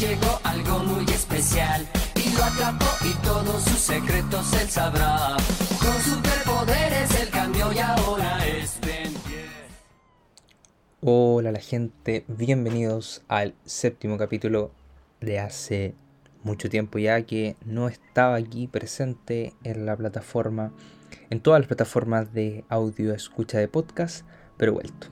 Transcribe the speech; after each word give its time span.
llegó 0.00 0.40
algo 0.44 0.78
muy 0.78 1.04
especial 1.04 1.86
y 2.16 2.34
lo 2.34 2.42
atrapó 2.42 2.86
y 3.04 3.12
todos 3.22 3.62
sus 3.64 3.78
secretos 3.78 4.50
él 4.54 4.68
sabrá. 4.68 5.36
Con 5.78 6.00
superpoderes 6.00 7.20
él 7.20 7.28
cambió 7.28 7.70
y 7.70 7.78
ahora 7.80 8.38
es 8.46 8.80
Ben 8.80 9.12
10. 9.12 9.20
Hola 11.02 11.52
la 11.52 11.60
gente, 11.60 12.24
bienvenidos 12.28 13.22
al 13.28 13.54
séptimo 13.66 14.16
capítulo 14.16 14.70
de 15.20 15.38
hace 15.38 15.94
mucho 16.44 16.70
tiempo 16.70 16.98
ya 16.98 17.20
que 17.26 17.56
no 17.66 17.86
estaba 17.88 18.36
aquí 18.36 18.68
presente 18.68 19.52
en 19.64 19.84
la 19.84 19.96
plataforma, 19.98 20.72
en 21.28 21.40
todas 21.40 21.60
las 21.60 21.68
plataformas 21.68 22.32
de 22.32 22.64
audio 22.70 23.12
escucha 23.12 23.58
de 23.58 23.68
podcast, 23.68 24.24
pero 24.56 24.72
he 24.72 24.74
vuelto. 24.76 25.08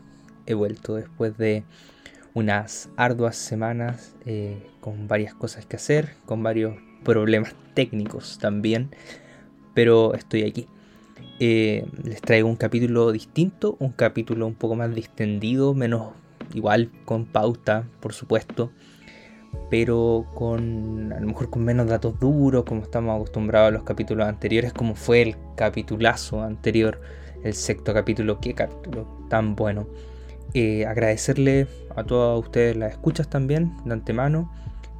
He 0.47 0.55
vuelto 0.55 0.95
después 0.95 1.37
de 1.37 1.65
unas 2.39 2.89
arduas 2.97 3.37
semanas 3.37 4.15
eh, 4.25 4.63
con 4.81 5.09
varias 5.09 5.35
cosas 5.35 5.67
que 5.67 5.77
hacer, 5.77 6.15
con 6.25 6.43
varios 6.43 6.77
problemas 7.05 7.55
técnicos 7.75 8.39
también, 8.39 8.91
pero 9.75 10.15
estoy 10.15 10.45
aquí. 10.45 10.67
Eh, 11.41 11.85
les 12.05 12.21
traigo 12.21 12.49
un 12.49 12.57
capítulo 12.57 13.11
distinto, 13.11 13.77
un 13.81 13.91
capítulo 13.91 14.47
un 14.47 14.55
poco 14.55 14.77
más 14.77 14.95
distendido, 14.95 15.75
menos 15.75 16.13
igual 16.55 16.91
con 17.05 17.27
pauta, 17.27 17.89
por 18.01 18.13
supuesto, 18.13 18.71
pero 19.69 20.25
con 20.35 21.13
a 21.13 21.21
lo 21.21 21.27
mejor 21.27 21.51
con 21.51 21.65
menos 21.65 21.89
datos 21.89 22.21
duros, 22.21 22.65
como 22.65 22.83
estamos 22.83 23.17
acostumbrados 23.17 23.69
a 23.69 23.73
los 23.73 23.83
capítulos 23.83 24.29
anteriores, 24.29 24.73
como 24.73 24.95
fue 24.95 25.23
el 25.23 25.37
capitulazo 25.57 26.43
anterior, 26.43 27.01
el 27.43 27.55
sexto 27.55 27.93
capítulo, 27.93 28.39
qué 28.41 28.55
capítulo 28.55 29.27
tan 29.29 29.57
bueno. 29.57 29.89
Eh, 30.55 30.87
agradecerle 30.87 31.67
a 31.95 32.05
todos 32.05 32.41
ustedes 32.47 32.77
las 32.77 32.93
escuchas 32.93 33.29
también 33.29 33.77
de 33.85 33.93
antemano. 33.93 34.51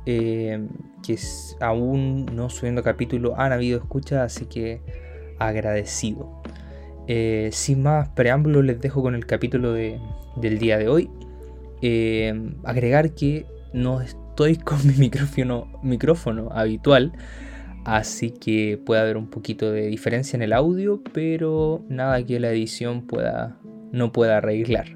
Eh, 0.07 0.67
que 1.03 1.19
aún 1.61 2.27
no 2.35 2.49
subiendo 2.49 2.83
capítulo 2.83 3.39
han 3.39 3.53
habido 3.53 3.79
escuchas, 3.79 4.21
así 4.21 4.47
que 4.47 4.81
agradecido. 5.39 6.43
Eh, 7.07 7.51
sin 7.53 7.83
más 7.83 8.09
preámbulos, 8.11 8.65
les 8.65 8.81
dejo 8.81 9.03
con 9.03 9.15
el 9.15 9.27
capítulo 9.27 9.73
de, 9.73 9.99
del 10.37 10.59
día 10.59 10.79
de 10.79 10.89
hoy. 10.89 11.11
agregar 12.65 13.15
que 13.15 13.47
no 13.73 14.01
estoy 14.01 14.57
con 14.65 14.87
mi 14.87 14.95
micrófono, 14.95 15.69
micrófono 15.83 16.51
habitual, 16.53 17.13
así 17.85 18.31
que 18.31 18.79
puede 18.85 19.01
haber 19.01 19.17
un 19.17 19.29
poquito 19.29 19.73
de 19.73 19.87
diferencia 19.87 20.37
en 20.37 20.43
el 20.43 20.53
audio, 20.53 21.03
pero 21.13 21.85
nada 21.89 22.23
que 22.25 22.41
la 22.41 22.51
edición 22.51 23.07
pueda, 23.07 23.59
no 23.93 24.13
pueda 24.13 24.39
arreglar. 24.39 24.87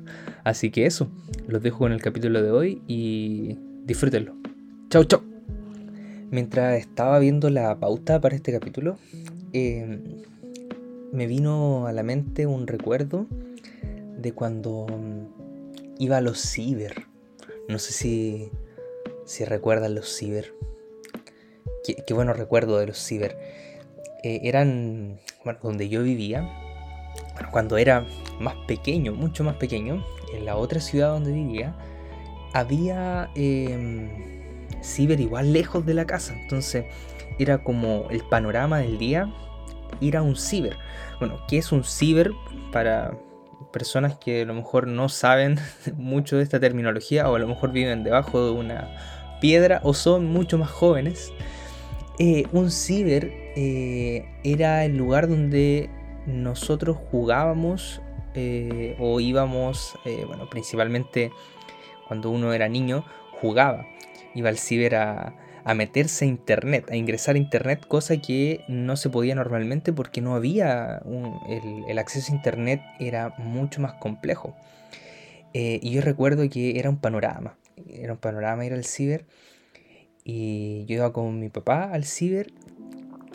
Así 0.44 0.70
que 0.70 0.86
eso, 0.86 1.08
los 1.46 1.62
dejo 1.62 1.78
con 1.78 1.92
el 1.92 2.02
capítulo 2.02 2.42
de 2.42 2.50
hoy 2.50 2.82
y 2.88 3.58
disfrútenlo. 3.84 4.34
Chau, 4.90 5.04
chau. 5.04 5.22
Mientras 6.30 6.78
estaba 6.80 7.18
viendo 7.18 7.50
la 7.50 7.78
pauta 7.78 8.20
para 8.20 8.34
este 8.34 8.52
capítulo, 8.52 8.98
em, 9.52 10.00
me 11.12 11.26
vino 11.26 11.86
a 11.86 11.92
la 11.92 12.02
mente 12.02 12.46
un 12.46 12.66
recuerdo 12.66 13.26
de 14.18 14.32
cuando 14.32 14.86
iba 15.98 16.16
a 16.16 16.20
los 16.20 16.40
ciber. 16.40 17.06
No 17.68 17.78
sé 17.78 17.92
si, 17.92 18.50
si 19.24 19.44
recuerdan 19.44 19.94
los 19.94 20.16
ciber. 20.16 20.54
Qué, 21.84 22.14
bueno 22.14 22.32
recuerdo 22.32 22.78
de 22.78 22.86
los 22.86 22.98
ciber. 22.98 23.36
Eh, 24.24 24.40
eran, 24.44 25.20
bueno, 25.44 25.60
donde 25.62 25.88
yo 25.88 26.02
vivía, 26.02 26.48
cuando 27.50 27.76
era 27.76 28.06
más 28.40 28.54
pequeño, 28.66 29.12
mucho 29.12 29.44
más 29.44 29.56
pequeño, 29.56 30.04
en 30.32 30.44
la 30.44 30.56
otra 30.56 30.80
ciudad 30.80 31.08
donde 31.08 31.32
vivía, 31.32 31.76
había 32.52 33.30
eh, 33.34 34.10
ciber 34.82 35.20
igual 35.20 35.52
lejos 35.52 35.86
de 35.86 35.94
la 35.94 36.06
casa. 36.06 36.34
Entonces 36.40 36.86
era 37.38 37.62
como 37.62 38.06
el 38.10 38.22
panorama 38.28 38.78
del 38.78 38.98
día 38.98 39.32
ir 40.00 40.16
a 40.16 40.22
un 40.22 40.36
ciber. 40.36 40.76
Bueno, 41.18 41.38
¿qué 41.48 41.58
es 41.58 41.72
un 41.72 41.84
ciber 41.84 42.32
para 42.72 43.16
personas 43.72 44.16
que 44.16 44.42
a 44.42 44.44
lo 44.44 44.54
mejor 44.54 44.86
no 44.86 45.08
saben 45.08 45.58
mucho 45.96 46.36
de 46.36 46.42
esta 46.42 46.60
terminología 46.60 47.30
o 47.30 47.36
a 47.36 47.38
lo 47.38 47.48
mejor 47.48 47.72
viven 47.72 48.04
debajo 48.04 48.44
de 48.44 48.52
una 48.52 48.94
piedra 49.40 49.80
o 49.82 49.94
son 49.94 50.26
mucho 50.26 50.58
más 50.58 50.70
jóvenes? 50.70 51.32
Eh, 52.18 52.44
un 52.52 52.70
ciber 52.70 53.32
eh, 53.56 54.26
era 54.44 54.84
el 54.84 54.96
lugar 54.96 55.28
donde 55.28 55.90
nosotros 56.26 56.96
jugábamos 57.10 58.00
eh, 58.34 58.96
o 58.98 59.20
íbamos, 59.20 59.98
eh, 60.04 60.24
bueno, 60.26 60.48
principalmente 60.48 61.30
cuando 62.08 62.30
uno 62.30 62.52
era 62.52 62.68
niño, 62.68 63.04
jugaba. 63.32 63.86
Iba 64.34 64.48
al 64.48 64.58
ciber 64.58 64.96
a, 64.96 65.34
meterse 65.74 66.24
a 66.24 66.28
internet, 66.28 66.90
a 66.90 66.96
ingresar 66.96 67.36
a 67.36 67.38
internet, 67.38 67.86
cosa 67.86 68.16
que 68.16 68.64
no 68.68 68.96
se 68.96 69.10
podía 69.10 69.34
normalmente 69.34 69.92
porque 69.92 70.20
no 70.20 70.34
había 70.34 71.02
el, 71.88 71.98
acceso 71.98 72.32
a 72.32 72.36
internet 72.36 72.80
era 72.98 73.34
mucho 73.38 73.80
más 73.80 73.94
complejo. 73.94 74.54
Eh, 75.54 75.78
y 75.82 75.90
yo 75.90 76.00
recuerdo 76.00 76.48
que 76.48 76.78
era 76.78 76.88
un 76.88 76.98
panorama, 76.98 77.58
era 77.86 78.14
un 78.14 78.18
panorama 78.18 78.64
ir 78.64 78.72
al 78.72 78.84
ciber 78.84 79.26
y 80.24 80.86
yo 80.86 80.96
iba 80.96 81.12
con 81.12 81.38
mi 81.38 81.50
papá 81.50 81.90
al 81.92 82.04
ciber 82.04 82.52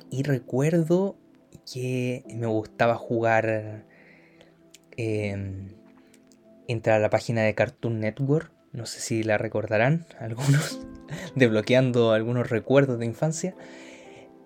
y 0.10 0.24
recuerdo 0.24 1.16
que 1.72 2.24
me 2.34 2.48
gustaba 2.48 2.96
jugar 2.96 3.86
Em, 4.98 5.68
entra 6.68 6.96
a 6.96 7.00
la 7.00 7.12
página 7.12 7.44
de 7.44 7.54
Cartoon 7.54 8.00
Network, 8.00 8.52
no 8.74 8.86
sé 8.88 9.00
si 9.00 9.24
la 9.24 9.38
recordarán 9.38 10.08
algunos, 10.20 10.80
desbloqueando 11.36 12.12
algunos 12.12 12.50
recuerdos 12.50 13.00
de 13.00 13.06
infancia, 13.06 13.56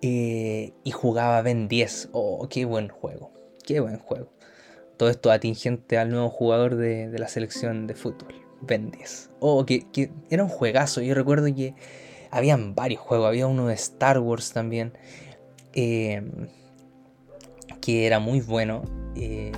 eh, 0.02 0.72
y 0.84 0.90
jugaba 0.90 1.40
Ben 1.42 1.68
10. 1.68 2.10
Oh, 2.12 2.46
qué 2.48 2.64
buen 2.64 2.88
juego, 2.88 3.32
qué 3.64 3.80
buen 3.80 3.98
juego. 3.98 4.32
Todo 4.98 5.08
esto 5.08 5.30
atingente 5.30 5.96
al 5.96 6.10
nuevo 6.10 6.28
jugador 6.28 6.76
de, 6.76 7.08
la 7.18 7.28
selección 7.28 7.86
de 7.86 7.94
fútbol, 7.94 8.34
Ben 8.60 8.90
10. 8.90 9.30
Oh, 9.40 9.64
que, 9.64 9.86
era 10.28 10.44
un 10.44 10.50
juegazo, 10.50 11.00
yo 11.00 11.14
recuerdo 11.14 11.46
que 11.54 11.74
habían 12.30 12.74
varios 12.74 13.00
juegos, 13.00 13.26
había 13.26 13.46
uno 13.46 13.68
de 13.68 13.74
Star 13.74 14.18
Wars 14.18 14.52
también, 14.52 14.92
em, 15.72 16.48
que 17.80 18.06
era 18.06 18.18
muy 18.18 18.40
bueno. 18.40 18.82
Eh, 19.16 19.52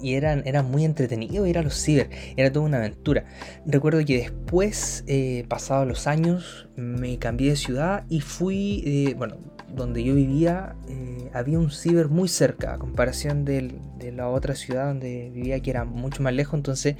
y 0.00 0.14
eran, 0.14 0.42
era 0.46 0.62
muy 0.62 0.84
entretenido 0.84 1.46
ir 1.46 1.58
a 1.58 1.62
los 1.62 1.74
ciber, 1.74 2.10
era 2.36 2.52
toda 2.52 2.66
una 2.66 2.78
aventura. 2.78 3.24
Recuerdo 3.64 4.04
que 4.04 4.18
después, 4.18 5.04
eh, 5.06 5.44
pasados 5.48 5.86
los 5.86 6.06
años, 6.06 6.68
me 6.76 7.18
cambié 7.18 7.50
de 7.50 7.56
ciudad 7.56 8.04
y 8.08 8.20
fui, 8.20 8.82
eh, 8.86 9.14
bueno, 9.16 9.36
donde 9.74 10.04
yo 10.04 10.14
vivía, 10.14 10.76
eh, 10.88 11.30
había 11.32 11.58
un 11.58 11.70
ciber 11.70 12.08
muy 12.08 12.28
cerca, 12.28 12.74
a 12.74 12.78
comparación 12.78 13.44
de 13.44 13.80
la 14.14 14.28
otra 14.28 14.54
ciudad 14.54 14.86
donde 14.86 15.30
vivía, 15.34 15.60
que 15.60 15.70
era 15.70 15.84
mucho 15.84 16.22
más 16.22 16.32
lejos, 16.32 16.54
entonces 16.54 16.96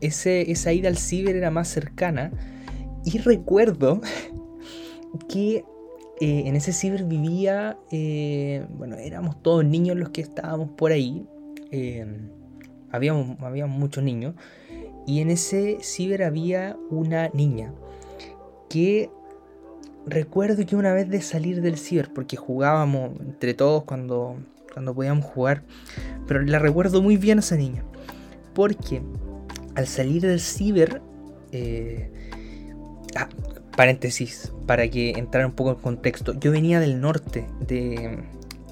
ese, 0.00 0.50
esa 0.50 0.72
ida 0.72 0.88
al 0.88 0.96
ciber 0.96 1.36
era 1.36 1.50
más 1.50 1.68
cercana. 1.68 2.30
Y 3.04 3.18
recuerdo 3.18 4.00
que 5.28 5.64
en 6.20 6.56
ese 6.56 6.72
ciber 6.72 7.04
vivía, 7.04 7.78
bueno, 8.70 8.96
éramos 8.96 9.42
todos 9.42 9.64
niños 9.64 9.96
los 9.96 10.10
que 10.10 10.20
estábamos 10.20 10.70
por 10.70 10.92
ahí, 10.92 11.26
eh, 11.70 12.06
había, 12.90 13.12
muchos 13.66 14.02
niños 14.02 14.34
y 15.06 15.20
en 15.20 15.30
ese 15.30 15.78
ciber 15.80 16.22
había 16.22 16.76
una 16.90 17.28
niña 17.30 17.72
que 18.68 19.10
recuerdo 20.06 20.64
que 20.66 20.76
una 20.76 20.92
vez 20.92 21.08
de 21.08 21.20
salir 21.20 21.60
del 21.60 21.78
ciber, 21.78 22.12
porque 22.12 22.36
jugábamos 22.36 23.18
entre 23.20 23.54
todos 23.54 23.84
cuando, 23.84 24.36
cuando 24.72 24.94
podíamos 24.94 25.24
jugar, 25.24 25.62
pero 26.26 26.42
la 26.42 26.58
recuerdo 26.58 27.02
muy 27.02 27.16
bien 27.16 27.38
a 27.38 27.40
esa 27.40 27.56
niña, 27.56 27.84
porque 28.54 29.02
al 29.74 29.86
salir 29.86 30.22
del 30.22 30.40
ciber, 30.40 31.02
eh, 31.52 32.10
ah, 33.16 33.28
paréntesis, 33.76 34.52
para 34.66 34.88
que 34.88 35.10
entrara 35.10 35.46
un 35.46 35.52
poco 35.52 35.70
en 35.70 35.76
contexto, 35.76 36.38
yo 36.38 36.52
venía 36.52 36.80
del 36.80 37.00
norte 37.00 37.46
de, 37.66 38.18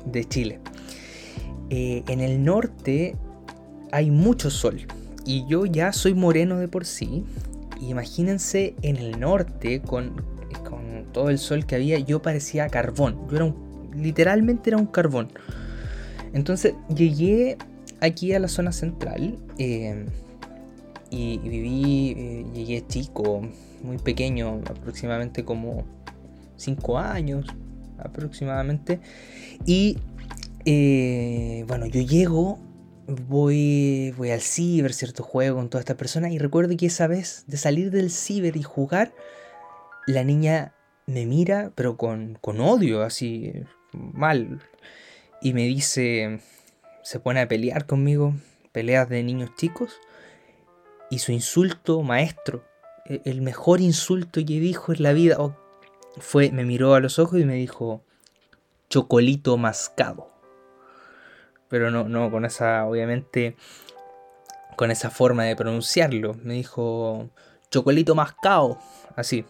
de 0.05 0.25
Chile. 0.25 0.61
Eh, 1.71 2.05
en 2.09 2.21
el 2.21 2.45
norte 2.45 3.17
hay 3.93 4.11
mucho 4.11 4.51
sol 4.51 4.87
y 5.25 5.45
yo 5.47 5.67
ya 5.67 5.93
soy 5.93 6.15
moreno 6.15 6.59
de 6.59 6.69
por 6.69 6.85
sí. 6.85 7.25
Imagínense 7.81 8.75
en 8.83 8.97
el 8.97 9.19
norte 9.19 9.81
con, 9.83 10.23
con 10.69 11.05
todo 11.13 11.31
el 11.31 11.39
sol 11.39 11.67
que 11.67 11.75
había, 11.75 11.99
yo 11.99 12.23
parecía 12.23 12.69
carbón. 12.69 13.27
Yo 13.29 13.37
era 13.37 13.45
un, 13.47 13.91
literalmente 13.95 14.71
era 14.71 14.77
un 14.77 14.87
carbón. 14.87 15.29
Entonces 16.33 16.75
llegué 16.95 17.59
aquí 18.01 18.33
a 18.33 18.39
la 18.39 18.49
zona 18.49 18.73
central 18.73 19.37
eh, 19.59 20.07
y, 21.11 21.39
viví, 21.39 22.15
eh, 22.17 22.47
llegué 22.55 22.85
chico, 22.87 23.43
muy 23.83 23.99
pequeño, 23.99 24.61
aproximadamente 24.69 25.45
como 25.45 25.85
5 26.57 26.99
años 26.99 27.47
aproximadamente. 27.99 29.01
Y 29.65 29.99
eh, 30.67 31.65
bueno, 31.69 31.87
yo 31.87 32.01
llego, 32.01 32.59
voy, 33.07 34.13
voy 34.17 34.31
al 34.31 34.41
ciber, 34.41 34.93
cierto 34.93 35.23
juego 35.23 35.57
con 35.57 35.71
todas 35.71 35.83
estas 35.83 35.97
personas 35.97 36.33
y 36.33 36.39
recuerdo 36.39 36.77
que 36.77 36.87
esa 36.87 37.07
vez 37.07 37.45
de 37.47 37.57
salir 37.57 37.93
del 37.93 38.11
ciber 38.11 38.57
y 38.57 38.65
jugar, 38.65 39.15
la 40.09 40.25
niña 40.25 40.75
me 41.07 41.25
mira, 41.25 41.71
pero 41.77 41.97
con, 41.97 42.37
con 42.41 42.61
odio, 42.61 43.03
así, 43.03 43.53
mal. 43.93 44.61
Y 45.41 45.53
me 45.53 45.63
dice, 45.63 46.41
se 47.03 47.21
pone 47.21 47.41
a 47.41 47.47
pelear 47.49 47.87
conmigo, 47.87 48.35
peleas 48.73 49.09
de 49.09 49.23
niños 49.23 49.51
chicos. 49.57 50.01
Y 51.11 51.21
su 51.21 51.31
insulto 51.31 52.03
maestro, 52.03 52.65
e, 53.05 53.23
el 53.25 53.41
mejor 53.41 53.81
insulto 53.81 54.41
que 54.41 54.59
dijo 54.59 54.93
en 54.93 55.05
la 55.05 55.13
vida, 55.13 55.37
oh, 55.39 55.57
fue, 56.19 56.51
me 56.51 56.65
miró 56.65 56.95
a 56.95 57.01
los 57.01 57.21
ojos 57.21 57.39
y 57.39 57.45
me 57.45 57.55
dijo, 57.55 58.03
chocolito 58.89 59.57
mascado. 59.57 60.36
Pero 61.69 61.91
no, 61.91 62.09
no, 62.09 62.31
con 62.31 62.45
esa, 62.45 62.87
obviamente, 62.87 63.57
con 64.77 64.91
esa 64.91 65.11
forma 65.11 65.45
de 65.45 65.57
pronunciarlo. 65.57 66.35
Me 66.43 66.55
dijo, 66.55 67.31
chocolito 67.71 68.15
mascado. 68.15 68.79
Así. 69.17 69.45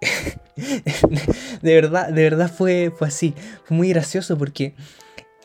de 0.56 1.74
verdad, 1.74 2.08
de 2.08 2.22
verdad 2.22 2.50
fue, 2.50 2.92
fue 2.96 3.08
así. 3.08 3.34
Fue 3.64 3.76
muy 3.76 3.90
gracioso 3.90 4.38
porque 4.38 4.74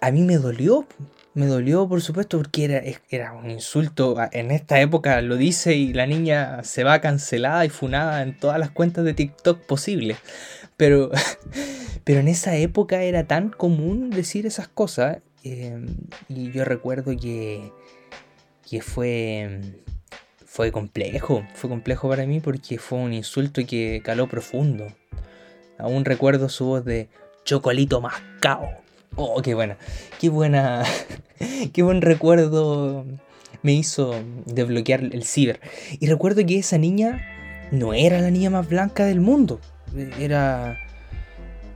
a 0.02 0.12
mí 0.12 0.22
me 0.22 0.38
dolió. 0.38 0.88
Me 1.34 1.48
dolió, 1.48 1.86
por 1.90 2.02
supuesto, 2.02 2.38
porque 2.38 2.64
era, 2.64 2.82
era 3.10 3.34
un 3.34 3.52
insulto. 3.52 4.16
En 4.32 4.52
esta 4.52 4.80
época 4.80 5.22
lo 5.22 5.36
dice 5.36 5.76
y 5.76 5.92
la 5.92 6.08
niña 6.08 6.64
se 6.64 6.86
va 6.86 7.02
cancelada 7.02 7.66
y 7.66 7.70
funada 7.70 8.22
en 8.22 8.40
todas 8.40 8.58
las 8.58 8.70
cuentas 8.70 9.04
de 9.04 9.14
TikTok 9.14 9.60
posibles. 9.66 10.18
Pero, 10.78 11.12
pero 12.06 12.22
en 12.22 12.30
esa 12.30 12.56
época 12.56 13.04
era 13.04 13.26
tan 13.26 13.50
común 13.50 14.12
decir 14.12 14.46
esas 14.46 14.70
cosas. 14.70 15.18
Eh, 15.46 15.80
y 16.28 16.52
yo 16.52 16.66
recuerdo 16.66 17.16
que, 17.16 17.72
que 18.68 18.82
fue, 18.82 19.62
fue 20.44 20.72
complejo. 20.72 21.46
Fue 21.54 21.70
complejo 21.70 22.10
para 22.10 22.26
mí 22.26 22.40
porque 22.40 22.80
fue 22.80 22.98
un 22.98 23.14
insulto 23.14 23.62
que 23.66 24.02
caló 24.04 24.28
profundo. 24.28 24.88
Aún 25.78 26.04
recuerdo 26.04 26.50
su 26.50 26.66
voz 26.66 26.84
de 26.84 27.10
chocolito 27.44 28.02
mascao. 28.02 28.70
Oh, 29.16 29.40
qué 29.44 29.54
buena. 29.54 29.78
Qué 30.20 30.30
buena. 30.30 30.84
qué 31.74 31.84
buen 31.84 32.02
recuerdo 32.02 33.06
me 33.62 33.74
hizo 33.74 34.16
desbloquear 34.46 35.04
el 35.04 35.24
ciber. 35.26 35.60
Y 36.00 36.08
recuerdo 36.08 36.44
que 36.44 36.58
esa 36.58 36.80
niña 36.80 37.22
no 37.72 37.94
era 37.94 38.20
la 38.20 38.32
niña 38.32 38.50
más 38.50 38.68
blanca 38.68 39.06
del 39.06 39.22
mundo. 39.22 39.60
Era. 40.20 40.80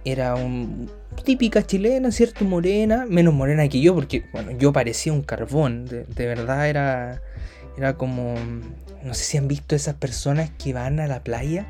Era 0.06 0.34
un, 0.36 0.90
típica 1.24 1.66
chilena, 1.66 2.12
¿cierto? 2.12 2.46
Morena, 2.46 3.06
menos 3.08 3.34
morena 3.34 3.68
que 3.68 3.82
yo, 3.82 3.96
porque, 3.96 4.26
bueno, 4.32 4.52
yo 4.52 4.72
parecía 4.74 5.14
un 5.14 5.22
carbón, 5.22 5.86
de, 5.86 6.06
verdad 6.26 6.70
era, 6.70 7.22
era 7.78 7.96
como, 7.96 8.36
no 9.04 9.14
sé 9.14 9.24
si 9.24 9.38
han 9.38 9.48
visto 9.48 9.76
esas 9.76 9.96
personas 9.96 10.52
que 10.52 10.74
van 10.74 11.00
a 11.00 11.08
la 11.08 11.24
playa 11.24 11.68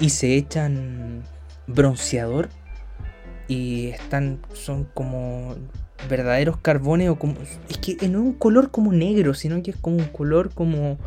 y 0.00 0.10
se 0.10 0.36
echan 0.36 1.22
bronceador 1.66 2.48
y 3.48 3.88
están, 3.88 4.40
son 4.54 4.84
como 4.94 5.54
verdaderos 6.08 6.56
carbones 6.56 7.10
o 7.10 7.18
como, 7.18 7.34
es 7.68 7.78
que 7.78 7.96
no 8.08 8.18
es 8.18 8.24
un 8.24 8.32
color 8.32 8.70
como 8.70 8.92
negro, 8.92 9.34
sino 9.34 9.62
que 9.62 9.72
es 9.72 9.76
como 9.76 9.96
un 9.96 10.06
color 10.06 10.52
como 10.52 10.98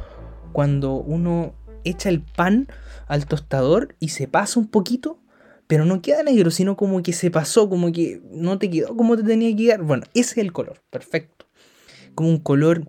cuando 0.54 0.94
uno 0.94 1.54
echa 1.84 2.10
el 2.10 2.22
pan 2.22 2.68
al 3.08 3.26
tostador 3.26 3.96
y 4.00 4.10
se 4.10 4.28
pasa 4.28 4.60
un 4.60 4.68
poquito, 4.68 5.20
pero 5.68 5.86
no 5.86 6.02
queda 6.02 6.24
negro, 6.24 6.52
sino 6.52 6.76
como 6.76 7.02
que 7.02 7.14
se 7.14 7.32
pasó, 7.32 7.70
como 7.70 7.92
que 7.92 8.22
no 8.32 8.60
te 8.60 8.70
quedó 8.70 8.96
como 8.96 9.18
te 9.18 9.24
tenía 9.24 9.50
que 9.50 9.64
quedar. 9.64 9.82
Bueno, 9.84 10.04
ese 10.14 10.32
es 10.34 10.38
el 10.38 10.54
color, 10.54 10.82
perfecto. 10.90 11.48
Como 12.14 12.30
un 12.30 12.40
color, 12.40 12.88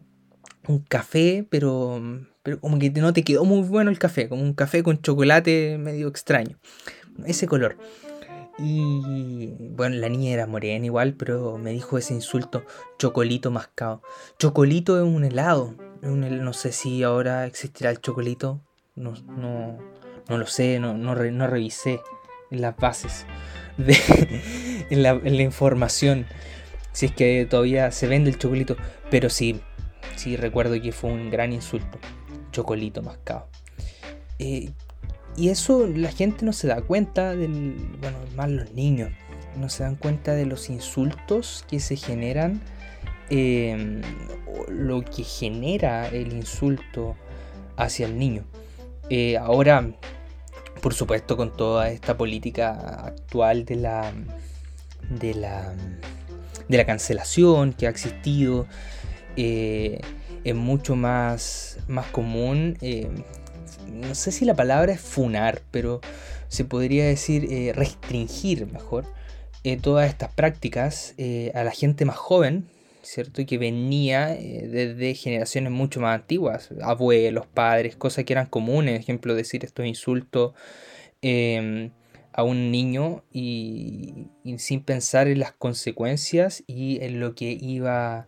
un 0.68 0.80
café, 0.80 1.46
pero, 1.48 2.00
pero 2.42 2.60
como 2.60 2.78
que 2.78 2.90
no 2.90 3.12
te 3.12 3.22
quedó 3.24 3.44
muy 3.44 3.66
bueno 3.66 3.90
el 3.90 3.98
café, 3.98 4.28
como 4.28 4.42
un 4.42 4.54
café 4.54 4.82
con 4.82 5.00
chocolate 5.00 5.78
medio 5.78 6.08
extraño. 6.08 6.58
Ese 7.24 7.46
color. 7.46 7.76
Y 8.58 9.52
bueno, 9.72 9.96
la 9.96 10.08
niña 10.08 10.30
era 10.30 10.46
morena 10.46 10.86
igual, 10.86 11.14
pero 11.14 11.58
me 11.58 11.72
dijo 11.72 11.98
ese 11.98 12.14
insulto, 12.14 12.64
chocolito 12.98 13.50
mascado. 13.50 14.02
Chocolito 14.38 14.96
es 14.96 15.04
un 15.04 15.24
helado. 15.24 15.74
no 16.02 16.52
sé 16.52 16.72
si 16.72 17.02
ahora 17.02 17.46
existirá 17.46 17.90
el 17.90 18.00
chocolito. 18.00 18.62
No, 18.94 19.12
no, 19.26 19.78
no 20.28 20.38
lo 20.38 20.46
sé, 20.46 20.78
no, 20.80 20.96
no, 20.96 21.14
no 21.14 21.46
revisé 21.46 22.00
en 22.50 22.60
las 22.60 22.76
bases, 22.76 23.26
de, 23.76 23.96
la, 24.90 25.14
información, 25.42 26.26
si 26.92 27.06
es 27.06 27.12
que 27.12 27.46
todavía 27.48 27.90
se 27.90 28.06
vende 28.06 28.30
el 28.30 28.38
chocolito. 28.38 28.76
Pero 29.10 29.30
sí, 29.30 29.60
sí 30.16 30.36
recuerdo 30.36 30.80
que 30.80 30.92
fue 30.92 31.10
un 31.10 31.30
gran 31.30 31.52
insulto. 31.52 31.98
Chocolito 32.52 33.02
mascado. 33.02 33.48
Eh, 34.38 34.70
y 35.36 35.50
eso 35.50 35.86
la 35.86 36.10
gente 36.10 36.44
no 36.44 36.52
se 36.52 36.66
da 36.66 36.80
cuenta 36.80 37.34
del. 37.36 37.74
Bueno, 38.00 38.18
más 38.34 38.50
los 38.50 38.72
niños. 38.72 39.10
No 39.56 39.68
se 39.68 39.84
dan 39.84 39.96
cuenta 39.96 40.34
de 40.34 40.46
los 40.46 40.70
insultos 40.70 41.64
que 41.68 41.80
se 41.80 41.96
generan. 41.96 42.60
Em, 43.28 44.02
lo 44.68 45.02
que 45.02 45.24
genera 45.24 46.08
el 46.08 46.32
insulto 46.32 47.16
hacia 47.76 48.06
el 48.06 48.18
niño. 48.18 48.44
Eh, 49.10 49.36
ahora 49.36 49.90
por 50.86 50.94
supuesto 50.94 51.36
con 51.36 51.52
toda 51.52 51.90
esta 51.90 52.16
política 52.16 53.06
actual 53.06 53.64
de 53.64 53.74
la 53.74 54.12
de 55.10 55.34
la 55.34 55.74
de 56.68 56.76
la 56.76 56.86
cancelación 56.86 57.72
que 57.72 57.88
ha 57.88 57.90
existido 57.90 58.68
eh, 59.36 60.00
es 60.44 60.54
mucho 60.54 60.94
más 60.94 61.80
más 61.88 62.06
común 62.06 62.78
eh, 62.82 63.10
no 63.90 64.14
sé 64.14 64.30
si 64.30 64.44
la 64.44 64.54
palabra 64.54 64.92
es 64.92 65.00
funar 65.00 65.60
pero 65.72 66.00
se 66.46 66.64
podría 66.64 67.04
decir 67.04 67.52
eh, 67.52 67.72
restringir 67.74 68.72
mejor 68.72 69.06
todas 69.82 70.08
estas 70.08 70.32
prácticas 70.34 71.16
a 71.52 71.64
la 71.64 71.72
gente 71.72 72.04
más 72.04 72.16
joven 72.16 72.68
¿cierto? 73.06 73.44
Que 73.46 73.58
venía 73.58 74.28
desde 74.28 75.14
generaciones 75.14 75.72
mucho 75.72 76.00
más 76.00 76.20
antiguas, 76.20 76.70
abuelos, 76.82 77.46
padres, 77.46 77.96
cosas 77.96 78.24
que 78.24 78.32
eran 78.32 78.46
comunes, 78.46 79.00
ejemplo, 79.00 79.34
decir 79.34 79.64
estos 79.64 79.86
insultos 79.86 80.54
em, 81.22 81.90
a 82.32 82.42
un 82.42 82.70
niño 82.70 83.24
y, 83.32 84.28
sin 84.58 84.82
pensar 84.82 85.28
en 85.28 85.38
las 85.38 85.52
consecuencias 85.52 86.64
y 86.66 87.02
en 87.02 87.20
lo 87.20 87.34
que 87.34 87.52
iba, 87.52 88.26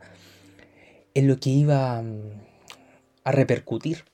en 1.15 1.29
lo 1.29 1.39
que 1.39 1.51
iba 1.51 2.01
mm, 2.01 2.31
a 3.25 3.32
repercutir. 3.32 4.05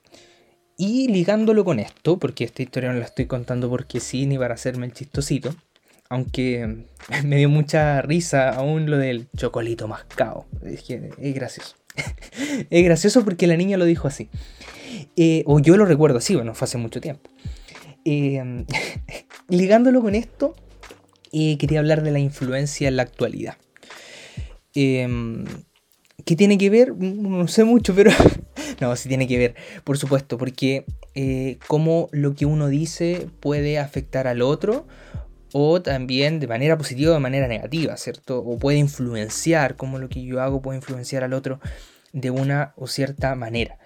Y 0.77 1.07
ligándolo 1.07 1.63
con 1.63 1.79
esto, 1.79 2.19
porque 2.19 2.43
esta 2.43 2.63
historia 2.63 2.91
no 2.91 2.99
la 2.99 3.05
estoy 3.05 3.27
contando 3.27 3.69
porque 3.69 3.99
sí, 4.01 4.25
ni 4.25 4.37
para 4.37 4.55
hacerme 4.55 4.87
el 4.87 4.93
chistosito, 4.93 5.55
aunque 6.09 6.85
me 7.23 7.37
dio 7.37 7.49
mucha 7.49 8.01
risa 8.01 8.49
aún 8.49 8.89
lo 8.89 8.97
del 8.97 9.27
chocolito 9.35 9.87
mascado. 9.87 10.45
Es 10.63 10.89
es 10.89 11.35
gracioso. 11.35 11.75
es 12.69 12.83
gracioso 12.83 13.23
porque 13.23 13.47
la 13.47 13.57
niña 13.57 13.77
lo 13.77 13.85
dijo 13.85 14.07
así. 14.07 14.29
Eh, 15.15 15.43
o 15.45 15.59
yo 15.59 15.77
lo 15.77 15.85
recuerdo 15.85 16.17
así, 16.17 16.35
bueno, 16.35 16.53
fue 16.53 16.65
hace 16.65 16.77
mucho 16.77 17.01
tiempo. 17.01 17.29
Eh, 18.03 18.65
ligándolo 19.49 20.01
con 20.01 20.15
esto, 20.15 20.55
eh, 21.31 21.57
quería 21.57 21.79
hablar 21.79 22.03
de 22.03 22.11
la 22.11 22.19
influencia 22.19 22.87
en 22.87 22.97
la 22.97 23.03
actualidad. 23.03 23.57
¿Qué 24.73 26.35
tiene 26.35 26.57
que 26.57 26.69
ver? 26.69 26.93
No 26.95 27.47
sé 27.47 27.63
mucho, 27.63 27.95
pero... 27.95 28.11
no, 28.81 28.95
sí 28.97 29.07
tiene 29.07 29.27
que 29.27 29.37
ver, 29.37 29.55
por 29.85 29.97
supuesto, 29.97 30.37
porque 30.37 30.85
cómo 31.67 32.09
lo 32.11 32.35
que 32.35 32.45
uno 32.45 32.67
dice 32.67 33.27
puede 33.39 33.79
afectar 33.79 34.27
al 34.27 34.41
otro 34.41 34.85
o 35.57 35.81
también 35.81 36.41
de 36.41 36.47
manera 36.47 36.77
positiva 36.77 37.11
o 37.11 37.13
de 37.13 37.21
manera 37.21 37.47
negativa, 37.47 37.95
¿cierto? 37.95 38.39
O 38.39 38.59
puede 38.59 38.77
influenciar, 38.77 39.77
como 39.77 39.99
lo 39.99 40.09
que 40.09 40.21
yo 40.21 40.41
hago 40.41 40.61
puede 40.61 40.79
influenciar 40.79 41.23
al 41.23 41.31
otro 41.31 41.61
de 42.11 42.29
una 42.29 42.73
o 42.75 42.87
cierta 42.87 43.33
manera. 43.35 43.79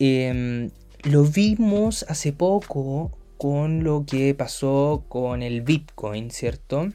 Em, 0.00 0.72
lo 1.04 1.22
vimos 1.22 2.04
hace 2.08 2.32
poco 2.32 3.16
con 3.38 3.84
lo 3.84 4.04
que 4.04 4.34
pasó 4.34 5.04
con 5.08 5.44
el 5.44 5.62
Bitcoin, 5.62 6.32
¿cierto? 6.32 6.88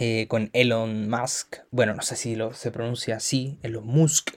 Eh, 0.00 0.26
con 0.26 0.50
Elon 0.52 1.08
Musk. 1.08 1.58
Bueno, 1.70 1.94
no 1.94 2.02
sé 2.02 2.16
si 2.16 2.34
lo, 2.34 2.52
se 2.52 2.72
pronuncia 2.72 3.14
así, 3.14 3.60
Elon 3.62 3.86
Musk. 3.86 4.32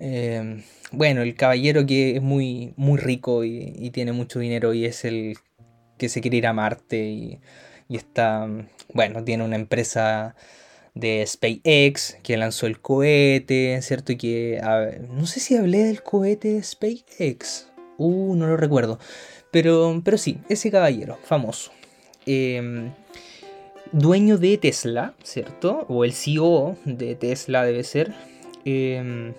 Em, 0.00 0.64
bueno, 0.90 1.22
el 1.22 1.36
caballero 1.36 1.86
que 1.86 2.16
es 2.16 2.22
muy, 2.22 2.74
muy 2.76 2.98
rico 2.98 3.44
y, 3.44 3.72
y, 3.78 3.90
tiene 3.90 4.10
mucho 4.10 4.40
dinero 4.40 4.74
y 4.74 4.84
es 4.84 5.04
el 5.04 5.36
que 5.96 6.08
se 6.08 6.20
quiere 6.20 6.38
ir 6.38 6.48
a 6.48 6.52
Marte 6.52 7.04
y 7.04 7.40
y 7.88 7.96
está, 7.96 8.48
bueno, 8.92 9.24
tiene 9.24 9.44
una 9.44 9.56
empresa 9.56 10.34
de 10.94 11.24
SpaceX 11.26 12.16
que 12.22 12.36
lanzó 12.36 12.66
el 12.66 12.80
cohete, 12.80 13.80
¿cierto? 13.82 14.12
Y 14.12 14.16
que, 14.16 14.60
no 15.10 15.26
sé 15.26 15.40
si 15.40 15.56
hablé 15.56 15.84
del 15.84 16.02
cohete 16.02 16.54
de 16.54 16.62
SpaceX, 16.62 17.68
uh, 17.98 18.34
no 18.34 18.46
lo 18.46 18.56
recuerdo, 18.56 18.98
pero, 19.50 20.00
pero 20.04 20.18
sí, 20.18 20.38
ese 20.48 20.70
caballero, 20.70 21.18
famoso. 21.24 21.72
Em, 22.26 22.92
dueño 23.92 24.38
de 24.38 24.58
Tesla, 24.58 25.14
¿cierto? 25.22 25.84
O 25.88 26.04
el 26.04 26.12
CEO 26.12 26.76
de 26.84 27.14
Tesla 27.14 27.64
debe 27.64 27.84
ser. 27.84 28.14
Em, 28.64 29.34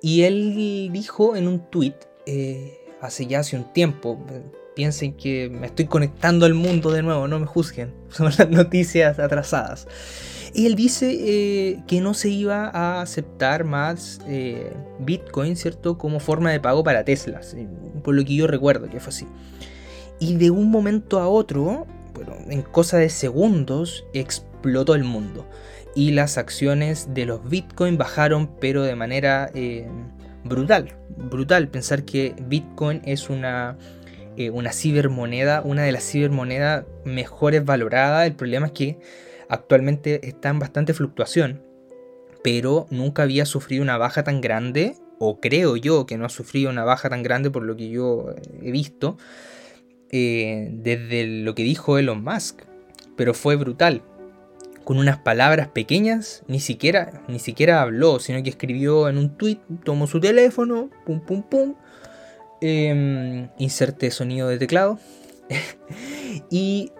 y 0.00 0.22
él 0.22 0.90
dijo 0.92 1.36
en 1.36 1.48
un 1.48 1.68
tweet, 1.70 1.94
eh, 2.26 2.78
hace 3.00 3.26
ya 3.26 3.40
hace 3.40 3.56
un 3.56 3.72
tiempo, 3.72 4.18
piensen 4.78 5.12
que 5.12 5.50
me 5.50 5.66
estoy 5.66 5.86
conectando 5.86 6.46
al 6.46 6.54
mundo 6.54 6.92
de 6.92 7.02
nuevo, 7.02 7.26
no 7.26 7.40
me 7.40 7.46
juzguen, 7.46 7.92
son 8.10 8.26
las 8.26 8.48
noticias 8.48 9.18
atrasadas. 9.18 9.88
Y 10.54 10.66
él 10.66 10.76
dice 10.76 11.10
eh, 11.10 11.82
que 11.88 12.00
no 12.00 12.14
se 12.14 12.28
iba 12.28 12.68
a 12.68 13.02
aceptar 13.02 13.64
más 13.64 14.20
eh, 14.28 14.72
Bitcoin, 15.00 15.56
¿cierto? 15.56 15.98
Como 15.98 16.20
forma 16.20 16.52
de 16.52 16.60
pago 16.60 16.84
para 16.84 17.04
Tesla, 17.04 17.40
por 18.04 18.14
lo 18.14 18.24
que 18.24 18.36
yo 18.36 18.46
recuerdo 18.46 18.88
que 18.88 19.00
fue 19.00 19.08
así. 19.08 19.26
Y 20.20 20.36
de 20.36 20.50
un 20.52 20.70
momento 20.70 21.18
a 21.18 21.26
otro, 21.26 21.84
bueno, 22.14 22.36
en 22.48 22.62
cosa 22.62 22.98
de 22.98 23.08
segundos, 23.08 24.04
explotó 24.14 24.94
el 24.94 25.02
mundo. 25.02 25.44
Y 25.96 26.12
las 26.12 26.38
acciones 26.38 27.12
de 27.14 27.26
los 27.26 27.42
Bitcoin 27.50 27.98
bajaron, 27.98 28.48
pero 28.60 28.84
de 28.84 28.94
manera 28.94 29.50
eh, 29.54 29.88
brutal. 30.44 30.94
Brutal 31.08 31.66
pensar 31.66 32.04
que 32.04 32.36
Bitcoin 32.46 33.02
es 33.04 33.28
una 33.28 33.76
una 34.52 34.72
cibermoneda, 34.72 35.62
una 35.62 35.82
de 35.82 35.92
las 35.92 36.04
cibermonedas 36.04 36.84
mejores 37.04 37.64
valoradas. 37.64 38.26
El 38.26 38.34
problema 38.34 38.66
es 38.66 38.72
que 38.72 38.98
actualmente 39.48 40.26
está 40.28 40.50
en 40.50 40.58
bastante 40.58 40.94
fluctuación, 40.94 41.62
pero 42.44 42.86
nunca 42.90 43.24
había 43.24 43.46
sufrido 43.46 43.82
una 43.82 43.98
baja 43.98 44.22
tan 44.22 44.40
grande, 44.40 44.94
o 45.18 45.40
creo 45.40 45.76
yo 45.76 46.06
que 46.06 46.16
no 46.16 46.24
ha 46.24 46.28
sufrido 46.28 46.70
una 46.70 46.84
baja 46.84 47.10
tan 47.10 47.22
grande 47.22 47.50
por 47.50 47.64
lo 47.64 47.76
que 47.76 47.88
yo 47.88 48.34
he 48.62 48.70
visto, 48.70 49.16
eh, 50.10 50.70
desde 50.72 51.26
lo 51.26 51.54
que 51.54 51.64
dijo 51.64 51.98
Elon 51.98 52.22
Musk. 52.22 52.62
Pero 53.16 53.34
fue 53.34 53.56
brutal. 53.56 54.02
Con 54.84 54.98
unas 54.98 55.18
palabras 55.18 55.68
pequeñas, 55.68 56.44
ni 56.46 56.60
siquiera, 56.60 57.22
ni 57.28 57.40
siquiera 57.40 57.82
habló, 57.82 58.20
sino 58.20 58.42
que 58.42 58.48
escribió 58.48 59.08
en 59.08 59.18
un 59.18 59.36
tweet, 59.36 59.58
tomó 59.84 60.06
su 60.06 60.20
teléfono, 60.20 60.88
pum 61.04 61.20
pum 61.20 61.42
pum, 61.42 61.74
eh, 62.60 63.48
inserte 63.58 64.10
sonido 64.10 64.48
de 64.48 64.58
teclado 64.58 64.98
y 66.50 66.92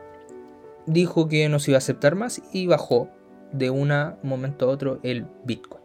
dijo 0.87 1.29
que 1.29 1.49
no 1.49 1.59
se 1.59 1.73
iba 1.73 1.77
a 1.77 1.79
aceptar 1.79 2.15
más 2.15 2.43
y 2.53 2.67
bajó 2.67 3.09
de 3.53 3.71
un 3.71 3.93
momento 4.23 4.67
a 4.67 4.69
otro 4.69 5.00
el 5.03 5.27
Bitcoin. 5.45 5.83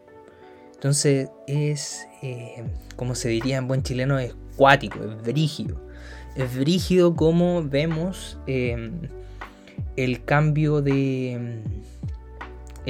Entonces 0.74 1.30
es, 1.46 2.06
eh, 2.22 2.64
como 2.96 3.14
se 3.14 3.28
diría 3.28 3.56
en 3.56 3.68
buen 3.68 3.82
chileno, 3.82 4.18
es 4.18 4.34
cuático, 4.56 4.98
es 5.02 5.22
brígido. 5.22 5.80
Es 6.36 6.54
brígido 6.58 7.14
como 7.14 7.62
vemos 7.62 8.38
em, 8.46 9.08
el 9.96 10.24
cambio 10.24 10.82
de 10.82 11.62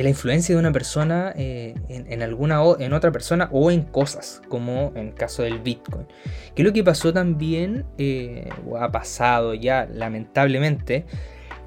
la 0.02 0.08
influencia 0.08 0.54
de 0.54 0.58
una 0.58 0.72
persona 0.72 1.32
eh, 1.36 1.74
en, 1.88 2.22
alguna 2.22 2.60
en 2.78 2.92
otra 2.92 3.12
persona 3.12 3.48
o 3.52 3.70
en 3.70 3.82
cosas, 3.82 4.42
como 4.48 4.92
en 4.94 5.08
el 5.08 5.14
caso 5.14 5.42
del 5.42 5.60
Bitcoin. 5.60 6.06
Que 6.54 6.64
lo 6.64 6.72
que 6.72 6.82
pasó 6.82 7.12
también, 7.12 7.84
eh, 7.98 8.48
o 8.68 8.76
ha 8.76 8.90
pasado 8.90 9.54
ya 9.54 9.86
lamentablemente, 9.90 11.04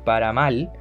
para 0.04 0.34
mal 0.34 0.72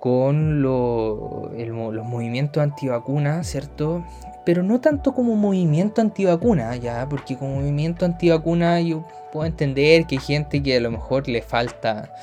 con 0.00 0.62
los 0.62 2.06
movimientos 2.06 2.62
antivacunas, 2.62 3.46
¿cierto? 3.46 4.02
Pero 4.46 4.62
no 4.62 4.80
tanto 4.80 5.12
como 5.12 5.36
movimiento 5.36 6.00
antivacuna, 6.00 6.74
ya, 6.76 7.06
porque 7.08 7.36
como 7.36 7.56
movimiento 7.56 8.06
antivacuna 8.06 8.80
yo 8.80 9.04
puedo 9.30 9.46
entender 9.46 10.06
que 10.06 10.16
hay 10.16 10.20
gente 10.20 10.62
que 10.62 10.78
a 10.78 10.80
lo 10.80 10.90
mejor 10.90 11.28
le 11.28 11.42
falta, 11.42 12.14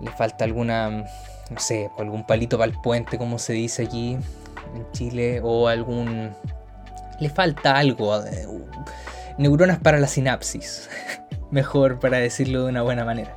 le 0.00 0.10
falta 0.10 0.44
alguna, 0.44 1.04
no 1.50 1.58
sé, 1.58 1.90
algún 1.98 2.24
palito 2.24 2.58
para 2.58 2.70
el 2.70 2.80
puente, 2.80 3.18
como 3.18 3.38
se 3.38 3.52
dice 3.54 3.84
aquí 3.84 4.12
en 4.74 4.92
Chile, 4.92 5.40
o 5.42 5.68
algún, 5.68 6.30
le 7.18 7.28
falta 7.28 7.76
algo, 7.76 8.16
eh, 8.24 8.46
neuronas 9.38 9.78
para 9.78 9.98
la 9.98 10.06
sinapsis, 10.06 10.88
mejor 11.50 11.98
para 11.98 12.18
decirlo 12.18 12.64
de 12.64 12.70
una 12.70 12.82
buena 12.82 13.04
manera. 13.04 13.36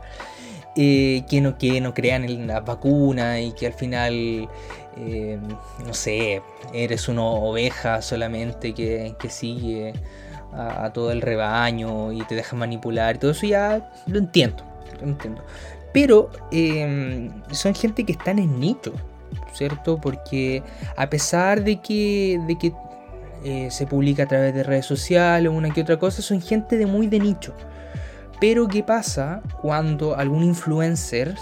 Eh, 0.75 1.24
que, 1.29 1.39
no, 1.39 1.58
que 1.60 1.79
no 1.82 1.93
crean 1.93 2.24
en 2.24 2.48
la 2.48 2.62
vacuna 2.62 3.39
y 3.39 3.51
que 3.51 3.67
al 3.67 3.74
final, 3.74 4.50
eh, 4.98 5.39
no 5.86 5.93
sé, 5.93 6.41
eres 6.74 7.08
una 7.08 7.22
oveja 7.22 8.01
solamente 8.01 8.74
que, 8.74 9.15
sigue 9.29 9.93
a, 10.51 10.91
todo 10.91 11.12
el 11.12 11.22
rebaño 11.22 12.12
y 12.12 12.24
te 12.24 12.34
deja 12.34 12.55
manipular. 12.55 13.20
Todo 13.20 13.32
eso 13.32 13.46
ya 13.46 13.91
lo 14.08 14.17
entiendo, 14.17 14.63
lo 15.00 15.10
entiendo. 15.10 15.43
Pero 15.94 16.30
em, 16.52 17.30
son 17.52 17.76
gente 17.76 18.04
que 18.04 18.14
están 18.14 18.40
en 18.40 18.60
nicho, 18.60 18.94
¿cierto? 19.54 20.02
Porque 20.02 20.64
a 20.98 21.10
pesar 21.10 21.64
de 21.64 21.80
que, 21.80 22.42
de 22.48 22.58
que 22.58 22.74
eh, 23.44 23.70
se 23.70 23.86
publica 23.86 24.24
a 24.24 24.28
través 24.28 24.56
de 24.56 24.64
redes 24.64 24.86
sociales 24.86 25.50
o 25.50 25.54
una 25.54 25.72
que 25.72 25.82
otra 25.82 26.00
cosa, 26.00 26.22
son 26.22 26.42
gente 26.42 26.78
de 26.78 26.88
muy 26.88 27.08
de 27.08 27.20
nicho. 27.20 27.54
Pero 28.40 28.68
¿qué 28.68 28.84
pasa 28.84 29.42
cuando 29.62 30.18
algún 30.18 30.44
influencer, 30.44 31.36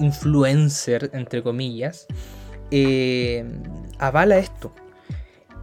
influencer 0.00 1.10
entre 1.12 1.42
comillas, 1.42 2.06
eh, 2.70 3.44
avala 3.98 4.38
esto? 4.38 4.72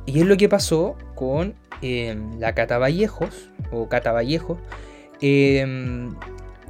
Y 0.06 0.20
es 0.20 0.25
lo 0.25 0.38
que 0.38 0.48
pasó 0.48 0.96
con 1.16 1.56
eh, 1.82 2.16
la 2.38 2.54
Cata 2.54 2.78
Vallejos, 2.78 3.50
o 3.72 3.90
Cata 3.90 4.12
Vallejo, 4.12 4.60
eh, 5.22 5.66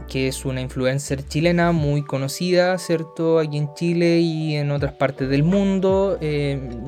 que 0.08 0.28
es 0.28 0.46
una 0.46 0.62
influencer 0.62 1.28
chilena 1.28 1.72
muy 1.72 2.04
conocida, 2.04 2.78
¿cierto? 2.78 3.40
Aquí 3.40 3.58
en 3.58 3.74
Chile 3.74 4.20
y 4.20 4.56
en 4.56 4.72
otras 4.72 4.94
partes 4.94 5.30
del 5.30 5.44
mundo. 5.44 6.20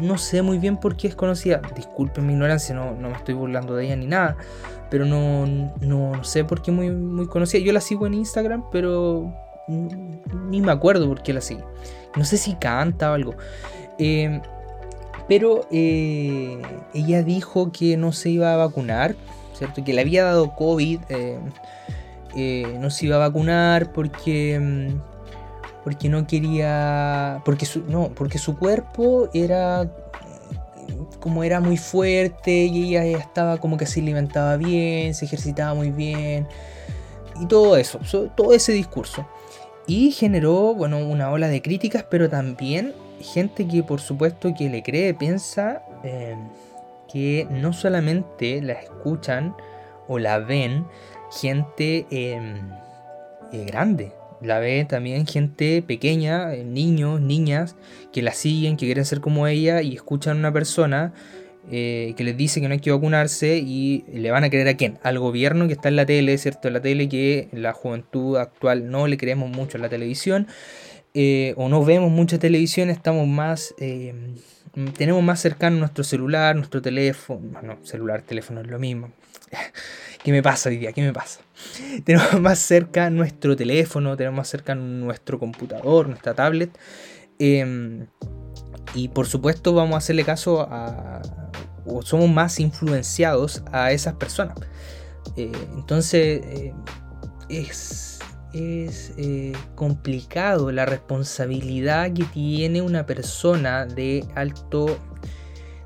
no 0.02 0.18
sé 0.18 0.42
muy 0.42 0.60
bien 0.60 0.78
por 0.78 0.96
qué 0.98 1.08
es 1.08 1.16
conocida. 1.16 1.62
Disculpen 1.76 2.26
mi 2.26 2.34
ignorancia, 2.34 2.76
no, 2.76 2.94
no 2.94 3.10
me 3.10 3.16
estoy 3.16 3.34
burlando 3.34 3.76
de 3.76 3.86
ella 3.86 3.96
ni 3.96 4.08
nada 4.08 4.38
pero 4.90 5.06
no, 5.06 5.46
no, 5.82 6.24
sé 6.24 6.44
por 6.44 6.62
qué 6.62 6.72
muy, 6.72 6.90
muy 6.92 7.28
conocida. 7.28 7.62
Yo 7.62 7.74
la 7.74 7.82
sigo 7.82 8.08
en 8.08 8.14
Instagram, 8.14 8.64
pero 8.72 9.34
ni 9.68 10.62
me 10.62 10.72
acuerdo 10.72 11.08
por 11.08 11.22
qué 11.22 11.34
la 11.34 11.42
sigo. 11.42 11.70
No 12.16 12.26
sé 12.26 12.38
si 12.38 12.56
canta 12.56 13.12
o 13.12 13.14
algo. 13.14 13.36
Em, 13.98 14.42
pero 15.28 15.68
eh, 15.72 16.62
ella 16.94 17.24
dijo 17.24 17.72
que 17.72 17.98
no 17.98 18.14
se 18.14 18.30
iba 18.30 18.54
a 18.54 18.58
vacunar, 18.58 19.16
¿cierto? 19.54 19.84
Que 19.84 19.94
le 19.94 20.02
había 20.02 20.24
dado 20.24 20.56
COVID, 20.56 21.02
eh, 22.38 22.78
no 22.80 22.90
se 22.90 23.08
iba 23.08 23.16
a 23.16 23.20
vacunar 23.20 23.92
porque 23.92 24.56
em, 24.56 25.02
porque 25.84 26.10
no 26.10 26.28
quería 26.28 27.42
porque 27.46 27.66
su, 27.66 27.82
no 27.88 28.10
porque 28.10 28.38
su 28.38 28.58
cuerpo 28.58 29.30
era 29.34 29.90
como 31.20 31.44
era 31.44 31.60
muy 31.60 31.78
fuerte 31.78 32.66
y 32.66 32.96
ella 32.96 33.04
estaba 33.18 33.58
como 33.58 33.78
que 33.78 33.86
se 33.86 34.02
alimentaba 34.02 34.58
bien, 34.58 35.14
se 35.14 35.26
ejercitaba 35.26 35.74
muy 35.74 35.92
bien 35.92 36.48
y 37.40 37.46
todo 37.48 37.78
eso, 37.78 38.00
todo 38.36 38.54
ese 38.54 38.72
discurso. 38.72 39.28
Y 39.86 40.12
generó, 40.12 40.74
bueno, 40.76 41.00
una 41.00 41.32
ola 41.32 41.48
de 41.48 41.62
críticas, 41.62 42.06
pero 42.10 42.30
también 42.30 42.94
gente 43.22 43.68
que 43.68 43.84
por 43.84 44.00
supuesto 44.00 44.54
que 44.54 44.70
le 44.70 44.84
cree, 44.84 45.14
piensa 45.14 45.84
em, 46.04 46.50
que 47.12 47.48
no 47.50 47.74
solamente 47.74 48.62
la 48.62 48.74
escuchan 48.74 49.56
o 50.08 50.20
la 50.20 50.40
ven 50.40 50.86
gente 51.32 52.06
em, 52.10 52.58
eh, 53.52 53.66
grande, 53.66 54.12
la 54.42 54.60
ve 54.60 54.86
también 54.86 55.26
gente 55.26 55.82
pequeña, 55.82 56.54
eh, 56.54 56.64
niños, 56.64 57.22
niñas, 57.22 57.76
que 58.12 58.22
la 58.22 58.34
siguen, 58.34 58.78
que 58.78 58.86
quieren 58.86 59.06
ser 59.06 59.20
como 59.20 59.48
ella 59.48 59.82
y 59.82 59.96
escuchan 59.96 60.38
a 60.38 60.40
una 60.40 60.54
persona 60.54 61.14
eh, 61.72 62.14
que 62.16 62.24
les 62.24 62.38
dice 62.38 62.62
que 62.62 62.68
no 62.68 62.74
hay 62.74 62.80
que 62.80 62.92
vacunarse 62.92 63.58
y 63.58 64.06
le 64.14 64.32
van 64.32 64.44
a 64.44 64.50
creer 64.50 64.68
a 64.68 64.78
quién? 64.78 65.00
Al 65.04 65.20
gobierno 65.20 65.68
que 65.68 65.74
está 65.74 65.90
en 65.90 65.96
la 65.96 66.06
tele, 66.06 66.38
¿cierto? 66.38 66.68
En 66.68 66.76
la 66.76 66.82
tele 66.82 67.10
que 67.10 67.50
la 67.52 67.74
juventud 67.74 68.38
actual 68.38 68.90
no 68.90 69.08
le 69.08 69.18
creemos 69.18 69.50
mucho 69.50 69.78
a 69.78 69.82
la 69.82 69.90
televisión 69.90 70.48
eh, 71.14 71.54
o 71.58 71.68
no 71.68 71.84
vemos 71.84 72.12
mucha 72.12 72.38
televisión, 72.38 72.90
estamos 72.90 73.28
más... 73.28 73.74
tenemos 74.98 75.24
más 75.24 75.42
cercano 75.42 75.78
nuestro 75.78 76.04
celular, 76.04 76.56
nuestro 76.56 76.82
teléfono, 76.82 77.42
no, 77.64 77.78
celular, 77.84 78.22
teléfono 78.22 78.62
es 78.62 78.68
lo 78.68 78.78
mismo. 78.78 79.12
¿Qué 80.24 80.32
me 80.32 80.44
pasa 80.44 80.70
hoy 80.70 80.78
día? 80.78 80.92
¿Qué 80.94 81.02
me 81.02 81.14
pasa? 81.14 81.42
Tenemos 82.04 82.40
más 82.40 82.60
cerca 82.60 83.10
nuestro 83.10 83.56
teléfono, 83.56 84.16
tenemos 84.18 84.38
más 84.38 84.50
cerca 84.50 84.76
nuestro 84.76 85.40
computador, 85.40 86.08
nuestra 86.08 86.34
tablet. 86.34 86.78
Em, 87.40 88.08
y 88.94 89.10
por 89.10 89.28
supuesto 89.28 89.74
vamos 89.74 89.96
a 89.96 89.98
hacerle 89.98 90.24
caso 90.24 90.62
a... 90.62 91.22
o 91.86 92.02
somos 92.02 92.30
más 92.30 92.60
influenciados 92.60 93.64
a 93.72 93.92
esas 93.92 94.16
personas. 94.16 94.58
Eh, 95.36 95.52
entonces 95.76 96.42
eh, 96.44 96.74
es, 97.50 98.20
es 98.54 99.14
eh, 99.18 99.54
complicado 99.76 100.72
la 100.72 100.86
responsabilidad 100.86 102.12
que 102.14 102.24
tiene 102.26 102.82
una 102.82 103.06
persona 103.06 103.86
de 103.86 104.26
alto 104.36 104.98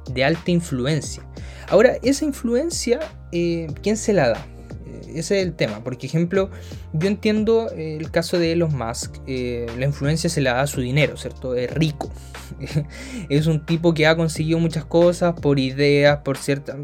de 0.10 0.24
alta 0.24 0.52
influencia. 0.52 1.24
Ahora, 1.68 1.98
esa 2.04 2.26
influencia, 2.26 3.00
eh, 3.32 3.68
¿quién 3.82 3.98
se 3.98 4.14
la 4.14 4.30
da? 4.30 4.46
Eh, 4.86 5.02
ese 5.16 5.40
es 5.40 5.46
el 5.46 5.54
tema. 5.54 5.84
Por 5.84 5.98
ejemplo, 6.02 6.50
yo 6.94 7.08
entiendo 7.08 7.70
el 7.72 8.12
caso 8.12 8.38
de 8.38 8.52
Elon 8.54 8.76
Musk. 8.78 9.16
Eh, 9.28 9.68
la 9.78 9.86
influencia 9.86 10.30
se 10.30 10.42
la 10.42 10.54
da 10.54 10.62
a 10.62 10.68
su 10.68 10.82
dinero, 10.82 11.18
¿cierto? 11.18 11.56
Es 11.56 11.74
rico. 11.74 12.12
es 13.30 13.48
un 13.48 13.66
tipo 13.66 13.94
que 13.94 14.06
ha 14.08 14.16
conseguido 14.16 14.60
muchas 14.60 14.86
cosas 14.86 15.34
por 15.40 15.60
ideas, 15.60 16.20
por 16.20 16.38
cierta. 16.38 16.78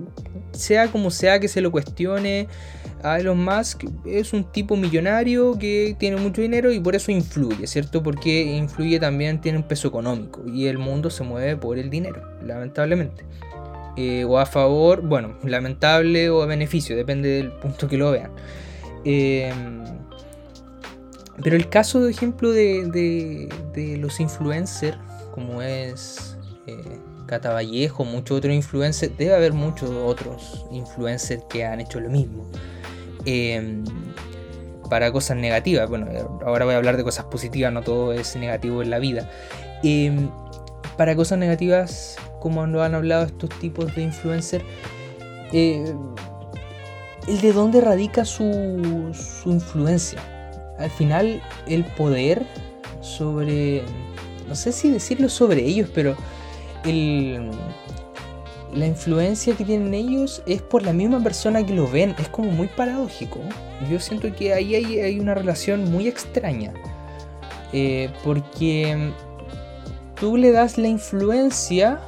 Sea 0.51 0.87
como 0.87 1.11
sea 1.11 1.39
que 1.39 1.47
se 1.47 1.61
lo 1.61 1.71
cuestione, 1.71 2.47
a 3.03 3.19
Elon 3.19 3.43
Musk 3.43 3.85
es 4.05 4.33
un 4.33 4.43
tipo 4.43 4.75
millonario 4.75 5.57
que 5.57 5.95
tiene 5.99 6.17
mucho 6.17 6.41
dinero 6.41 6.71
y 6.71 6.79
por 6.79 6.95
eso 6.95 7.11
influye, 7.11 7.67
¿cierto? 7.67 8.01
Porque 8.03 8.43
influye 8.43 8.99
también, 8.99 9.39
tiene 9.39 9.57
un 9.57 9.63
peso 9.63 9.87
económico 9.87 10.43
y 10.45 10.67
el 10.67 10.77
mundo 10.77 11.09
se 11.09 11.23
mueve 11.23 11.55
por 11.57 11.77
el 11.77 11.89
dinero, 11.89 12.21
lamentablemente. 12.43 13.25
Eh, 13.95 14.25
o 14.25 14.37
a 14.37 14.45
favor, 14.45 15.01
bueno, 15.01 15.37
lamentable 15.43 16.29
o 16.29 16.43
a 16.43 16.45
beneficio, 16.45 16.95
depende 16.95 17.29
del 17.29 17.51
punto 17.51 17.87
que 17.87 17.97
lo 17.97 18.11
vean. 18.11 18.31
Eh, 19.05 19.51
pero 21.43 21.55
el 21.55 21.69
caso, 21.69 22.01
de 22.01 22.11
ejemplo, 22.11 22.51
de, 22.51 23.49
los 23.99 24.19
influencers, 24.19 24.97
como 25.33 25.61
es 25.61 26.37
eh, 26.65 26.99
Cata 27.27 27.53
Vallejo, 27.53 28.05
muchos 28.05 28.39
otros 28.39 28.53
influencers, 28.53 29.15
debe 29.17 29.35
haber 29.35 29.53
muchos 29.53 29.89
otros 29.89 30.65
influencers 30.71 31.43
que 31.49 31.63
han 31.63 31.79
hecho 31.79 31.99
lo 31.99 32.09
mismo. 32.09 32.49
Em, 33.27 33.83
para 34.89 35.11
cosas 35.11 35.35
negativas, 35.35 35.89
bueno, 35.89 36.07
ahora 36.45 36.63
voy 36.63 36.75
a 36.75 36.77
hablar 36.77 36.95
de 36.95 37.03
cosas 37.03 37.25
positivas, 37.25 37.73
no 37.73 37.81
todo 37.81 38.13
es 38.13 38.35
negativo 38.37 38.81
en 38.81 38.89
la 38.89 38.99
vida. 38.99 39.29
Em, 39.83 40.29
para 40.95 41.13
cosas 41.15 41.37
negativas, 41.37 42.15
como 42.39 42.65
lo 42.65 42.81
han 42.83 42.95
hablado 42.95 43.25
estos 43.25 43.49
tipos 43.59 43.93
de 43.95 44.03
influencers, 44.03 44.63
eh, 45.51 45.93
el 47.27 47.41
de 47.41 47.51
dónde 47.51 47.81
radica 47.81 48.23
su, 48.23 49.11
su 49.13 49.51
influencia 49.51 50.21
al 50.77 50.89
final 50.91 51.41
el 51.67 51.83
poder 51.83 52.45
sobre, 53.01 53.83
no 54.47 54.55
sé 54.55 54.71
si 54.71 54.89
decirlo 54.89 55.29
sobre 55.29 55.65
ellos, 55.65 55.89
pero 55.93 56.15
el, 56.85 57.49
la 58.73 58.85
influencia 58.85 59.55
que 59.55 59.63
tienen 59.63 59.93
ellos 59.93 60.41
es 60.45 60.61
por 60.61 60.83
la 60.83 60.93
misma 60.93 61.21
persona 61.23 61.65
que 61.65 61.73
lo 61.73 61.89
ven. 61.89 62.15
Es 62.19 62.29
como 62.29 62.51
muy 62.51 62.67
paradójico. 62.67 63.39
Yo 63.89 63.99
siento 63.99 64.33
que 64.35 64.53
ahí 64.53 64.75
hay, 64.75 65.19
una 65.19 65.33
relación 65.33 65.91
muy 65.91 66.07
extraña. 66.07 66.73
Eh, 67.73 68.09
porque 68.23 69.11
tú 70.19 70.37
le 70.37 70.51
das 70.51 70.77
la 70.77 70.87
influencia, 70.87 71.99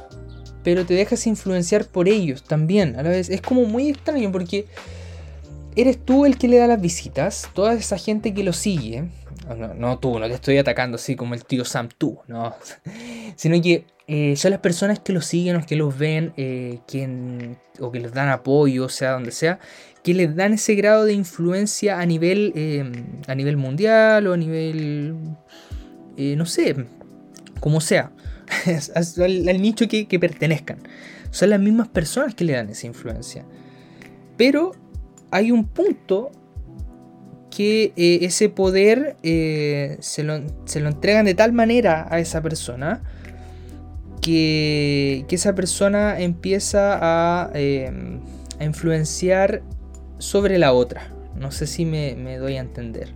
pero 0.62 0.84
te 0.84 0.94
dejas 0.94 1.26
influenciar 1.26 1.86
por 1.86 2.08
ellos 2.08 2.42
también. 2.44 2.96
A 2.98 3.02
la 3.02 3.10
vez 3.10 3.30
es 3.30 3.40
como 3.40 3.64
muy 3.64 3.88
extraño 3.88 4.30
porque 4.30 4.66
eres 5.76 6.04
tú 6.04 6.26
el 6.26 6.36
que 6.36 6.48
le 6.48 6.58
da 6.58 6.66
las 6.66 6.80
visitas, 6.80 7.48
toda 7.54 7.74
esa 7.74 7.96
gente 7.96 8.34
que 8.34 8.44
lo 8.44 8.52
sigue, 8.52 9.04
no, 9.56 9.98
tú, 9.98 10.18
no 10.18 10.26
te 10.28 10.34
estoy 10.34 10.58
atacando 10.58 10.96
así 10.96 11.16
como 11.16 11.34
el 11.34 11.44
tío 11.44 11.64
Sam 11.64 11.88
tú, 11.96 12.18
no, 12.28 12.54
sino 13.36 13.60
que 13.60 13.84
eh, 14.12 14.34
son 14.36 14.50
las 14.50 14.58
personas 14.58 14.98
que 14.98 15.12
lo 15.12 15.20
siguen 15.20 15.54
o 15.54 15.64
que 15.64 15.76
los 15.76 15.96
ven, 15.96 16.32
eh, 16.36 16.80
o 17.78 17.92
que 17.92 18.00
les 18.00 18.12
dan 18.12 18.28
apoyo, 18.28 18.88
sea 18.88 19.12
donde 19.12 19.30
sea, 19.30 19.60
que 20.02 20.14
les 20.14 20.34
dan 20.34 20.52
ese 20.54 20.74
grado 20.74 21.04
de 21.04 21.12
influencia 21.12 22.00
a 22.00 22.06
nivel, 22.06 22.52
em, 22.56 22.92
a 23.28 23.36
nivel 23.36 23.56
mundial 23.56 24.26
o 24.26 24.32
a 24.32 24.36
nivel, 24.36 25.14
eh, 26.16 26.34
no 26.36 26.44
sé, 26.44 26.74
como 27.60 27.80
sea, 27.80 28.10
al, 28.96 29.62
nicho 29.62 29.86
que, 29.86 30.08
que 30.08 30.18
pertenezcan. 30.18 30.78
Son 31.30 31.50
las 31.50 31.60
mismas 31.60 31.86
personas 31.86 32.34
que 32.34 32.42
le 32.42 32.54
dan 32.54 32.68
esa 32.68 32.88
influencia. 32.88 33.44
Pero 34.36 34.72
hay 35.30 35.52
un 35.52 35.68
punto 35.68 36.32
que 37.50 37.92
eh, 37.96 38.18
ese 38.22 38.48
poder 38.48 39.16
eh, 39.22 39.98
se, 40.00 40.22
lo, 40.22 40.34
entregan 40.34 41.26
de 41.26 41.34
tal 41.34 41.52
manera 41.52 42.06
a 42.10 42.18
esa 42.20 42.40
persona 42.40 43.02
que, 44.20 45.24
esa 45.30 45.54
persona 45.54 46.20
empieza 46.20 46.98
a, 47.00 47.50
em, 47.54 48.20
a, 48.58 48.64
influenciar 48.64 49.62
sobre 50.18 50.58
la 50.58 50.72
otra. 50.72 51.12
No 51.36 51.50
sé 51.50 51.66
si 51.66 51.84
me, 51.84 52.36
doy 52.38 52.56
a 52.56 52.60
entender. 52.60 53.08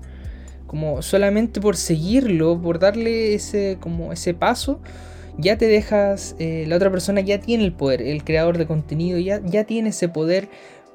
Como 0.66 1.02
solamente 1.02 1.60
por 1.60 1.76
seguirlo, 1.76 2.60
por 2.60 2.78
darle 2.78 3.34
ese, 3.34 3.76
como 3.80 4.12
ese 4.12 4.34
paso, 4.34 4.80
ya 5.38 5.58
te 5.58 5.66
dejas, 5.66 6.36
eh, 6.38 6.64
la 6.68 6.76
otra 6.76 6.90
persona 6.90 7.20
ya 7.20 7.40
tiene 7.40 7.64
el 7.64 7.72
poder, 7.72 8.02
el 8.02 8.24
creador 8.24 8.58
de 8.58 8.66
contenido 8.66 9.18
ya, 9.18 9.40
ya 9.44 9.64
tiene 9.64 9.90
ese 9.90 10.08
poder 10.08 10.48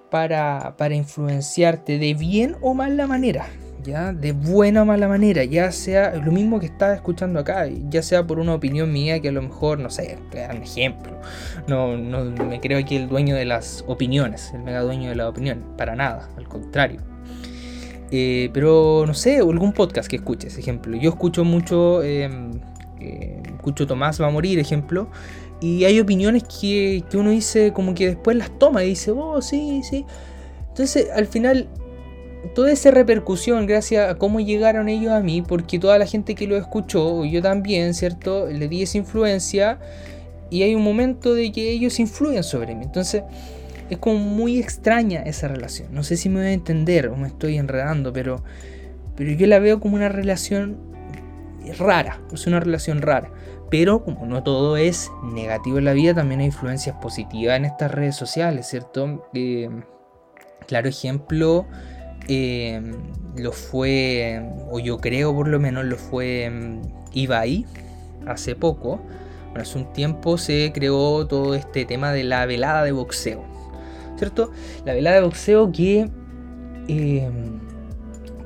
para, 0.10 0.76
influenciarte 0.92 2.00
de 2.00 2.14
bien 2.14 2.56
o 2.62 2.74
mala 2.74 3.08
manera. 3.08 3.48
De 3.90 4.34
buena 4.34 4.84
o 4.84 4.86
mala 4.86 5.08
manera, 5.08 5.44
ya 5.44 5.72
sea 5.72 6.16
lo 6.16 6.32
mismo 6.32 6.60
que 6.60 6.68
estás 6.68 6.96
escuchando 6.96 7.40
acá, 7.40 7.68
ya 7.90 8.04
sea 8.04 8.26
por 8.26 8.40
una 8.40 8.54
opinión 8.54 8.92
mía 8.92 9.20
que 9.20 9.30
a 9.30 9.32
lo 9.32 9.42
mejor, 9.42 9.80
no 9.80 9.90
sé, 9.90 10.18
te 10.30 10.46
un 10.46 10.64
ejemplo. 10.64 11.20
No, 11.68 11.98
no 11.98 12.24
me 12.46 12.60
creo 12.60 12.78
aquí 12.78 12.96
el 12.96 13.08
dueño 13.08 13.36
de 13.36 13.46
las 13.46 13.84
opiniones, 13.88 14.52
el 14.54 14.62
mega 14.62 14.82
dueño 14.82 15.10
de 15.10 15.16
la 15.16 15.28
opinión, 15.28 15.64
para 15.76 15.96
nada, 15.96 16.30
al 16.38 16.48
contrario. 16.48 17.02
Eh, 18.12 18.50
pero 18.54 19.06
no 19.08 19.14
sé, 19.14 19.38
algún 19.38 19.74
podcast 19.74 20.10
que 20.10 20.18
escuches, 20.18 20.58
ejemplo. 20.58 20.96
Yo 20.98 21.10
escucho 21.10 21.44
mucho, 21.44 22.04
em, 22.04 22.52
eh, 23.00 23.42
escucho 23.46 23.88
Tomás 23.88 24.22
va 24.22 24.28
a 24.28 24.32
morir, 24.32 24.60
ejemplo, 24.60 25.10
y 25.62 25.84
hay 25.86 26.00
opiniones 26.00 26.44
que, 26.44 27.04
uno 27.14 27.32
dice 27.32 27.74
como 27.74 27.94
que 27.94 28.08
después 28.08 28.38
las 28.38 28.58
toma 28.58 28.84
y 28.84 28.90
dice, 28.90 29.12
oh, 29.12 29.42
sí, 29.42 29.82
sí. 29.84 30.06
Entonces, 30.70 31.10
al 31.14 31.28
final, 31.28 31.68
toda 32.54 32.72
esa 32.72 32.92
repercusión, 32.92 33.66
gracias 33.66 34.10
a 34.10 34.16
cómo 34.16 34.40
llegaron 34.40 34.90
ellos 34.90 35.12
a 35.12 35.20
mí, 35.20 35.42
porque 35.42 35.80
toda 35.80 35.98
la 35.98 36.06
gente 36.06 36.36
que 36.36 36.48
lo 36.48 36.58
escuchó, 36.58 37.26
yo 37.26 37.42
también, 37.42 37.94
¿cierto? 37.94 38.48
Le 38.48 38.68
di 38.68 38.84
esa 38.84 38.98
influencia 38.98 39.80
y 40.50 40.64
hay 40.64 40.76
un 40.76 40.84
momento 40.84 41.34
de 41.34 41.52
que 41.52 41.70
ellos 41.70 42.00
influyen 42.00 42.44
sobre 42.44 42.76
mí. 42.76 42.86
Entonces, 42.86 43.24
es 43.90 43.98
como 43.98 44.20
muy 44.20 44.60
extraña 44.60 45.22
esa 45.22 45.48
relación. 45.48 45.90
No 45.92 46.04
sé 46.04 46.18
si 46.18 46.30
me 46.30 46.40
voy 46.40 46.48
a 46.48 46.54
entender 46.54 47.08
o 47.08 47.16
me 47.16 47.28
estoy 47.28 47.58
enredando, 47.58 48.14
pero, 48.14 48.44
pero 49.16 49.32
yo 49.32 49.48
la 49.48 49.60
veo 49.60 49.80
como 49.80 49.96
una 49.96 50.10
relación 50.10 50.78
rara, 51.78 52.22
es 52.34 52.48
una 52.48 52.60
relación 52.60 53.02
rara. 53.02 53.32
Pero 53.70 54.04
como 54.04 54.26
no 54.26 54.42
todo 54.42 54.78
es 54.78 55.12
negativo 55.24 55.78
en 55.78 55.86
la 55.86 55.94
vida, 55.94 56.16
también 56.16 56.40
hay 56.40 56.48
influencias 56.48 56.96
positivas 56.96 57.58
en 57.58 57.66
estas 57.66 57.92
redes 57.92 58.16
sociales, 58.16 58.68
¿cierto? 58.68 59.30
Eh, 59.34 59.70
claro 60.66 60.90
ejemplo 60.90 61.68
eh, 62.28 62.82
lo 63.38 63.52
fue, 63.52 64.42
o 64.70 64.80
yo 64.80 64.98
creo 64.98 65.34
por 65.34 65.48
lo 65.48 65.60
menos 65.60 65.86
lo 65.86 65.98
fue 65.98 66.50
mm, 66.50 66.82
Ibai 67.14 67.66
hace 68.28 68.56
poco. 68.56 69.00
Bueno, 69.50 69.62
hace 69.62 69.78
un 69.78 69.92
tiempo 69.94 70.38
se 70.38 70.72
creó 70.74 71.26
todo 71.26 71.56
este 71.56 71.86
tema 71.86 72.12
de 72.12 72.24
la 72.24 72.46
velada 72.46 72.84
de 72.84 72.92
boxeo, 72.92 73.44
¿cierto? 74.18 74.52
La 74.86 74.94
velada 74.94 75.18
de 75.18 75.22
boxeo 75.24 75.72
que... 75.72 76.10
Eh, 76.88 77.30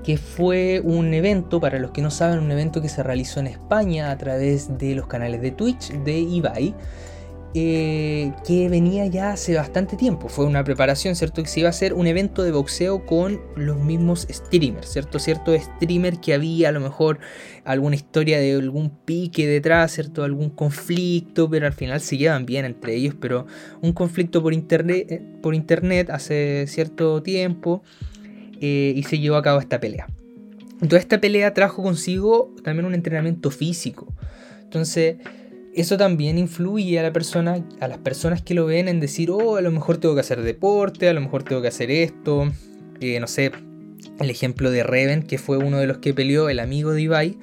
que 0.03 0.17
fue 0.17 0.81
un 0.83 1.13
evento, 1.13 1.59
para 1.61 1.79
los 1.79 1.91
que 1.91 2.01
no 2.01 2.11
saben, 2.11 2.39
un 2.39 2.51
evento 2.51 2.81
que 2.81 2.89
se 2.89 3.01
realizó 3.01 3.39
en 3.39 3.47
España 3.47 4.11
a 4.11 4.17
través 4.17 4.77
de 4.77 4.95
los 4.95 5.07
canales 5.07 5.41
de 5.41 5.51
Twitch 5.51 5.91
de 6.03 6.19
Ibai, 6.19 6.75
eh, 7.55 8.31
que 8.47 8.67
venía 8.67 9.05
ya 9.05 9.31
hace 9.31 9.55
bastante 9.55 9.95
tiempo. 9.95 10.27
Fue 10.27 10.45
una 10.45 10.63
preparación, 10.63 11.15
¿cierto? 11.15 11.43
Que 11.43 11.49
se 11.49 11.59
iba 11.59 11.69
a 11.69 11.71
hacer 11.71 11.93
un 11.93 12.07
evento 12.07 12.41
de 12.41 12.51
boxeo 12.51 13.05
con 13.05 13.41
los 13.55 13.77
mismos 13.77 14.27
streamers, 14.29 14.91
¿cierto? 14.91 15.19
Cierto 15.19 15.55
streamer 15.55 16.19
que 16.19 16.33
había 16.33 16.69
a 16.69 16.71
lo 16.71 16.79
mejor 16.79 17.19
alguna 17.63 17.95
historia 17.95 18.39
de 18.39 18.53
algún 18.53 18.89
pique 18.89 19.45
detrás, 19.45 19.91
¿cierto? 19.91 20.23
Algún 20.23 20.49
conflicto, 20.49 21.47
pero 21.47 21.67
al 21.67 21.73
final 21.73 22.01
se 22.01 22.17
llevan 22.17 22.47
bien 22.47 22.65
entre 22.65 22.95
ellos, 22.95 23.13
pero 23.19 23.45
un 23.81 23.93
conflicto 23.93 24.41
por 24.41 24.53
internet, 24.53 25.11
eh, 25.11 25.21
por 25.41 25.53
internet 25.53 26.09
hace 26.09 26.65
cierto 26.67 27.21
tiempo 27.21 27.83
eh, 28.61 28.93
y 28.95 29.03
se 29.03 29.19
llevó 29.19 29.35
a 29.35 29.43
cabo 29.43 29.59
esta 29.59 29.79
pelea. 29.79 30.07
Toda 30.79 30.99
esta 30.99 31.21
pelea 31.21 31.53
trajo 31.53 31.83
consigo 31.83 32.53
también 32.63 32.85
un 32.85 32.95
entrenamiento 32.95 33.51
físico. 33.51 34.07
Entonces, 34.63 35.17
eso 35.75 35.97
también 35.97 36.37
influye 36.37 36.99
a 36.99 37.03
la 37.03 37.13
persona, 37.13 37.65
a 37.79 37.87
las 37.87 37.97
personas 37.97 38.41
que 38.41 38.53
lo 38.53 38.65
ven 38.65 38.87
en 38.87 38.99
decir, 38.99 39.31
oh, 39.31 39.55
a 39.55 39.61
lo 39.61 39.71
mejor 39.71 39.97
tengo 39.97 40.13
que 40.13 40.21
hacer 40.21 40.41
deporte, 40.41 41.09
a 41.09 41.13
lo 41.13 41.21
mejor 41.21 41.43
tengo 41.43 41.61
que 41.61 41.67
hacer 41.67 41.89
esto. 41.89 42.51
Eh, 42.99 43.19
no 43.19 43.27
sé, 43.27 43.51
el 44.19 44.29
ejemplo 44.29 44.71
de 44.71 44.83
Reven, 44.83 45.23
que 45.23 45.37
fue 45.37 45.57
uno 45.57 45.79
de 45.79 45.87
los 45.87 45.97
que 45.97 46.13
peleó, 46.13 46.49
el 46.49 46.59
amigo 46.59 46.91
de 46.91 47.01
Ibai, 47.01 47.37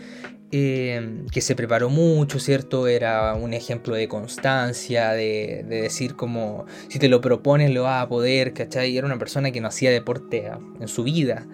eh, 0.53 1.23
que 1.31 1.41
se 1.41 1.55
preparó 1.55 1.91
mucho, 1.91 2.41
¿cierto? 2.41 2.89
Era 2.89 3.35
un 3.35 3.55
ejemplo 3.55 3.95
de 3.95 4.09
constancia, 4.09 5.13
de, 5.13 5.65
decir 5.69 6.17
como 6.17 6.67
si 6.89 6.99
te 6.99 7.09
lo 7.09 7.21
propones 7.21 7.71
lo 7.71 7.85
vas 7.85 8.03
a 8.03 8.09
poder, 8.09 8.53
¿cachai? 8.53 8.97
Era 8.97 9.07
una 9.07 9.19
persona 9.19 9.53
que 9.53 9.61
no 9.61 9.69
hacía 9.69 9.91
deporte 9.91 10.51
en 10.81 10.89
su 10.89 11.05
vida. 11.05 11.47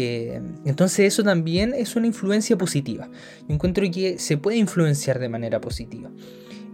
Eh, 0.00 0.40
entonces 0.64 1.12
eso 1.12 1.24
también 1.24 1.74
es 1.74 1.96
una 1.96 2.06
influencia 2.06 2.56
positiva. 2.56 3.08
Yo 3.48 3.54
encuentro 3.54 3.84
que 3.90 4.18
se 4.18 4.36
puede 4.36 4.58
influenciar 4.58 5.18
de 5.18 5.28
manera 5.28 5.60
positiva. 5.60 6.10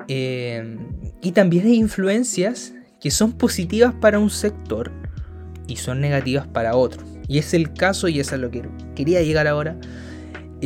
Eh, 0.09 0.77
y 1.23 1.33
también 1.33 1.67
hay 1.67 1.77
influencias 1.77 2.75
que 3.01 3.11
son 3.11 3.33
positivas 3.33 3.95
para 3.95 4.19
un 4.19 4.29
sector 4.29 4.93
y 5.67 5.77
son 5.77 6.01
negativas 6.01 6.47
para 6.47 6.77
otro. 6.77 7.03
Y 7.27 7.39
es 7.39 7.55
el 7.55 7.73
caso, 7.73 8.09
y 8.09 8.21
es 8.21 8.33
a 8.35 8.37
lo 8.37 8.51
que 8.51 8.69
quería 8.95 9.23
llegar 9.23 9.47
ahora, 9.47 9.79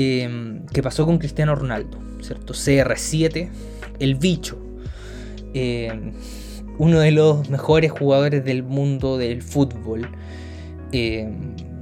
Em, 0.00 0.64
que 0.66 0.80
pasó 0.80 1.06
con 1.06 1.18
Cristiano 1.18 1.56
Ronaldo, 1.56 1.98
¿cierto? 2.20 2.54
CR7, 2.54 3.50
el 3.98 4.14
bicho. 4.14 4.56
Uno 6.78 7.00
de 7.00 7.10
los 7.10 7.50
mejores 7.50 7.90
jugadores 7.90 8.44
del 8.44 8.62
mundo 8.62 9.18
del 9.18 9.42
fútbol. 9.42 10.08
eh, 10.92 11.28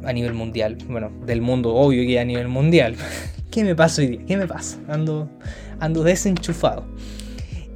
a 0.07 0.13
nivel 0.13 0.35
mundial. 0.35 0.79
Bueno, 0.89 1.11
del 1.27 1.41
mundo, 1.41 1.75
obvio 1.75 2.07
que 2.07 2.19
a 2.19 2.25
nivel 2.25 2.49
mundial. 2.49 2.97
¿Qué 3.51 3.65
me 3.65 3.75
pasa 3.75 4.03
hoy 4.03 4.09
día? 4.09 4.21
¿Qué 4.27 4.37
me 4.37 4.47
pasa? 4.47 4.79
Ando, 4.89 5.29
ando 5.81 6.03
desenchufado. 6.03 6.87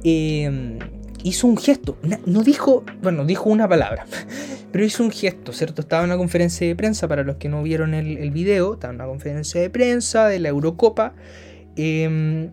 Eh, 0.03 0.79
hizo 1.23 1.47
un 1.47 1.57
gesto, 1.57 1.97
no 2.25 2.43
dijo, 2.43 2.83
bueno, 3.01 3.25
dijo 3.25 3.49
una 3.49 3.67
palabra, 3.67 4.05
pero 4.71 4.85
hizo 4.85 5.03
un 5.03 5.11
gesto, 5.11 5.53
¿cierto? 5.53 5.81
Estaba 5.81 6.03
en 6.03 6.09
una 6.09 6.17
conferencia 6.17 6.67
de 6.67 6.75
prensa, 6.75 7.07
para 7.07 7.23
los 7.23 7.37
que 7.37 7.49
no 7.49 7.61
vieron 7.63 7.93
el, 7.93 8.31
video, 8.31 8.73
estaba 8.73 8.93
en 8.93 9.01
una 9.01 9.07
conferencia 9.07 9.61
de 9.61 9.69
prensa 9.69 10.27
de 10.27 10.39
la 10.39 10.49
Eurocopa, 10.49 11.13
em, 11.75 12.51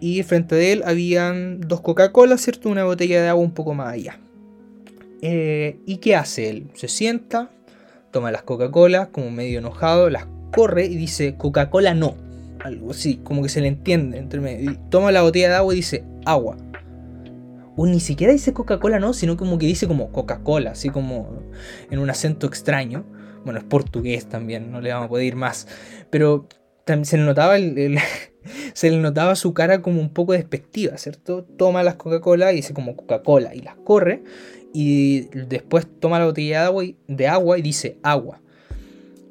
y 0.00 0.22
frente 0.22 0.54
a 0.54 0.58
él 0.60 0.82
habían 0.84 1.60
dos 1.60 1.80
Coca-Cola, 1.80 2.38
¿cierto? 2.38 2.68
Una 2.68 2.84
botella 2.84 3.22
de 3.22 3.28
agua 3.28 3.42
un 3.42 3.52
poco 3.52 3.74
más 3.74 3.94
allá. 3.94 4.20
Eh, 5.22 5.80
¿Y 5.86 5.96
qué 5.96 6.14
hace 6.14 6.48
él? 6.48 6.70
Se 6.74 6.86
sienta, 6.86 7.50
toma 8.10 8.30
las 8.30 8.42
Coca-Cola, 8.42 9.10
como 9.10 9.30
medio 9.30 9.58
enojado, 9.58 10.10
las 10.10 10.26
corre 10.52 10.86
y 10.86 10.96
dice, 10.96 11.36
Coca-Cola 11.36 11.94
no. 11.94 12.16
Algo 12.64 12.90
así, 12.90 13.16
como 13.22 13.42
que 13.42 13.48
se 13.48 13.60
le 13.60 13.68
entiende 13.68 14.18
entre 14.18 14.40
medio. 14.40 14.76
Toma 14.90 15.12
la 15.12 15.22
botella 15.22 15.48
de 15.48 15.54
agua 15.54 15.72
y 15.72 15.76
dice, 15.76 16.04
agua 16.24 16.56
o 17.80 17.86
ni 17.86 18.00
siquiera 18.00 18.32
dice 18.32 18.52
Coca-Cola, 18.52 18.98
no, 18.98 19.12
sino 19.12 19.36
como 19.36 19.56
que 19.56 19.66
dice 19.66 19.86
como 19.86 20.10
Coca-Cola, 20.10 20.72
así 20.72 20.90
como 20.90 21.44
en 21.92 22.00
un 22.00 22.10
acento 22.10 22.48
extraño. 22.48 23.04
Bueno, 23.44 23.60
es 23.60 23.64
portugués 23.64 24.28
también, 24.28 24.72
no 24.72 24.80
le 24.80 24.92
vamos 24.92 25.06
a 25.06 25.08
poder 25.08 25.26
ir 25.26 25.36
más. 25.36 25.68
Pero 26.10 26.48
se 27.02 27.16
le 27.16 27.22
notaba 27.22 27.56
se 28.74 28.90
le 28.90 28.96
notaba 28.96 29.36
su 29.36 29.54
cara 29.54 29.80
como 29.80 30.00
un 30.00 30.12
poco 30.12 30.32
despectiva, 30.32 30.98
¿cierto? 30.98 31.44
Toma 31.44 31.84
las 31.84 31.94
Coca-Cola 31.94 32.52
y 32.52 32.56
dice 32.56 32.74
como 32.74 32.96
Coca-Cola 32.96 33.54
y 33.54 33.60
las 33.60 33.76
corre 33.76 34.24
y 34.72 35.22
después 35.32 35.86
toma 36.00 36.18
la 36.18 36.26
botella 36.26 36.70
de 37.06 37.28
agua 37.28 37.58
y, 37.58 37.62
dice 37.62 37.98
agua. 38.02 38.40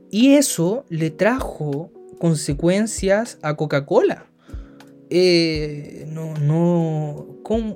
Y 0.10 0.34
eso 0.34 0.86
le 0.90 1.10
trajo 1.12 1.92
consecuencias 2.20 3.38
a 3.42 3.56
Coca-Cola. 3.56 4.26
Eh, 5.10 6.06
no, 6.10 6.34
no, 6.36 7.28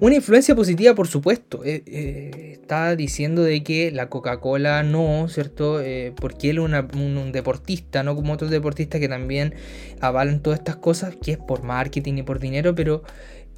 una 0.00 0.14
influencia 0.14 0.54
positiva, 0.54 0.94
por 0.94 1.08
supuesto. 1.08 1.64
Eh, 1.64 1.82
eh, 1.86 2.58
está 2.60 2.96
diciendo 2.96 3.42
de 3.42 3.62
que 3.62 3.90
la 3.90 4.08
Coca-Cola 4.08 4.82
no, 4.82 5.28
¿cierto? 5.28 5.80
porque 6.16 6.50
él 6.50 6.58
es 6.58 6.64
un, 6.94 7.32
deportista, 7.32 8.02
no 8.02 8.14
como 8.14 8.34
otros 8.34 8.50
deportistas 8.50 9.00
que 9.00 9.08
también 9.08 9.54
avalan 10.00 10.40
todas 10.40 10.58
estas 10.58 10.76
cosas, 10.76 11.16
que 11.16 11.32
es 11.32 11.38
por 11.38 11.62
marketing 11.62 12.14
y 12.18 12.22
por 12.22 12.40
dinero, 12.40 12.74
pero 12.74 13.02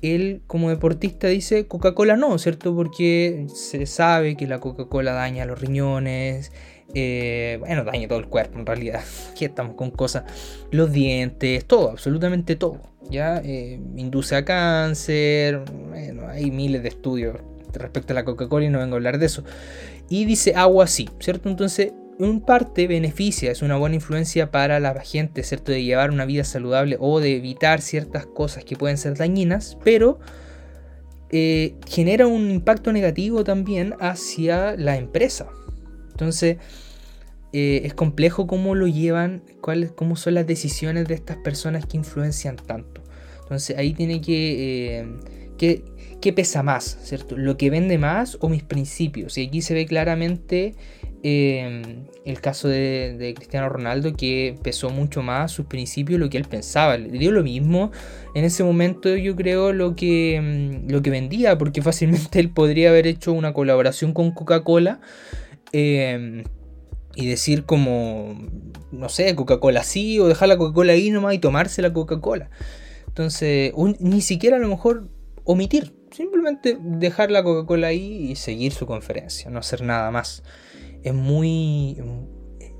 él 0.02 0.42
como 0.46 0.70
deportista 0.70 1.28
dice 1.28 1.66
Coca-Cola 1.66 2.16
no, 2.16 2.38
¿cierto? 2.38 2.74
Porque 2.74 3.46
se 3.54 3.86
sabe 3.86 4.36
que 4.36 4.46
la 4.46 4.60
Coca-Cola 4.60 5.12
daña 5.12 5.46
los 5.46 5.60
riñones, 5.60 6.52
eh, 6.94 7.56
bueno, 7.60 7.84
daña 7.84 8.08
todo 8.08 8.18
el 8.18 8.26
cuerpo 8.26 8.58
en 8.58 8.66
realidad. 8.66 9.02
Aquí 9.30 9.44
estamos 9.44 9.74
con 9.74 9.90
cosas. 9.90 10.24
Los 10.70 10.92
dientes, 10.92 11.64
todo, 11.64 11.90
absolutamente 11.90 12.56
todo. 12.56 12.80
Ya 13.10 13.40
eh, 13.44 13.80
induce 13.96 14.36
a 14.36 14.44
cáncer. 14.44 15.62
Bueno, 15.88 16.28
hay 16.28 16.50
miles 16.50 16.82
de 16.82 16.88
estudios 16.88 17.36
respecto 17.72 18.12
a 18.12 18.14
la 18.14 18.24
Coca-Cola 18.24 18.66
y 18.66 18.70
no 18.70 18.78
vengo 18.78 18.94
a 18.94 18.96
hablar 18.96 19.18
de 19.18 19.26
eso. 19.26 19.44
Y 20.08 20.24
dice 20.24 20.54
agua 20.54 20.86
sí, 20.86 21.08
¿cierto? 21.18 21.48
Entonces, 21.48 21.92
en 22.18 22.40
parte 22.40 22.86
beneficia, 22.86 23.50
es 23.50 23.62
una 23.62 23.76
buena 23.76 23.96
influencia 23.96 24.50
para 24.50 24.80
la 24.80 24.98
gente, 25.00 25.42
¿cierto? 25.42 25.72
De 25.72 25.82
llevar 25.82 26.10
una 26.10 26.24
vida 26.24 26.44
saludable 26.44 26.96
o 26.98 27.20
de 27.20 27.36
evitar 27.36 27.80
ciertas 27.80 28.26
cosas 28.26 28.64
que 28.64 28.76
pueden 28.76 28.98
ser 28.98 29.16
dañinas, 29.16 29.76
pero 29.84 30.18
eh, 31.30 31.74
genera 31.86 32.26
un 32.26 32.50
impacto 32.50 32.92
negativo 32.92 33.44
también 33.44 33.94
hacia 34.00 34.76
la 34.76 34.96
empresa. 34.96 35.48
Entonces, 36.10 36.58
eh, 37.52 37.82
es 37.84 37.94
complejo 37.94 38.46
cómo 38.46 38.74
lo 38.74 38.86
llevan, 38.86 39.42
cuáles, 39.60 39.92
cómo 39.92 40.16
son 40.16 40.34
las 40.34 40.46
decisiones 40.46 41.08
de 41.08 41.14
estas 41.14 41.36
personas 41.38 41.86
que 41.86 41.96
influencian 41.96 42.56
tanto. 42.56 43.02
Entonces, 43.42 43.76
ahí 43.76 43.92
tiene 43.92 44.20
que, 44.20 45.00
eh, 45.00 45.06
¿qué 45.56 46.32
pesa 46.32 46.62
más? 46.62 46.98
¿cierto? 47.02 47.36
¿Lo 47.36 47.56
que 47.56 47.70
vende 47.70 47.98
más 47.98 48.38
o 48.40 48.48
mis 48.48 48.62
principios? 48.62 49.38
Y 49.38 49.46
aquí 49.46 49.62
se 49.62 49.74
ve 49.74 49.86
claramente 49.86 50.74
em, 51.22 52.04
el 52.24 52.40
caso 52.40 52.68
de, 52.68 53.32
Cristiano 53.36 53.68
Ronaldo 53.68 54.14
que 54.14 54.56
pesó 54.62 54.90
mucho 54.90 55.22
más 55.22 55.52
sus 55.52 55.66
principios 55.66 56.20
lo 56.20 56.30
que 56.30 56.38
él 56.38 56.44
pensaba. 56.44 56.96
Le 56.98 57.18
dio 57.18 57.32
lo 57.32 57.42
mismo 57.42 57.90
en 58.34 58.44
ese 58.44 58.64
momento 58.64 59.16
yo 59.16 59.34
creo 59.36 59.72
lo 59.72 59.96
que, 59.96 60.36
em, 60.36 60.88
lo 60.88 61.02
que 61.02 61.10
vendía 61.10 61.58
porque 61.58 61.82
fácilmente 61.82 62.38
él 62.40 62.50
podría 62.50 62.90
haber 62.90 63.06
hecho 63.06 63.32
una 63.32 63.52
colaboración 63.52 64.12
con 64.12 64.30
Coca-Cola 64.32 65.00
Em, 65.72 66.44
y 67.14 67.26
decir 67.26 67.64
como, 67.64 68.34
no 68.92 69.08
sé, 69.08 69.34
Coca-Cola 69.34 69.82
sí, 69.82 70.18
o 70.18 70.28
dejar 70.28 70.48
la 70.48 70.58
Coca-Cola 70.58 70.92
ahí 70.92 71.10
nomás 71.10 71.34
y 71.34 71.38
tomarse 71.38 71.82
la 71.82 71.92
Coca-Cola. 71.92 72.50
Entonces, 73.08 73.72
ni 73.98 74.20
siquiera 74.20 74.56
a 74.56 74.60
lo 74.60 74.68
mejor 74.68 75.08
omitir, 75.46 75.94
simplemente 76.10 76.76
dejar 76.78 77.30
la 77.30 77.42
Coca-Cola 77.42 77.88
ahí 77.88 78.30
y 78.30 78.36
seguir 78.36 78.72
su 78.72 78.86
conferencia, 78.86 79.50
no 79.50 79.60
hacer 79.60 79.82
nada 79.82 80.10
más. 80.10 80.42
Es 81.02 81.14
muy... 81.14 81.96
Eh, 82.60 82.74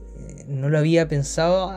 no 0.47 0.69
lo 0.69 0.79
había 0.79 1.09
pensado 1.09 1.73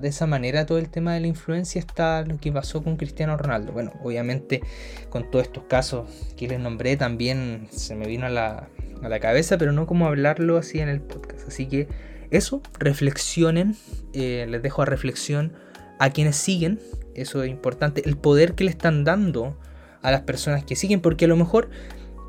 de 0.00 0.08
esa 0.08 0.26
manera 0.26 0.66
todo 0.66 0.78
el 0.78 0.90
tema 0.90 1.14
de 1.14 1.20
la 1.20 1.28
influencia 1.28 1.78
está 1.78 2.22
lo 2.22 2.38
que 2.38 2.50
pasó 2.50 2.82
con 2.82 2.96
Cristiano 2.96 3.36
Ronaldo. 3.36 3.72
Bueno, 3.72 3.92
obviamente 4.02 4.62
con 5.10 5.30
todos 5.30 5.46
estos 5.46 5.64
casos 5.64 6.08
que 6.36 6.48
les 6.48 6.58
nombré 6.58 6.96
también 6.96 7.68
se 7.70 7.94
me 7.94 8.06
vino 8.06 8.26
a 8.26 8.30
la, 8.30 8.68
a 9.02 9.08
la 9.08 9.20
cabeza, 9.20 9.56
pero 9.56 9.72
no 9.72 9.86
como 9.86 10.06
hablarlo 10.06 10.58
así 10.58 10.80
en 10.80 10.88
el 10.88 11.00
podcast. 11.00 11.48
Así 11.48 11.66
que 11.66 11.88
eso, 12.30 12.62
reflexionen, 12.78 13.76
eh, 14.12 14.46
les 14.48 14.60
dejo 14.60 14.82
a 14.82 14.86
reflexión 14.86 15.52
a 16.00 16.10
quienes 16.10 16.36
siguen, 16.36 16.80
eso 17.14 17.42
es 17.44 17.50
importante, 17.50 18.02
el 18.04 18.16
poder 18.16 18.54
que 18.54 18.64
le 18.64 18.70
están 18.70 19.04
dando 19.04 19.56
a 20.04 20.10
las 20.10 20.20
personas 20.20 20.64
que 20.64 20.76
siguen, 20.76 21.00
porque 21.00 21.24
a 21.24 21.28
lo 21.28 21.36
mejor 21.36 21.70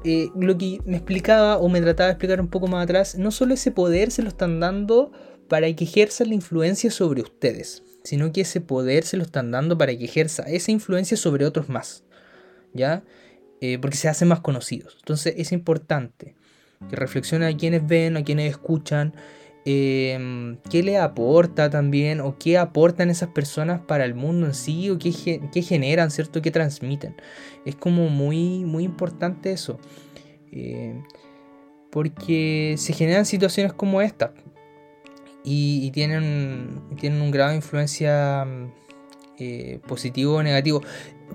eh, 0.05 0.29
lo 0.39 0.57
que 0.57 0.79
me 0.85 0.95
explicaba 0.95 1.57
o 1.57 1.67
me 1.67 1.81
trataba 1.81 2.07
de 2.07 2.13
explicar 2.13 2.39
un 2.39 2.47
poco 2.47 2.67
más 2.67 2.85
atrás, 2.85 3.17
no 3.17 3.31
solo 3.31 3.53
ese 3.53 3.69
poder 3.71 4.11
se 4.11 4.23
lo 4.23 4.29
están 4.29 4.61
dando 4.61 5.11
para 5.49 5.71
que 5.73 5.83
ejerza 5.83 6.23
la 6.23 6.33
influencia 6.33 6.89
sobre 6.89 7.21
ustedes, 7.21 7.83
sino 8.05 8.31
que 8.31 8.41
ese 8.41 8.61
poder 8.61 9.03
se 9.03 9.17
lo 9.17 9.23
están 9.23 9.51
dando 9.51 9.77
para 9.77 9.95
que 9.95 10.05
ejerza 10.05 10.43
esa 10.43 10.71
influencia 10.71 11.17
sobre 11.17 11.45
otros 11.45 11.67
más, 11.67 12.05
¿ya? 12.73 13.03
Eh, 13.59 13.77
porque 13.77 13.97
se 13.97 14.07
hacen 14.07 14.29
más 14.29 14.39
conocidos. 14.39 14.95
Entonces 15.01 15.33
es 15.37 15.51
importante 15.51 16.33
que 16.89 16.95
reflexionen 16.95 17.53
a 17.53 17.57
quienes 17.57 17.85
ven, 17.85 18.15
a 18.15 18.23
quienes 18.23 18.49
escuchan, 18.49 19.13
em, 19.65 20.57
qué 20.69 20.83
le 20.83 20.97
aporta 20.97 21.69
también 21.69 22.21
o 22.21 22.37
qué 22.37 22.57
aportan 22.57 23.09
esas 23.09 23.29
personas 23.29 23.81
para 23.81 24.05
el 24.05 24.13
mundo 24.15 24.47
en 24.47 24.53
sí 24.53 24.89
o 24.89 24.97
qué, 24.99 25.11
generan, 25.61 26.11
¿cierto? 26.11 26.41
¿Qué 26.41 26.51
transmiten? 26.51 27.15
Es 27.65 27.75
como 27.75 28.09
muy, 28.09 28.63
muy 28.63 28.83
importante 28.83 29.51
eso. 29.51 29.79
Eh, 30.51 31.01
porque 31.91 32.75
se 32.77 32.93
generan 32.93 33.25
situaciones 33.25 33.73
como 33.73 34.01
esta 34.01 34.33
y, 35.43 35.91
tienen, 35.91 36.81
tienen 36.99 37.21
un 37.21 37.31
grado 37.31 37.51
de 37.51 37.57
influencia 37.57 38.45
eh, 39.39 39.79
positivo 39.87 40.35
o 40.35 40.43
negativo. 40.43 40.81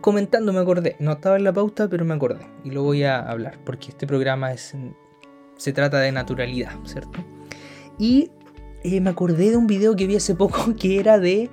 Comentando 0.01 0.53
me 0.53 0.61
acordé, 0.61 0.97
no 0.99 1.12
estaba 1.12 1.37
en 1.37 1.45
la 1.45 1.53
pauta, 1.53 1.88
pero 1.88 2.05
me 2.05 2.14
acordé 2.14 2.47
y 2.64 2.71
lo 2.71 2.83
voy 2.83 3.05
a 3.05 3.19
hablar 3.21 3.59
porque 3.64 3.88
este 3.88 4.07
programa 4.07 4.53
es 4.53 4.75
se 5.57 5.73
trata 5.75 5.99
de 6.01 6.11
naturalidad, 6.11 6.73
¿cierto? 6.85 7.23
Y 8.00 8.30
eh, 8.82 9.00
me 9.00 9.10
acordé 9.10 9.50
de 9.50 9.56
un 9.58 9.66
video 9.66 9.94
que 9.94 10.06
vi 10.06 10.16
hace 10.16 10.34
poco 10.34 10.74
que 10.80 10.98
era 10.98 11.20
de 11.20 11.50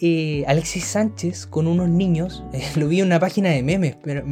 eh, 0.00 0.42
Alexis 0.48 0.84
Sánchez 0.84 1.46
con 1.46 1.66
unos 1.66 1.88
niños. 1.88 2.42
Lo 2.76 2.88
vi 2.88 3.00
en 3.00 3.06
una 3.06 3.20
página 3.20 3.50
de 3.50 3.62
memes, 3.62 3.96
pero 4.02 4.24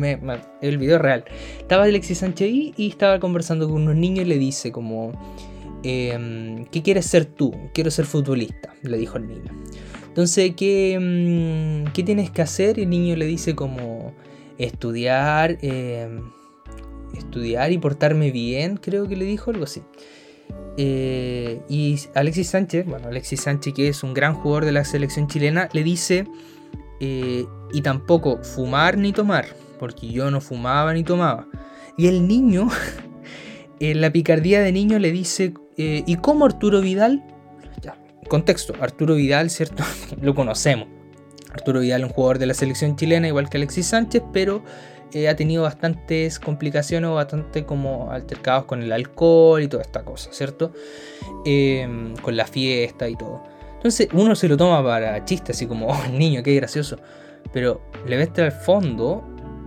el 0.63 0.79
video 0.79 0.99
real. 0.99 1.25
Estaba 1.59 1.85
Alexis 1.85 2.19
Sánchez 2.19 2.49
ahí 2.49 2.75
y 2.77 2.89
estaba 2.89 3.21
conversando 3.21 3.69
con 3.69 3.83
unos 3.83 3.95
niños 3.95 4.25
y 4.25 4.29
le 4.29 4.39
dice 4.39 4.73
como... 4.73 5.13
Em, 5.83 6.67
¿Qué 6.67 6.83
quieres 6.83 7.07
ser 7.07 7.25
tú? 7.25 7.55
Quiero 7.73 7.91
ser 7.91 8.05
futbolista, 8.05 8.75
le 8.83 8.99
dijo 8.99 9.17
el 9.17 9.29
niño. 9.29 9.51
Entonces, 10.09 10.53
¿qué, 10.55 10.99
mm, 11.01 11.93
¿qué 11.93 12.03
tienes 12.03 12.31
que 12.31 12.43
hacer? 12.43 12.79
Y 12.79 12.83
el 12.83 12.91
niño 12.91 13.17
le 13.17 13.25
dice 13.25 13.55
como 13.55 14.13
estudiar, 14.59 15.57
em, 15.63 16.21
estudiar 17.17 17.73
y 17.73 17.79
portarme 17.79 18.31
bien, 18.31 18.77
creo 18.77 19.09
que 19.09 19.17
le 19.17 19.25
dijo 19.25 19.51
algo 19.51 19.65
así. 19.65 19.81
Eh, 20.83 21.61
y 21.69 21.99
Alexis 22.15 22.49
Sánchez, 22.49 22.87
bueno, 22.87 23.09
Alexis 23.09 23.43
Sánchez, 23.43 23.75
que 23.75 23.89
es 23.89 24.03
un 24.03 24.15
gran 24.15 24.33
jugador 24.33 24.65
de 24.65 24.73
la 24.73 24.83
selección 24.87 25.27
chilena, 25.29 25.69
le 25.75 25.85
dice, 25.85 26.27
eh, 27.01 27.45
y 27.71 27.83
tampoco 27.83 28.43
fumar 28.43 28.97
ni 28.97 29.13
tomar, 29.13 29.45
porque 29.79 30.09
yo 30.09 30.31
no 30.31 30.41
fumaba 30.41 30.95
ni 30.95 31.05
tomaba. 31.05 31.47
Y 31.99 32.07
el 32.07 32.27
niño, 32.27 32.71
en 33.79 34.01
la 34.01 34.11
picardía 34.11 34.63
de 34.63 34.73
niño, 34.73 34.99
le 34.99 35.13
dice, 35.13 35.53
eh, 35.77 36.03
¿y 36.07 36.17
cómo 36.17 36.47
Arturo 36.47 36.81
Vidal? 36.81 37.23
Contexto, 38.31 38.73
Arturo 38.81 39.17
Vidal, 39.17 39.51
¿cierto? 39.51 39.85
Lo 40.23 40.35
conocemos. 40.35 40.89
Arturo 41.53 41.81
Vidal, 41.81 42.05
un 42.05 42.11
jugador 42.11 42.39
de 42.39 42.47
la 42.47 42.55
selección 42.55 42.97
chilena, 42.97 43.29
igual 43.29 43.51
que 43.51 43.59
Alexis 43.59 43.89
Sánchez, 43.89 44.23
pero 44.33 44.65
eh, 45.13 45.29
ha 45.29 45.37
tenido 45.37 45.65
bastantes 45.65 46.39
complicaciones 46.39 47.11
o 47.11 47.15
bastante 47.15 47.65
como 47.65 48.11
altercados 48.11 48.65
con 48.65 48.83
el 48.83 48.93
alcohol 48.93 49.63
y 49.63 49.69
toda 49.69 49.83
esta 49.83 50.05
cosa, 50.05 50.33
¿cierto? 50.33 50.73
Em, 51.45 52.17
con 52.17 52.37
la 52.37 52.47
fiesta 52.47 53.09
y 53.09 53.17
todo. 53.17 53.43
Entonces 53.75 54.09
uno 54.13 54.35
se 54.35 54.47
lo 54.47 54.57
toma 54.57 54.85
para 54.85 55.25
chiste, 55.25 55.53
así 55.53 55.67
como, 55.67 55.87
oh, 55.93 56.09
niño, 56.13 56.43
qué 56.43 56.55
gracioso. 56.55 56.99
Pero 57.53 57.81
le 58.07 58.17
ves 58.17 58.31
al 58.39 58.53
fondo 58.53 59.25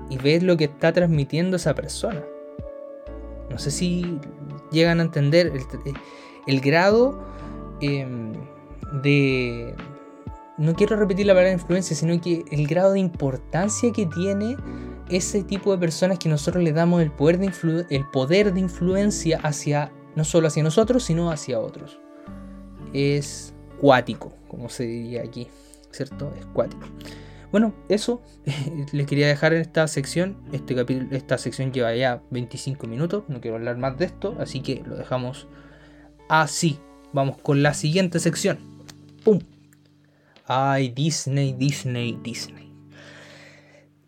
y 0.09 0.17
ves 0.17 0.43
lo 0.43 0.55
que 0.55 0.65
está 0.65 0.93
transmitiendo 0.93 1.57
esa 1.57 1.73
persona. 1.73 2.23
No 3.49 3.57
sé 3.57 3.71
si 3.71 4.19
llegan 4.71 4.99
a 4.99 5.03
entender 5.03 5.51
el, 6.47 6.61
grado 6.61 7.23
em, 7.81 8.33
de... 9.01 9.75
No 10.57 10.75
quiero 10.75 10.95
repetir 10.95 11.25
la 11.25 11.33
palabra 11.33 11.51
influencia, 11.51 11.95
sino 11.95 12.19
que 12.21 12.45
el 12.51 12.67
grado 12.67 12.93
de 12.93 12.99
importancia 12.99 13.91
que 13.91 14.05
tiene 14.05 14.55
ese 15.09 15.43
tipo 15.43 15.71
de 15.71 15.77
personas 15.77 16.19
que 16.19 16.29
nosotros 16.29 16.63
le 16.63 16.71
damos 16.71 17.01
el 17.01 17.11
poder 17.11 17.37
de, 17.39 17.85
el 17.89 18.05
poder 18.09 18.53
de 18.53 18.59
influencia 18.59 19.39
hacia, 19.41 19.91
no 20.15 20.23
solo 20.23 20.47
hacia 20.47 20.63
nosotros, 20.63 21.03
sino 21.03 21.31
hacia 21.31 21.59
otros. 21.59 21.99
Es 22.93 23.53
cuático, 23.79 24.33
como 24.47 24.69
se 24.69 24.85
diría 24.85 25.21
aquí, 25.23 25.47
¿cierto? 25.91 26.33
Es 26.39 26.45
cuático. 26.47 26.87
Bueno, 27.51 27.73
eso 27.87 28.21
les 28.91 29.05
quería 29.05 29.27
dejar 29.27 29.53
en 29.53 29.61
esta 29.61 29.87
sección. 29.87 30.37
Este 30.51 30.75
capítulo, 30.75 31.15
esta 31.15 31.37
sección 31.37 31.71
lleva 31.71 31.93
ya 31.95 32.23
25 32.31 32.87
minutos, 32.87 33.25
no 33.27 33.41
quiero 33.41 33.57
hablar 33.57 33.77
más 33.77 33.97
de 33.97 34.05
esto, 34.05 34.35
así 34.39 34.61
que 34.61 34.83
lo 34.85 34.95
dejamos 34.95 35.47
así. 36.29 36.79
Vamos 37.11 37.37
con 37.37 37.61
la 37.61 37.75
siguiente 37.75 38.19
sección. 38.19 38.57
¡Pum! 39.23 39.39
Ay, 40.47 40.89
Disney, 40.89 41.53
Disney, 41.53 42.17
Disney. 42.23 42.72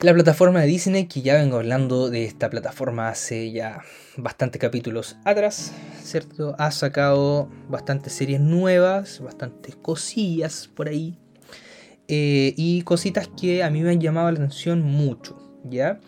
La 0.01 0.13
plataforma 0.13 0.59
de 0.59 0.67
Disney, 0.67 1.05
que 1.05 1.21
ya 1.21 1.35
vengo 1.35 1.55
hablando 1.55 2.09
de 2.09 2.25
esta 2.25 2.49
plataforma 2.49 3.07
hace 3.07 3.53
ya 3.53 3.81
bastantes 4.17 4.59
capítulos 4.59 5.15
atrás, 5.23 5.71
¿cierto? 6.03 6.53
Ha 6.59 6.71
sacado 6.71 7.49
bastantes 7.69 8.11
series 8.11 8.41
nuevas, 8.41 9.21
bastantes 9.21 9.77
cosillas 9.77 10.69
por 10.75 10.89
ahí. 10.89 11.17
Eh, 12.09 12.53
y 12.57 12.81
cositas 12.81 13.29
que 13.39 13.63
a 13.63 13.69
mí 13.69 13.83
me 13.83 13.91
han 13.91 14.01
llamado 14.01 14.29
la 14.29 14.37
atención 14.37 14.81
mucho, 14.81 15.41
¿ya? 15.63 16.01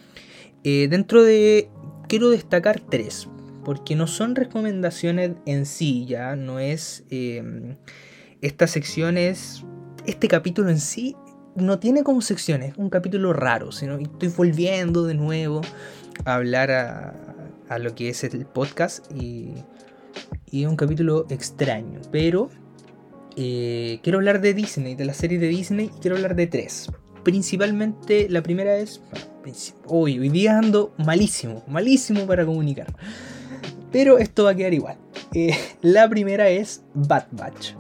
Eh, 0.66 0.90
dentro 0.90 1.24
de... 1.24 1.70
Quiero 2.10 2.30
destacar 2.30 2.82
tres, 2.82 3.30
porque 3.64 3.96
no 3.96 4.08
son 4.08 4.36
recomendaciones 4.36 5.32
en 5.46 5.66
sí, 5.66 6.06
¿ya? 6.06 6.36
No 6.36 6.60
es... 6.60 7.06
Eh, 7.10 7.78
esta 8.42 8.68
sección 8.68 9.18
es... 9.18 9.64
Este 10.06 10.28
capítulo 10.28 10.70
en 10.70 10.82
sí 10.82 11.16
no 11.58 11.80
tiene 11.80 12.04
como 12.04 12.22
secciones, 12.22 12.78
un 12.78 12.90
capítulo 12.90 13.34
raro, 13.34 13.72
sino 13.72 13.96
estoy 13.96 14.30
volviendo 14.30 15.04
de 15.06 15.16
nuevo 15.16 15.62
a 16.26 16.36
hablar 16.36 16.72
a, 16.72 17.80
lo 17.80 17.96
que 17.96 18.10
es 18.10 18.24
el 18.24 18.46
podcast 18.46 19.12
y, 19.12 19.54
es 20.52 20.66
un 20.66 20.76
capítulo 20.76 21.26
extraño, 21.30 22.00
pero 22.12 22.50
eh, 23.36 24.00
quiero 24.04 24.20
hablar 24.20 24.40
de 24.40 24.54
Disney, 24.54 24.96
de 24.96 25.06
la 25.06 25.14
serie 25.14 25.40
de 25.40 25.48
Disney, 25.48 25.92
y 25.96 26.00
quiero 26.00 26.16
hablar 26.16 26.36
de 26.36 26.48
tres. 26.48 26.90
Principalmente 27.24 28.30
la 28.30 28.42
primera 28.42 28.78
es... 28.78 29.02
Uy, 29.86 30.20
hoy 30.20 30.30
día 30.30 30.58
ando 30.58 30.94
malísimo, 30.98 31.64
malísimo 31.68 32.26
para 32.26 32.46
comunicar. 32.46 32.88
Pero 33.92 34.18
esto 34.18 34.46
va 34.46 34.52
a 34.52 34.56
quedar 34.56 34.74
igual. 34.74 34.98
Eh, 35.34 35.56
la 35.82 36.10
primera 36.10 36.50
es 36.50 36.84
Bad 36.94 37.28
Batch. 37.32 37.74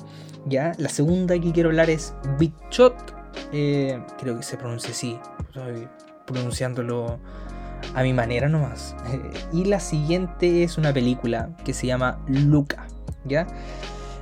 ¿ya? 0.47 0.73
La 0.77 0.89
segunda 0.89 1.39
que 1.39 1.51
quiero 1.51 1.69
hablar 1.69 1.89
es 1.89 2.13
Big 2.39 2.53
Shot 2.71 3.16
eh, 3.51 3.99
creo 4.19 4.37
que 4.37 4.43
se 4.43 4.57
pronuncia 4.57 4.91
así. 4.91 5.19
Estoy 5.39 5.87
pronunciándolo 6.25 7.19
a 7.93 8.03
mi 8.03 8.13
manera 8.13 8.49
nomás. 8.49 8.95
y 9.53 9.65
la 9.65 9.79
siguiente 9.79 10.63
es 10.63 10.77
una 10.77 10.93
película 10.93 11.49
que 11.63 11.73
se 11.73 11.87
llama 11.87 12.19
Luca. 12.27 12.87
¿Ya? 13.25 13.47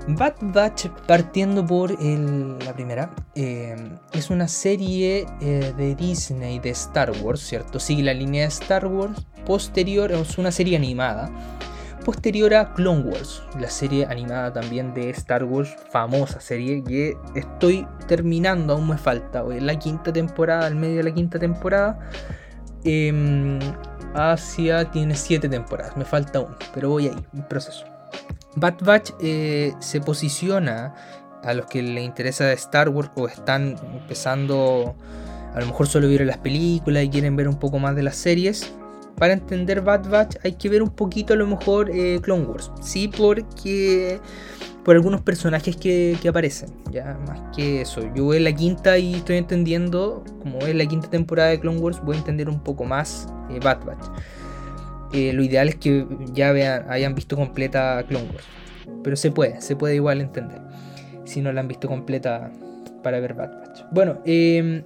Bad 0.08 0.36
Batch, 0.42 0.88
partiendo 1.08 1.66
por 1.66 1.92
la 2.00 2.74
primera, 2.74 3.12
eh, 3.34 3.76
es 4.14 4.30
una 4.30 4.48
serie 4.48 5.26
eh, 5.42 5.74
de 5.76 5.96
Disney 5.96 6.60
de 6.60 6.70
Star 6.72 7.12
Wars, 7.24 7.40
¿cierto? 7.40 7.80
Sigue 7.80 8.04
la 8.04 8.14
línea 8.14 8.44
de 8.44 8.50
Star 8.50 8.86
Wars. 8.86 9.26
Posterior 9.46 10.12
es 10.12 10.38
una 10.38 10.52
serie 10.52 10.76
animada 10.76 11.32
posterior 12.06 12.54
a 12.54 12.74
Clone 12.74 13.02
Wars, 13.02 13.44
la 13.60 13.70
serie 13.70 14.06
animada 14.06 14.54
también 14.54 14.94
de 14.94 15.10
Star 15.10 15.44
Wars, 15.44 15.76
famosa 15.90 16.40
serie 16.40 16.84
que 16.84 17.18
estoy 17.36 17.86
terminando, 18.08 18.74
aún 18.74 18.88
me 18.88 18.98
falta, 18.98 19.44
la 19.44 19.80
quinta 19.80 20.14
temporada, 20.14 20.68
al 20.68 20.76
medio 20.76 20.98
de 20.98 21.04
la 21.04 21.14
quinta 21.14 21.40
temporada. 21.40 22.00
Eh, 22.84 23.60
Asia 24.14 24.90
tiene 24.92 25.16
siete 25.16 25.50
temporadas, 25.50 25.98
me 25.98 26.06
falta 26.06 26.40
uno, 26.40 26.56
pero 26.74 26.90
voy 26.90 27.08
ahí, 27.08 27.26
un 27.34 27.48
proceso. 27.48 27.86
Bad 28.56 28.76
Batch 28.82 29.12
eh, 29.20 29.74
se 29.80 30.00
posiciona 30.00 30.94
a 31.44 31.54
los 31.54 31.66
que 31.66 31.82
les 31.82 32.06
interesa 32.06 32.54
Star 32.54 32.90
Wars 32.90 33.10
o 33.16 33.28
están 33.28 33.76
empezando, 33.94 34.96
a 35.56 35.60
lo 35.60 35.66
mejor 35.66 35.88
solo 35.88 36.08
vieron 36.08 36.28
las 36.28 36.38
películas 36.38 37.04
y 37.04 37.10
quieren 37.10 37.36
ver 37.36 37.48
un 37.50 37.58
poco 37.58 37.80
más 37.80 37.96
de 37.96 38.04
las 38.04 38.16
series 38.16 38.72
para 39.18 39.34
entender 39.34 39.82
Bad 39.82 40.10
Batch 40.10 40.36
hay 40.44 40.54
que 40.54 40.70
ver 40.70 40.84
un 40.84 40.90
poquito 40.90 41.34
a 41.34 41.38
lo 41.38 41.48
mejor 41.48 41.90
eh, 41.92 42.20
Clone 42.22 42.46
Wars. 42.46 42.72
Sí, 42.82 43.08
porque 43.08 44.20
por 44.84 44.96
algunos 44.96 45.22
personajes 45.22 45.76
que, 45.76 46.18
aparecen. 46.28 46.70
Ya, 46.92 47.18
más 47.28 47.42
que 47.56 47.82
eso. 47.82 48.02
Yo 48.14 48.34
en 48.34 48.44
la 48.44 48.54
quinta 48.54 48.98
y 48.98 49.16
estoy 49.16 49.38
entendiendo, 49.38 50.24
como 50.42 50.60
es 50.60 50.76
la 50.76 50.86
quinta 50.86 51.10
temporada 51.10 51.50
de 51.50 51.60
Clone 51.60 51.80
Wars, 51.80 52.00
voy 52.04 52.16
a 52.16 52.20
entender 52.20 52.50
un 52.50 52.60
poco 52.62 52.84
más 52.86 53.28
eh, 53.50 53.60
Bad 53.64 53.84
Batch. 53.86 54.06
Eh, 55.14 55.34
lo 55.34 55.44
ideal 55.44 55.70
es 55.70 55.76
que 55.76 56.06
ya 56.34 56.52
vean, 56.52 56.86
hayan 56.90 57.16
visto 57.16 57.36
completa 57.36 58.04
Clone 58.08 58.26
Wars. 58.26 58.46
Pero 59.04 59.16
se 59.16 59.32
puede, 59.32 59.62
se 59.62 59.76
puede 59.76 59.96
igual 59.96 60.22
entender. 60.22 60.62
Si 61.24 61.42
no 61.42 61.52
la 61.52 61.62
han 61.62 61.68
visto 61.68 61.88
completa 61.88 62.52
para 63.02 63.20
ver 63.20 63.34
Bad 63.34 63.60
Batch. 63.60 63.82
Bueno, 63.92 64.20
eh, 64.26 64.84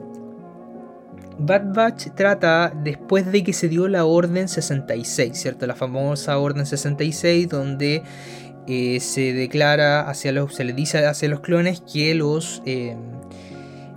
Bad 1.39 1.73
Batch 1.73 2.07
trata 2.15 2.73
después 2.83 3.31
de 3.31 3.43
que 3.43 3.53
se 3.53 3.69
dio 3.69 3.87
la 3.87 4.03
Orden 4.03 4.49
66, 4.49 5.37
¿cierto? 5.37 5.65
La 5.67 5.75
famosa 5.75 6.37
Orden 6.37 6.65
66 6.65 7.47
donde 7.47 8.03
eh, 8.67 8.99
se 8.99 9.33
declara 9.33 10.01
hacia 10.01 10.33
los, 10.33 10.53
se 10.53 10.65
le 10.65 10.73
dice 10.73 11.05
hacia 11.05 11.29
los 11.29 11.39
clones 11.39 11.81
que 11.81 12.13
los, 12.13 12.61
eh, 12.65 12.97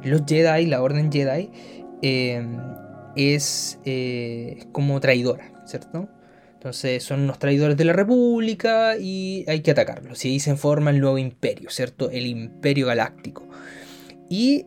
los 0.04 0.22
Jedi, 0.24 0.66
la 0.66 0.82
Orden 0.82 1.10
Jedi, 1.10 1.50
eh, 2.00 2.46
es 3.16 3.78
como 4.70 5.00
traidora, 5.00 5.50
¿cierto? 5.66 6.08
Entonces 6.54 7.02
son 7.02 7.22
unos 7.22 7.40
traidores 7.40 7.76
de 7.76 7.84
la 7.84 7.92
República 7.92 8.96
y 8.96 9.44
hay 9.48 9.62
que 9.62 9.72
atacarlos. 9.72 10.24
Y 10.24 10.28
ahí 10.28 10.40
se 10.40 10.54
forma 10.54 10.90
el 10.90 11.00
nuevo 11.00 11.18
imperio, 11.18 11.70
¿cierto? 11.70 12.08
El 12.08 12.26
imperio 12.26 12.86
galáctico. 12.86 13.48
Y 14.30 14.64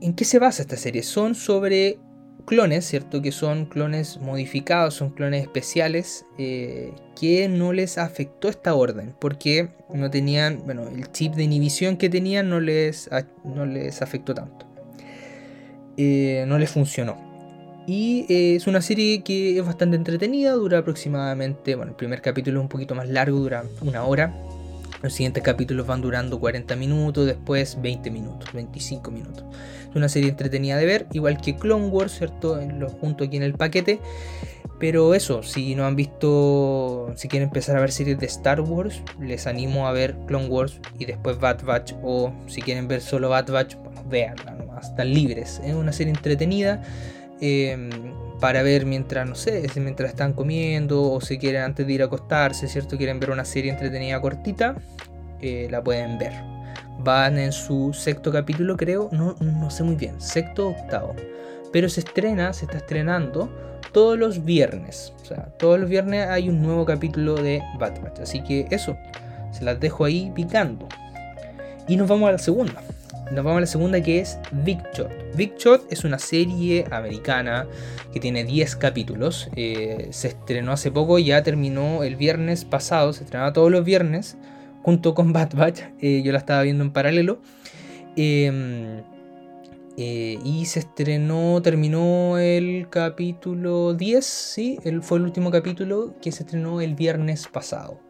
¿En 0.00 0.14
qué 0.14 0.24
se 0.24 0.38
basa 0.38 0.62
esta 0.62 0.76
serie? 0.76 1.02
Son 1.02 1.34
sobre 1.34 1.98
clones, 2.46 2.86
¿cierto? 2.86 3.20
Que 3.20 3.32
son 3.32 3.66
clones 3.66 4.18
modificados, 4.20 4.94
son 4.94 5.10
clones 5.10 5.42
especiales 5.42 6.24
eh, 6.38 6.92
que 7.18 7.48
no 7.48 7.72
les 7.72 7.98
afectó 7.98 8.48
esta 8.48 8.74
orden 8.74 9.14
porque 9.20 9.68
no 9.92 10.10
tenían, 10.10 10.62
bueno, 10.64 10.88
el 10.88 11.10
chip 11.12 11.34
de 11.34 11.42
inhibición 11.44 11.96
que 11.96 12.08
tenían 12.08 12.48
no 12.48 12.60
les, 12.60 13.10
no 13.44 13.66
les 13.66 14.00
afectó 14.00 14.34
tanto. 14.34 14.66
Eh, 15.96 16.44
no 16.46 16.58
les 16.58 16.70
funcionó. 16.70 17.28
Y 17.86 18.26
eh, 18.28 18.56
es 18.56 18.66
una 18.66 18.82
serie 18.82 19.22
que 19.22 19.58
es 19.58 19.66
bastante 19.66 19.96
entretenida, 19.96 20.52
dura 20.52 20.78
aproximadamente, 20.78 21.74
bueno, 21.74 21.92
el 21.92 21.96
primer 21.96 22.20
capítulo 22.22 22.60
es 22.60 22.62
un 22.62 22.68
poquito 22.68 22.94
más 22.94 23.08
largo, 23.08 23.38
dura 23.38 23.64
una 23.80 24.04
hora. 24.04 24.34
Los 25.02 25.12
siguientes 25.12 25.42
capítulos 25.42 25.86
van 25.86 26.00
durando 26.00 26.40
40 26.40 26.74
minutos, 26.76 27.26
después 27.26 27.80
20 27.80 28.10
minutos, 28.10 28.52
25 28.52 29.10
minutos. 29.10 29.44
Una 29.98 30.08
serie 30.08 30.30
entretenida 30.30 30.76
de 30.76 30.86
ver, 30.86 31.06
igual 31.12 31.40
que 31.40 31.56
Clone 31.56 31.88
Wars, 31.88 32.12
¿cierto? 32.12 32.60
Lo 32.78 32.88
junto 32.88 33.24
aquí 33.24 33.36
en 33.36 33.42
el 33.42 33.54
paquete. 33.54 34.00
Pero 34.78 35.12
eso, 35.14 35.42
si 35.42 35.74
no 35.74 35.86
han 35.86 35.96
visto, 35.96 37.12
si 37.16 37.26
quieren 37.26 37.48
empezar 37.48 37.76
a 37.76 37.80
ver 37.80 37.90
series 37.90 38.18
de 38.18 38.26
Star 38.26 38.60
Wars, 38.60 39.02
les 39.20 39.48
animo 39.48 39.88
a 39.88 39.92
ver 39.92 40.16
Clone 40.26 40.46
Wars 40.46 40.80
y 40.98 41.04
después 41.04 41.38
Bad 41.38 41.64
Batch. 41.64 41.94
O 42.02 42.32
si 42.46 42.62
quieren 42.62 42.86
ver 42.86 43.00
solo 43.00 43.28
Bad 43.28 43.50
Batch, 43.50 43.74
bueno, 43.74 44.04
veanla 44.08 44.58
están 44.80 45.12
libres. 45.12 45.60
Es 45.64 45.74
una 45.74 45.92
serie 45.92 46.12
entretenida 46.12 46.82
em, 47.40 47.90
para 48.40 48.62
ver 48.62 48.86
mientras, 48.86 49.28
no 49.28 49.34
sé, 49.34 49.66
mientras 49.76 50.10
están 50.10 50.32
comiendo 50.32 51.10
o 51.12 51.20
si 51.20 51.38
quieren 51.38 51.62
antes 51.62 51.86
de 51.86 51.92
ir 51.92 52.02
a 52.02 52.06
acostarse, 52.06 52.68
¿cierto? 52.68 52.96
Quieren 52.96 53.20
ver 53.20 53.30
una 53.30 53.44
serie 53.44 53.70
entretenida 53.70 54.20
cortita, 54.20 54.76
eh, 55.40 55.68
la 55.70 55.82
pueden 55.82 56.18
ver. 56.18 56.32
Van 56.98 57.38
en 57.38 57.52
su 57.52 57.92
sexto 57.92 58.32
capítulo, 58.32 58.76
creo, 58.76 59.08
no, 59.12 59.36
no 59.40 59.70
sé 59.70 59.84
muy 59.84 59.94
bien, 59.94 60.20
sexto 60.20 60.68
o 60.68 60.70
octavo. 60.70 61.14
Pero 61.72 61.88
se 61.88 62.00
estrena, 62.00 62.52
se 62.52 62.64
está 62.64 62.78
estrenando 62.78 63.48
todos 63.92 64.18
los 64.18 64.44
viernes. 64.44 65.12
O 65.22 65.24
sea, 65.24 65.46
todos 65.58 65.78
los 65.78 65.88
viernes 65.88 66.28
hay 66.28 66.48
un 66.48 66.62
nuevo 66.62 66.84
capítulo 66.84 67.34
de 67.34 67.62
Bad. 67.78 68.20
Así 68.20 68.42
que 68.42 68.66
eso, 68.70 68.96
se 69.52 69.64
las 69.64 69.80
dejo 69.80 70.04
ahí 70.04 70.32
picando. 70.34 70.88
Y 71.86 71.96
nos 71.96 72.08
vamos 72.08 72.28
a 72.28 72.32
la 72.32 72.38
segunda. 72.38 72.82
nos 73.32 73.44
vamos 73.44 73.58
a 73.58 73.60
la 73.60 73.66
segunda 73.66 74.02
que 74.02 74.20
es 74.20 74.38
Big 74.52 74.78
Shot. 74.94 75.10
Big 75.34 75.56
Shot 75.56 75.90
es 75.90 76.04
una 76.04 76.18
serie 76.18 76.84
americana 76.90 77.66
que 78.12 78.20
tiene 78.20 78.44
10 78.44 78.76
capítulos. 78.76 79.48
Eh, 79.56 80.08
se 80.10 80.28
estrenó 80.28 80.72
hace 80.72 80.90
poco, 80.90 81.18
ya 81.18 81.42
terminó 81.42 82.02
el 82.02 82.16
viernes 82.16 82.64
pasado, 82.64 83.12
se 83.12 83.24
estrenaba 83.24 83.52
todos 83.52 83.70
los 83.70 83.84
viernes 83.84 84.36
junto 84.88 85.14
con 85.14 85.34
Bad 85.34 85.54
Batch. 85.54 85.82
Eh, 86.00 86.22
yo 86.24 86.32
la 86.32 86.38
estaba 86.38 86.62
viendo 86.62 86.82
en 86.82 86.92
paralelo. 86.94 87.42
Em, 88.16 89.02
eh, 89.98 90.38
y 90.42 90.64
se 90.64 90.78
estrenó, 90.78 91.60
terminó 91.60 92.38
el 92.38 92.88
capítulo 92.88 93.92
10, 93.92 94.24
sí, 94.24 94.78
fue 95.02 95.18
el 95.18 95.24
último 95.24 95.50
capítulo 95.50 96.14
que 96.22 96.32
se 96.32 96.44
estrenó 96.44 96.80
el 96.80 96.94
viernes 96.94 97.48
pasado. 97.48 98.00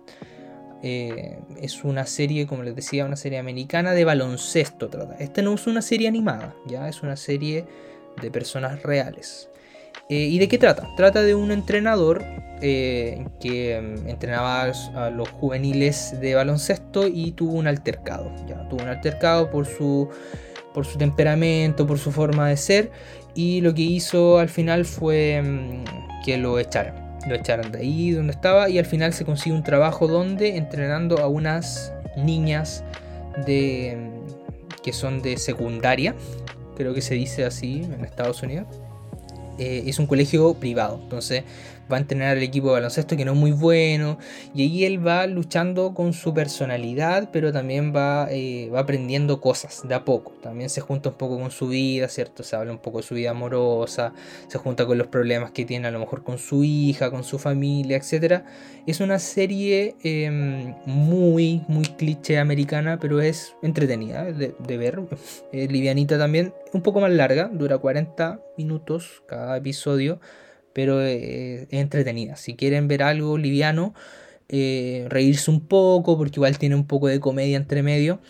Eh, 0.84 1.40
es 1.60 1.82
una 1.82 2.06
serie, 2.06 2.46
como 2.46 2.62
les 2.62 2.76
decía, 2.76 3.04
una 3.04 3.16
serie 3.16 3.40
americana 3.40 3.90
de 3.90 4.04
baloncesto. 4.04 4.88
Trata. 4.88 5.16
Esta 5.16 5.42
no 5.42 5.54
es 5.54 5.66
una 5.66 5.82
serie 5.82 6.06
animada, 6.06 6.54
ya 6.68 6.88
es 6.88 7.02
una 7.02 7.16
serie 7.16 7.64
de 8.22 8.30
personas 8.30 8.84
reales. 8.84 9.50
¿Y 10.08 10.38
de 10.38 10.46
qué 10.46 10.58
trata? 10.58 10.88
Trata 10.96 11.22
de 11.22 11.34
un 11.34 11.50
entrenador 11.50 12.24
que 12.60 13.80
mm, 13.80 14.08
entrenaba 14.08 14.72
a 14.94 15.10
los 15.10 15.28
juveniles 15.28 16.18
de 16.20 16.34
baloncesto 16.34 17.06
y 17.06 17.32
tuvo 17.32 17.52
un 17.52 17.66
altercado. 17.66 18.30
Ya 18.46 18.68
tuvo 18.68 18.82
un 18.82 18.88
altercado 18.88 19.50
por 19.50 19.66
su 19.66 20.08
por 20.74 20.86
su 20.86 20.98
temperamento, 20.98 21.86
por 21.86 21.98
su 21.98 22.12
forma 22.12 22.48
de 22.48 22.56
ser, 22.56 22.90
y 23.34 23.60
lo 23.62 23.74
que 23.74 23.82
hizo 23.82 24.38
al 24.38 24.48
final 24.48 24.84
fue 24.84 25.42
mm, 25.42 26.24
que 26.24 26.36
lo 26.36 26.58
echaran. 26.58 27.18
Lo 27.26 27.34
echaron 27.34 27.72
de 27.72 27.80
ahí 27.80 28.12
donde 28.12 28.32
estaba 28.32 28.70
y 28.70 28.78
al 28.78 28.86
final 28.86 29.12
se 29.12 29.24
consigue 29.24 29.54
un 29.56 29.64
trabajo 29.64 30.06
donde 30.06 30.56
entrenando 30.56 31.18
a 31.18 31.26
unas 31.26 31.92
niñas 32.16 32.84
de 33.46 33.96
mm, 33.96 34.82
que 34.82 34.92
son 34.92 35.20
de 35.20 35.36
secundaria, 35.36 36.14
creo 36.76 36.94
que 36.94 37.02
se 37.02 37.14
dice 37.14 37.44
así 37.44 37.82
en 37.82 38.04
Estados 38.04 38.42
Unidos. 38.42 38.66
Eh, 39.58 39.82
es 39.86 39.98
un 39.98 40.06
colegio 40.06 40.54
privado, 40.54 41.00
entonces 41.02 41.42
va 41.90 41.96
a 41.96 42.00
entrenar 42.00 42.36
al 42.36 42.42
equipo 42.42 42.68
de 42.68 42.74
baloncesto 42.74 43.16
que 43.16 43.24
no 43.24 43.32
es 43.32 43.38
muy 43.38 43.52
bueno 43.52 44.18
y 44.54 44.62
ahí 44.62 44.84
él 44.84 45.06
va 45.06 45.26
luchando 45.26 45.94
con 45.94 46.12
su 46.12 46.34
personalidad 46.34 47.30
pero 47.32 47.52
también 47.52 47.94
va, 47.94 48.28
eh, 48.30 48.70
va 48.72 48.80
aprendiendo 48.80 49.40
cosas 49.40 49.86
de 49.86 49.94
a 49.94 50.04
poco. 50.04 50.32
También 50.42 50.70
se 50.70 50.80
junta 50.80 51.10
un 51.10 51.16
poco 51.16 51.38
con 51.38 51.50
su 51.50 51.68
vida 51.68 52.08
cierto 52.08 52.42
se 52.42 52.56
habla 52.56 52.72
un 52.72 52.78
poco 52.78 52.98
de 52.98 53.04
su 53.04 53.14
vida 53.14 53.30
amorosa 53.30 54.12
se 54.48 54.58
junta 54.58 54.86
con 54.86 54.98
los 54.98 55.06
problemas 55.06 55.50
que 55.50 55.64
tiene 55.64 55.88
a 55.88 55.90
lo 55.90 55.98
mejor 55.98 56.22
con 56.22 56.38
su 56.38 56.64
hija 56.64 57.10
con 57.10 57.24
su 57.24 57.38
familia 57.38 57.96
etcétera. 57.96 58.44
Es 58.86 59.00
una 59.00 59.18
serie 59.18 59.96
em, 60.02 60.74
muy 60.86 61.62
muy 61.68 61.84
cliché 61.84 62.38
americana 62.38 62.98
pero 63.00 63.20
es 63.20 63.54
entretenida 63.62 64.24
de, 64.24 64.76
ver 64.78 65.00
es 65.52 65.70
livianita 65.70 66.18
también. 66.18 66.54
Un 66.72 66.82
poco 66.82 67.00
más 67.00 67.10
larga 67.10 67.48
dura 67.52 67.78
40 67.78 68.40
minutos 68.56 69.22
cada 69.26 69.56
episodio 69.56 70.20
pero 70.78 71.02
eh, 71.02 71.62
es 71.62 71.80
entretenida. 71.80 72.36
Si 72.36 72.54
quieren 72.54 72.86
ver 72.86 73.02
algo 73.02 73.36
liviano, 73.36 73.94
eh, 74.48 75.06
reírse 75.08 75.50
un 75.50 75.66
poco, 75.66 76.16
porque 76.16 76.36
igual 76.36 76.56
tiene 76.56 76.76
un 76.76 76.86
poco 76.86 77.08
de 77.08 77.18
comedia 77.18 77.56
entre 77.56 77.82
medio, 77.82 78.20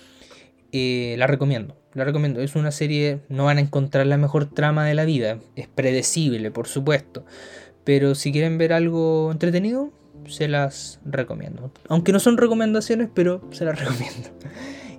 eh, 0.73 1.15
la 1.19 1.27
recomiendo. 1.27 1.77
La 1.93 2.05
recomiendo. 2.05 2.41
Es 2.41 2.57
una 2.57 2.71
serie, 2.71 3.21
no 3.29 3.45
van 3.45 3.59
a 3.59 3.61
encontrar 3.61 4.07
la 4.07 4.17
mejor 4.17 4.47
trama 4.47 4.87
de 4.87 4.95
la 4.95 5.05
vida, 5.05 5.41
es 5.57 5.69
predecible, 5.69 6.51
por 6.51 6.69
supuesto. 6.69 7.27
Pero 7.85 8.15
si 8.15 8.33
quieren 8.33 8.57
ver 8.57 8.73
algo 8.73 9.31
entretenido, 9.31 9.93
se 10.27 10.49
las 10.49 11.01
recomiendo. 11.05 11.71
Aunque 11.91 12.13
no 12.13 12.19
son 12.19 12.39
recomendaciones, 12.39 13.11
pero 13.13 13.43
se 13.51 13.67
las 13.67 13.79
recomiendo. 13.85 14.31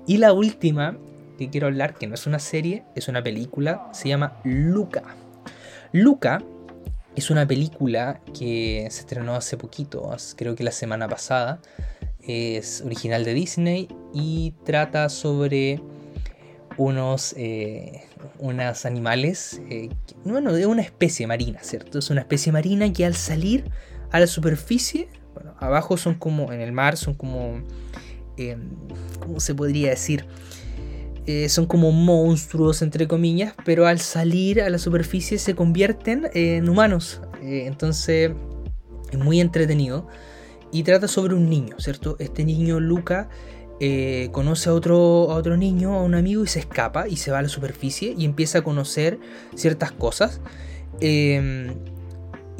Y 0.05 0.17
la 0.17 0.33
última 0.33 0.99
que 1.39 1.49
quiero 1.49 1.65
hablar, 1.65 1.95
que 1.95 2.05
no 2.05 2.13
es 2.13 2.27
una 2.27 2.37
serie, 2.37 2.83
es 2.95 3.07
una 3.07 3.23
película, 3.23 3.89
se 3.91 4.07
llama 4.07 4.39
Luca. 4.43 5.01
Luca 5.91 6.43
es 7.19 7.29
una 7.29 7.45
película 7.45 8.21
que 8.33 8.87
se 8.89 9.01
estrenó 9.01 9.35
hace 9.35 9.57
poquito, 9.57 10.09
creo 10.35 10.55
que 10.55 10.63
la 10.63 10.71
semana 10.71 11.07
pasada. 11.07 11.61
Es 12.21 12.81
original 12.81 13.23
de 13.23 13.33
Disney 13.33 13.87
y 14.13 14.53
trata 14.63 15.09
sobre 15.09 15.81
unos, 16.77 17.33
eh, 17.37 18.03
animales, 18.85 19.61
eh, 19.69 19.89
bueno, 20.23 20.53
de 20.53 20.65
una 20.65 20.81
especie 20.81 21.27
marina, 21.27 21.59
¿cierto? 21.63 21.99
Es 21.99 22.09
una 22.09 22.21
especie 22.21 22.51
marina 22.51 22.91
que 22.93 23.05
al 23.05 23.15
salir 23.15 23.65
a 24.11 24.19
la 24.19 24.27
superficie, 24.27 25.09
abajo 25.59 25.97
son 25.97 26.15
como, 26.15 26.53
en 26.53 26.61
el 26.61 26.71
mar, 26.71 26.97
son 26.97 27.15
como, 27.15 27.63
eh, 28.37 28.57
¿cómo 29.19 29.39
se 29.39 29.55
podría 29.55 29.89
decir? 29.89 30.25
Eh, 31.31 31.47
son 31.47 31.67
como 31.67 31.91
monstruos, 31.91 32.81
entre 32.81 33.07
comillas, 33.07 33.53
pero 33.63 33.85
al 33.85 33.99
salir 33.99 34.63
a 34.63 34.69
la 34.71 34.79
superficie 34.79 35.37
se 35.37 35.53
convierten 35.53 36.27
en 36.33 36.67
humanos. 36.67 37.21
Eh, 37.43 37.65
entonces 37.67 38.31
es 39.11 39.19
muy 39.19 39.39
entretenido. 39.39 40.07
Y 40.71 40.81
trata 40.81 41.07
sobre 41.07 41.35
un 41.35 41.47
niño, 41.47 41.75
¿cierto? 41.77 42.15
Este 42.17 42.43
niño, 42.43 42.79
Luca, 42.79 43.29
eh, 43.79 44.29
conoce 44.31 44.71
a 44.71 44.73
otro, 44.73 45.29
a 45.29 45.35
otro 45.35 45.55
niño, 45.55 45.93
a 45.93 46.01
un 46.01 46.15
amigo, 46.15 46.43
y 46.43 46.47
se 46.47 46.57
escapa 46.57 47.07
y 47.07 47.17
se 47.17 47.29
va 47.29 47.37
a 47.37 47.41
la 47.43 47.49
superficie 47.49 48.15
y 48.17 48.25
empieza 48.25 48.57
a 48.59 48.61
conocer 48.63 49.19
ciertas 49.53 49.91
cosas. 49.91 50.41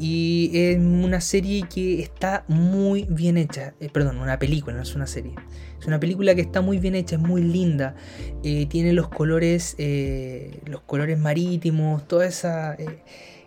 Y 0.02 0.50
es 0.54 0.78
una 0.78 1.20
serie 1.20 1.66
que 1.68 2.00
está 2.00 2.44
muy 2.48 3.06
bien 3.10 3.36
hecha. 3.36 3.74
perdón, 3.92 4.16
una 4.16 4.38
película, 4.38 4.74
no 4.74 4.82
es 4.82 4.94
una 4.94 5.06
serie. 5.06 5.34
Es 5.78 5.86
una 5.86 6.00
película 6.00 6.34
que 6.34 6.40
está 6.40 6.62
muy 6.62 6.78
bien 6.78 6.94
hecha, 6.94 7.16
es 7.16 7.22
muy 7.22 7.42
linda. 7.42 7.94
Eh, 8.42 8.64
tiene 8.64 8.94
los 8.94 9.08
colores, 9.08 9.74
eh, 9.76 10.62
los 10.64 10.80
colores 10.80 11.18
marítimos, 11.18 12.08
todo 12.08 12.22
esa, 12.22 12.74
eh, 12.76 13.02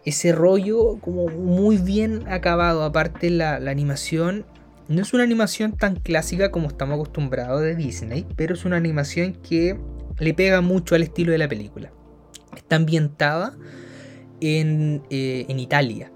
ese 0.05 0.31
rollo 0.31 0.99
como 0.99 1.27
muy 1.27 1.77
bien 1.77 2.23
acabado. 2.27 2.83
Aparte 2.83 3.31
la, 3.31 3.59
la 3.59 3.71
animación 3.71 4.45
no 4.87 5.01
es 5.01 5.11
una 5.11 5.23
animación 5.23 5.75
tan 5.75 5.95
clásica 5.95 6.51
como 6.51 6.67
estamos 6.67 6.95
acostumbrados 6.95 7.61
de 7.61 7.75
Disney, 7.75 8.27
pero 8.35 8.53
es 8.53 8.63
una 8.63 8.77
animación 8.77 9.33
que 9.33 9.79
le 10.19 10.35
pega 10.35 10.61
mucho 10.61 10.93
al 10.93 11.01
estilo 11.01 11.31
de 11.31 11.39
la 11.39 11.47
película. 11.47 11.91
Está 12.55 12.75
ambientada 12.75 13.57
en, 14.39 15.01
en 15.09 15.59
Italia. 15.59 16.12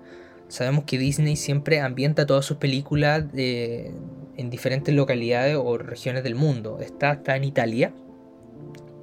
Sabemos 0.49 0.85
que 0.85 0.97
Disney 0.97 1.35
siempre 1.35 1.81
ambienta 1.81 2.25
todas 2.25 2.45
sus 2.45 2.57
películas 2.57 3.25
en 3.33 4.49
diferentes 4.49 4.93
localidades 4.95 5.57
o 5.57 5.77
regiones 5.77 6.23
del 6.23 6.35
mundo. 6.35 6.79
Esta 6.81 7.13
está 7.13 7.35
en 7.35 7.43
Italia 7.43 7.91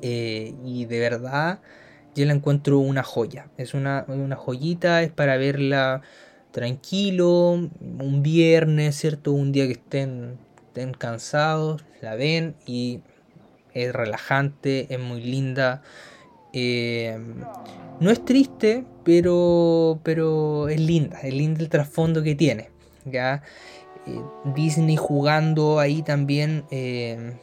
eh, 0.00 0.54
y 0.64 0.86
de 0.86 1.00
verdad 1.00 1.60
yo 2.14 2.24
la 2.24 2.32
encuentro 2.32 2.78
una 2.78 3.02
joya. 3.02 3.48
Es 3.58 3.74
una, 3.74 4.06
joyita, 4.36 5.02
es 5.02 5.10
para 5.10 5.36
verla 5.36 6.02
tranquilo, 6.52 7.50
un 7.50 8.22
viernes, 8.22 8.96
¿cierto? 8.96 9.32
Un 9.32 9.50
día 9.50 9.66
que 9.66 9.72
estén, 9.72 10.38
estén 10.68 10.94
cansados, 10.94 11.84
la 12.00 12.14
ven 12.14 12.54
y 12.64 13.00
es 13.74 13.92
relajante, 13.92 14.86
es 14.88 15.00
muy 15.00 15.20
linda. 15.20 15.82
Eh, 16.52 17.18
no 18.00 18.10
es 18.10 18.24
triste, 18.24 18.84
pero, 19.04 20.00
pero 20.02 20.68
es 20.68 20.80
linda, 20.80 21.20
es 21.20 21.34
linda 21.34 21.60
el 21.60 21.68
trasfondo 21.68 22.22
que 22.22 22.34
tiene. 22.34 22.70
¿ya? 23.04 23.42
Eh, 24.06 24.20
Disney 24.54 24.96
jugando 24.96 25.78
ahí 25.78 26.02
también 26.02 26.64
eh, 26.70 27.34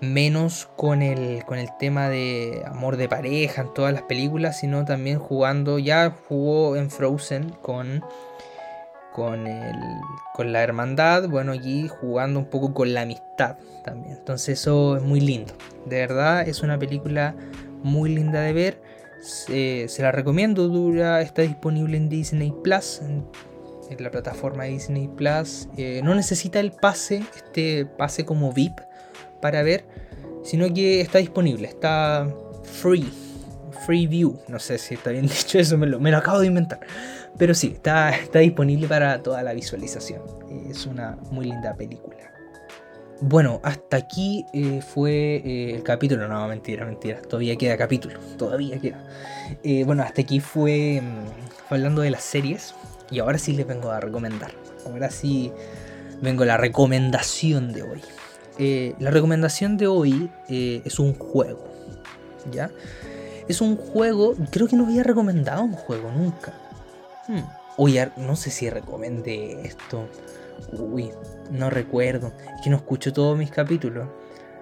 menos 0.00 0.68
con 0.76 1.00
el, 1.00 1.44
con 1.44 1.58
el 1.58 1.68
tema 1.78 2.08
de 2.08 2.62
amor 2.66 2.96
de 2.96 3.08
pareja 3.08 3.62
en 3.62 3.74
todas 3.74 3.92
las 3.92 4.02
películas, 4.02 4.58
sino 4.58 4.84
también 4.84 5.18
jugando, 5.18 5.78
ya 5.78 6.14
jugó 6.28 6.76
en 6.76 6.90
Frozen 6.90 7.50
con, 7.62 8.04
con, 9.12 9.46
el, 9.46 9.76
con 10.34 10.52
la 10.52 10.62
hermandad, 10.62 11.28
bueno, 11.28 11.52
aquí 11.52 11.88
jugando 11.88 12.40
un 12.40 12.46
poco 12.46 12.74
con 12.74 12.92
la 12.92 13.02
amistad 13.02 13.56
también. 13.84 14.16
Entonces 14.16 14.60
eso 14.60 14.96
es 14.96 15.02
muy 15.02 15.20
lindo. 15.20 15.54
De 15.86 15.98
verdad 15.98 16.46
es 16.48 16.62
una 16.62 16.78
película 16.78 17.34
muy 17.82 18.14
linda 18.14 18.40
de 18.40 18.52
ver. 18.52 18.91
Se, 19.22 19.86
la 20.00 20.10
recomiendo, 20.10 20.66
dura, 20.68 21.22
está 21.22 21.42
disponible 21.42 21.96
en 21.96 22.08
Disney 22.08 22.52
Plus, 22.64 23.00
en, 23.00 23.24
la 23.98 24.10
plataforma 24.10 24.64
Disney 24.64 25.06
Plus. 25.06 25.68
Eh, 25.76 26.00
no 26.02 26.14
necesita 26.14 26.58
el 26.58 26.72
pase, 26.72 27.22
este 27.36 27.86
pase 27.86 28.24
como 28.24 28.52
VIP 28.52 28.80
para 29.40 29.62
ver, 29.62 29.84
sino 30.42 30.72
que 30.72 31.00
está 31.00 31.18
disponible, 31.18 31.68
está 31.68 32.26
free, 32.64 33.12
free 33.86 34.06
view. 34.06 34.40
No 34.48 34.58
sé 34.58 34.78
si 34.78 34.94
está 34.94 35.10
bien 35.10 35.26
dicho 35.28 35.58
eso, 35.58 35.78
me 35.78 35.86
lo, 35.86 36.00
me 36.00 36.10
lo 36.10 36.16
acabo 36.16 36.40
de 36.40 36.46
inventar. 36.46 36.80
Pero 37.38 37.54
sí, 37.54 37.72
está, 37.74 38.10
está 38.10 38.40
disponible 38.40 38.88
para 38.88 39.22
toda 39.22 39.42
la 39.42 39.52
visualización. 39.52 40.22
Es 40.68 40.86
una 40.86 41.16
muy 41.30 41.46
linda 41.46 41.74
película. 41.74 42.31
Bueno, 43.24 43.60
hasta 43.62 43.98
aquí 43.98 44.46
eh, 44.52 44.82
fue 44.82 45.36
eh, 45.36 45.74
el 45.76 45.84
capítulo. 45.84 46.26
No, 46.26 46.48
mentira, 46.48 46.84
mentira. 46.84 47.22
Todavía 47.22 47.54
queda 47.54 47.76
capítulo. 47.76 48.18
Todavía 48.36 48.80
queda. 48.80 48.98
Eh, 49.62 49.84
bueno, 49.84 50.02
hasta 50.02 50.22
aquí 50.22 50.40
fue, 50.40 51.00
mm, 51.00 51.26
fue, 51.68 51.76
hablando 51.76 52.02
de 52.02 52.10
las 52.10 52.24
series. 52.24 52.74
Y 53.12 53.20
ahora 53.20 53.38
sí 53.38 53.52
les 53.52 53.64
vengo 53.64 53.92
a 53.92 54.00
recomendar. 54.00 54.50
Ahora 54.86 55.08
sí 55.08 55.52
vengo 56.20 56.42
a 56.42 56.46
la 56.46 56.56
recomendación 56.56 57.72
de 57.72 57.82
hoy. 57.82 58.02
la 58.98 59.10
recomendación 59.10 59.76
de 59.76 59.86
hoy 59.86 60.30
es 60.48 60.98
un 60.98 61.14
juego. 61.14 61.64
¿ya? 62.50 62.70
Es 63.46 63.60
un 63.60 63.76
juego, 63.76 64.34
creo 64.50 64.66
que 64.66 64.76
no 64.76 64.86
había 64.86 65.04
recomendado 65.04 65.62
un 65.62 65.74
juego 65.74 66.10
nunca. 66.10 66.54
Hmm. 67.28 67.42
Oye, 67.76 68.10
no 68.16 68.34
sé 68.34 68.50
si 68.50 68.68
recomendé 68.68 69.62
esto. 69.64 70.08
Uy, 70.72 71.10
no 71.50 71.70
recuerdo. 71.70 72.32
Es 72.56 72.62
que 72.62 72.70
no 72.70 72.76
escucho 72.76 73.12
todos 73.12 73.36
mis 73.36 73.50
capítulos. 73.50 74.08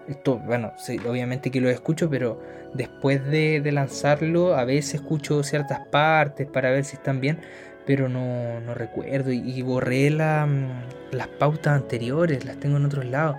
Esto, 0.09 0.38
bueno, 0.38 0.72
obviamente 1.09 1.51
que 1.51 1.61
lo 1.61 1.70
escucho, 1.70 2.11
pero 2.11 2.40
después 2.74 3.24
de, 3.26 3.62
lanzarlo, 3.72 4.55
a 4.55 4.64
veces 4.64 4.94
escucho 4.94 5.42
ciertas 5.42 5.86
partes 5.86 6.48
para 6.48 6.70
ver 6.70 6.84
si 6.84 6.96
están 6.96 7.20
bien, 7.20 7.38
pero 7.86 8.09
no, 8.09 8.61
no 8.61 8.74
recuerdo. 8.74 9.30
Y, 9.30 9.62
borré 9.62 10.11
mm, 10.11 11.12
las 11.12 11.28
pautas 11.28 11.74
anteriores, 11.74 12.44
las 12.44 12.59
tengo 12.59 12.76
en 12.78 12.86
otros 12.86 13.05
lados. 13.05 13.36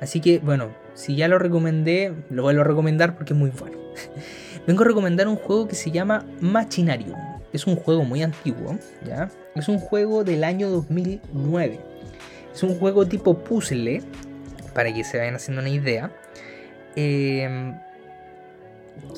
Así 0.00 0.20
que, 0.20 0.38
bueno, 0.38 0.70
si 0.94 1.16
ya 1.16 1.28
lo 1.28 1.38
recomendé, 1.38 2.14
lo 2.30 2.42
vuelvo 2.42 2.62
a 2.62 2.64
recomendar 2.64 3.14
porque 3.14 3.34
es 3.34 3.38
muy 3.38 3.50
bueno. 3.50 3.76
Vengo 4.66 4.82
a 4.82 4.86
recomendar 4.86 5.28
un 5.28 5.36
juego 5.36 5.68
que 5.68 5.74
se 5.74 5.90
llama 5.90 6.24
Machinarium. 6.40 7.18
Es 7.52 7.66
un 7.66 7.76
juego 7.76 8.04
muy 8.04 8.22
antiguo, 8.22 8.76
¿ya? 9.06 9.30
Es 9.54 9.68
un 9.68 9.78
juego 9.78 10.24
del 10.24 10.44
año 10.44 10.68
2009. 10.68 11.95
Es 12.56 12.62
un 12.62 12.78
juego 12.78 13.04
tipo 13.04 13.36
puzzle 13.36 14.02
para 14.72 14.90
que 14.90 15.04
se 15.04 15.18
vayan 15.18 15.34
haciendo 15.34 15.60
una 15.60 15.68
idea, 15.68 16.10
em, 16.94 17.78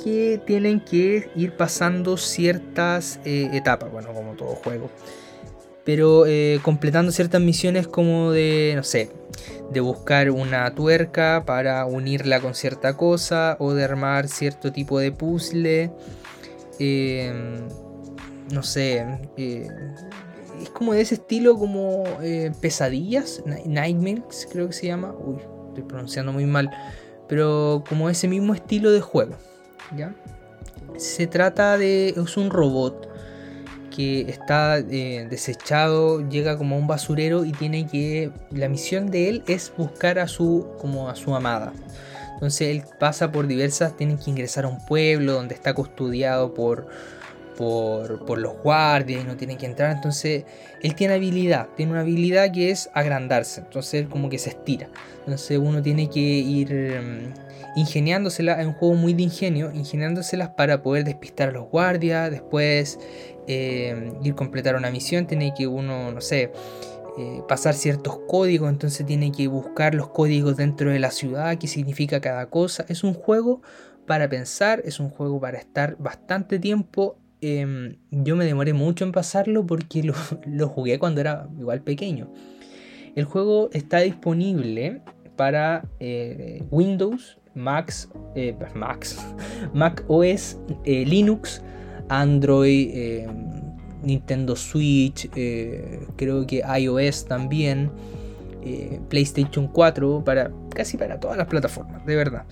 que 0.02 0.40
tienen 0.44 0.80
que 0.80 1.30
ir 1.36 1.52
pasando 1.52 2.16
ciertas 2.16 3.20
eh, 3.24 3.48
etapas, 3.52 3.92
bueno, 3.92 4.12
como 4.12 4.32
todo 4.32 4.56
juego, 4.56 4.90
pero 5.84 6.26
eh, 6.26 6.58
completando 6.64 7.12
ciertas 7.12 7.40
misiones 7.40 7.86
como 7.86 8.32
de, 8.32 8.72
no 8.74 8.82
sé, 8.82 9.12
de 9.70 9.78
buscar 9.78 10.32
una 10.32 10.74
tuerca 10.74 11.44
para 11.46 11.86
unirla 11.86 12.40
con 12.40 12.56
cierta 12.56 12.96
cosa 12.96 13.56
o 13.60 13.72
de 13.72 13.84
armar 13.84 14.26
cierto 14.26 14.72
tipo 14.72 14.98
de 14.98 15.12
puzzle. 15.12 15.92
Em, 16.80 17.68
no 18.52 18.64
sé, 18.64 19.06
eh, 19.36 19.68
es 20.62 20.70
como 20.70 20.92
de 20.92 21.00
ese 21.00 21.16
estilo 21.16 21.56
como 21.58 22.04
eh, 22.22 22.52
pesadillas, 22.60 23.42
Nightmares 23.44 24.48
creo 24.50 24.68
que 24.68 24.72
se 24.72 24.86
llama. 24.86 25.14
Uy, 25.18 25.38
estoy 25.68 25.84
pronunciando 25.84 26.32
muy 26.32 26.46
mal. 26.46 26.70
Pero 27.28 27.84
como 27.88 28.08
ese 28.08 28.28
mismo 28.28 28.54
estilo 28.54 28.90
de 28.90 29.00
juego. 29.00 29.34
¿ya? 29.96 30.14
Se 30.96 31.26
trata 31.26 31.76
de... 31.76 32.10
Es 32.10 32.36
un 32.36 32.50
robot 32.50 33.08
que 33.94 34.22
está 34.22 34.78
eh, 34.78 35.26
desechado, 35.28 36.26
llega 36.28 36.56
como 36.56 36.76
a 36.76 36.78
un 36.78 36.86
basurero 36.86 37.44
y 37.44 37.52
tiene 37.52 37.86
que... 37.86 38.30
La 38.50 38.68
misión 38.68 39.10
de 39.10 39.28
él 39.28 39.42
es 39.46 39.72
buscar 39.76 40.18
a 40.18 40.28
su, 40.28 40.66
como 40.78 41.08
a 41.08 41.16
su 41.16 41.34
amada. 41.34 41.72
Entonces 42.34 42.68
él 42.68 42.84
pasa 43.00 43.32
por 43.32 43.46
diversas, 43.46 43.96
tiene 43.96 44.16
que 44.16 44.30
ingresar 44.30 44.64
a 44.64 44.68
un 44.68 44.78
pueblo 44.86 45.32
donde 45.32 45.54
está 45.54 45.74
custodiado 45.74 46.54
por 46.54 46.86
por, 47.58 48.38
los 48.38 48.62
guardias 48.62 49.24
y 49.24 49.26
no 49.26 49.36
tienen 49.36 49.58
que 49.58 49.66
entrar. 49.66 49.90
Entonces 49.90 50.44
él 50.80 50.94
tiene 50.94 51.14
habilidad, 51.14 51.68
tiene 51.76 51.90
una 51.92 52.02
habilidad 52.02 52.52
que 52.52 52.70
es 52.70 52.88
agrandarse. 52.94 53.62
Entonces 53.62 53.94
él 53.94 54.08
como 54.08 54.28
que 54.30 54.38
se 54.38 54.50
estira. 54.50 54.88
Entonces 55.20 55.58
uno 55.58 55.82
tiene 55.82 56.08
que 56.08 56.20
ir 56.20 56.72
mm, 56.72 57.78
ingeniándoselas, 57.78 58.60
es 58.60 58.66
un 58.66 58.74
juego 58.74 58.94
muy 58.94 59.12
de 59.12 59.24
ingenio, 59.24 59.72
ingeniándoselas 59.72 60.50
para 60.50 60.82
poder 60.82 61.04
despistar 61.04 61.48
a 61.48 61.52
los 61.52 61.68
guardias, 61.68 62.30
después 62.30 63.00
eh, 63.48 64.12
ir 64.22 64.34
completar 64.36 64.76
una 64.76 64.92
misión, 64.92 65.26
tiene 65.26 65.52
que 65.52 65.66
uno, 65.66 66.12
no 66.12 66.20
sé, 66.20 66.52
eh, 67.18 67.42
pasar 67.48 67.74
ciertos 67.74 68.20
códigos, 68.28 68.68
entonces 68.70 69.04
tiene 69.04 69.32
que 69.32 69.48
buscar 69.48 69.96
los 69.96 70.10
códigos 70.10 70.56
dentro 70.56 70.92
de 70.92 71.00
la 71.00 71.10
ciudad, 71.10 71.58
qué 71.58 71.66
significa 71.66 72.20
cada 72.20 72.46
cosa. 72.46 72.84
Es 72.88 73.02
un 73.02 73.14
juego 73.14 73.62
para 74.06 74.28
pensar, 74.28 74.80
es 74.84 75.00
un 75.00 75.10
juego 75.10 75.40
para 75.40 75.58
estar 75.58 75.96
bastante 75.98 76.60
tiempo 76.60 77.18
Em, 77.40 77.96
yo 78.10 78.34
me 78.34 78.44
demoré 78.44 78.72
mucho 78.72 79.04
en 79.04 79.12
pasarlo 79.12 79.64
porque 79.64 80.02
lo, 80.46 80.68
jugué 80.68 80.98
cuando 80.98 81.20
era 81.20 81.48
igual 81.58 81.80
pequeño. 81.82 82.32
El 83.14 83.24
juego 83.24 83.70
está 83.72 83.98
disponible 84.00 85.02
para 85.36 85.84
eh, 86.00 86.62
Windows, 86.70 87.38
Max, 87.54 88.08
eh, 88.34 88.56
Max, 88.74 89.18
Mac 89.74 90.04
OS, 90.08 90.58
eh, 90.84 91.04
Linux, 91.06 91.62
Android, 92.08 92.90
em, 92.92 93.28
Nintendo 94.02 94.54
Switch, 94.54 95.28
creo 96.16 96.46
que 96.46 96.62
iOS 96.80 97.24
también, 97.24 97.90
PlayStation 99.08 99.66
4, 99.66 100.22
para 100.24 100.52
casi 100.72 100.96
para 100.96 101.18
todas 101.18 101.36
las 101.36 101.48
plataformas, 101.48 102.06
de 102.06 102.14
verdad. 102.14 102.44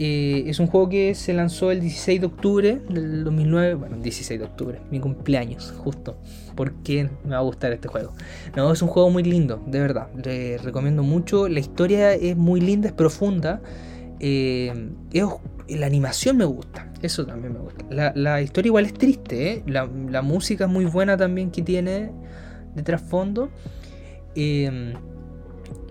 Eh, 0.00 0.44
es 0.46 0.60
un 0.60 0.68
juego 0.68 0.88
que 0.88 1.12
se 1.16 1.34
lanzó 1.34 1.72
el 1.72 1.80
16 1.80 2.20
de 2.20 2.26
octubre 2.26 2.80
del 2.88 3.24
2009. 3.24 3.74
Bueno, 3.74 3.96
16 3.96 4.38
de 4.38 4.46
octubre, 4.46 4.80
mi 4.90 5.00
cumpleaños, 5.00 5.74
justo. 5.78 6.16
¿Por 6.54 6.72
qué 6.82 7.10
me 7.24 7.30
va 7.30 7.38
a 7.38 7.42
gustar 7.42 7.72
este 7.72 7.88
juego? 7.88 8.12
No, 8.54 8.72
es 8.72 8.80
un 8.80 8.88
juego 8.88 9.10
muy 9.10 9.24
lindo, 9.24 9.60
de 9.66 9.80
verdad. 9.80 10.08
Le 10.24 10.58
recomiendo 10.58 11.02
mucho. 11.02 11.48
La 11.48 11.58
historia 11.58 12.14
es 12.14 12.36
muy 12.36 12.60
linda, 12.60 12.88
es 12.88 12.94
profunda. 12.94 13.60
Eh, 14.20 14.72
la 15.68 15.86
animación 15.86 16.36
me 16.36 16.44
gusta. 16.44 16.92
Eso 17.02 17.26
también 17.26 17.54
me 17.54 17.58
gusta. 17.58 17.84
La, 18.14 18.40
historia 18.40 18.68
igual 18.68 18.86
es 18.86 18.94
triste. 18.94 19.52
¿eh? 19.52 19.62
La, 19.66 20.22
música 20.22 20.66
es 20.66 20.70
muy 20.70 20.84
buena 20.84 21.16
también 21.16 21.50
que 21.50 21.62
tiene 21.62 22.12
de 22.76 22.82
trasfondo. 22.84 23.50
y, 24.36 24.68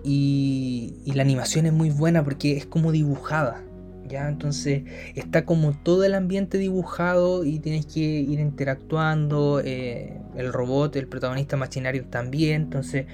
y 0.04 1.12
la 1.12 1.22
animación 1.22 1.66
es 1.66 1.74
muy 1.74 1.90
buena 1.90 2.24
porque 2.24 2.56
es 2.56 2.64
como 2.64 2.90
dibujada 2.90 3.67
Entonces 4.08 4.82
está 5.14 5.44
como 5.44 5.72
todo 5.72 6.04
el 6.04 6.14
ambiente 6.14 6.58
dibujado 6.58 7.44
y 7.44 7.58
tienes 7.58 7.86
que 7.86 8.00
ir 8.00 8.40
interactuando, 8.40 9.60
eh, 9.64 10.18
el 10.36 10.52
robot, 10.52 10.96
el 10.96 11.08
protagonista 11.08 11.56
machinario 11.56 12.04
también, 12.06 12.62
entonces 12.62 13.06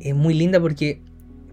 es 0.00 0.14
muy 0.14 0.34
linda 0.34 0.60
porque 0.60 1.02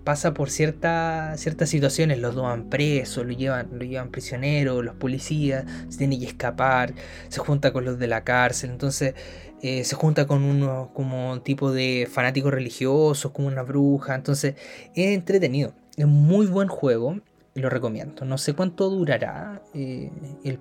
pasa 0.07 0.33
por 0.33 0.49
ciertas 0.49 1.37
situaciones, 1.65 2.19
los 2.19 2.33
van 2.33 2.69
presos, 2.69 3.25
lo 3.25 3.33
llevan, 3.33 4.09
prisionero, 4.09 4.81
los 4.81 4.95
policías, 4.95 5.65
se 5.89 5.97
tiene 5.97 6.17
que 6.17 6.27
escapar, 6.27 6.93
se 7.27 7.41
junta 7.41 7.73
con 7.73 7.83
los 7.83 7.99
de 7.99 8.07
la 8.07 8.23
cárcel, 8.23 8.69
entonces 8.69 9.15
eh, 9.61 9.83
se 9.83 9.95
junta 9.95 10.25
con 10.25 10.43
uno 10.43 10.91
como 10.93 11.41
tipo 11.41 11.73
de 11.73 12.07
fanáticos 12.09 12.53
religiosos, 12.53 13.33
como 13.33 13.49
una 13.49 13.63
bruja, 13.63 14.15
entonces 14.15 14.55
es 14.95 15.13
entretenido, 15.13 15.73
es 15.97 16.07
muy 16.07 16.45
buen 16.45 16.69
juego 16.69 17.19
lo 17.57 17.69
recomiendo. 17.69 18.25
No 18.25 18.37
sé 18.37 18.53
cuánto 18.53 18.89
durará 18.89 19.61
eh, 19.73 20.11
el, 20.43 20.59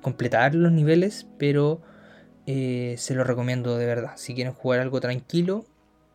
completar 0.00 0.54
los 0.54 0.72
niveles, 0.72 1.26
pero 1.38 1.80
eh, 2.46 2.94
se 2.98 3.14
lo 3.14 3.24
recomiendo 3.24 3.76
de 3.76 3.86
verdad. 3.86 4.12
Si 4.16 4.34
quieren 4.34 4.52
jugar 4.52 4.80
algo 4.80 5.00
tranquilo, 5.00 5.64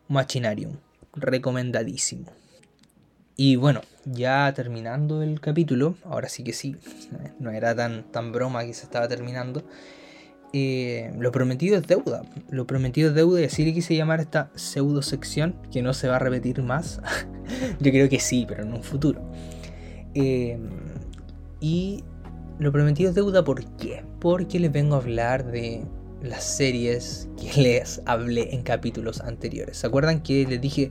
Machinarium, 0.08 0.76
recomendadísimo. 1.14 2.32
Y 3.36 3.56
bueno, 3.56 3.80
ya 4.04 4.52
terminando 4.54 5.22
el 5.22 5.40
capítulo, 5.40 5.96
ahora 6.04 6.28
sí 6.28 6.44
que 6.44 6.52
sí, 6.52 6.76
no 7.40 7.50
era 7.50 7.74
tan, 7.74 8.04
tan 8.12 8.30
broma 8.30 8.64
que 8.64 8.74
se 8.74 8.84
estaba 8.84 9.08
terminando. 9.08 9.64
Eh, 10.52 11.12
lo 11.18 11.32
prometido 11.32 11.76
es 11.76 11.84
deuda. 11.84 12.22
Lo 12.48 12.64
prometido 12.64 13.08
es 13.08 13.16
deuda 13.16 13.40
y 13.40 13.44
así 13.44 13.64
le 13.64 13.74
quise 13.74 13.96
llamar 13.96 14.20
esta 14.20 14.50
pseudo 14.54 15.02
sección 15.02 15.56
que 15.72 15.82
no 15.82 15.94
se 15.94 16.06
va 16.06 16.16
a 16.16 16.20
repetir 16.20 16.62
más. 16.62 17.00
Yo 17.80 17.90
creo 17.90 18.08
que 18.08 18.20
sí, 18.20 18.44
pero 18.48 18.62
en 18.62 18.72
un 18.72 18.84
futuro. 18.84 19.28
Em, 20.14 20.68
y 21.60 22.04
lo 22.58 22.72
prometido 22.72 23.10
es 23.10 23.14
deuda, 23.14 23.44
¿por 23.44 23.64
qué? 23.76 24.04
Porque 24.20 24.60
les 24.60 24.72
vengo 24.72 24.94
a 24.94 24.98
hablar 24.98 25.50
de 25.50 25.82
las 26.22 26.44
series 26.44 27.28
que 27.36 27.60
les 27.60 28.00
hablé 28.06 28.54
en 28.54 28.62
capítulos 28.62 29.20
anteriores. 29.20 29.78
¿Se 29.78 29.86
acuerdan 29.86 30.22
que 30.22 30.46
les 30.46 30.60
dije, 30.60 30.90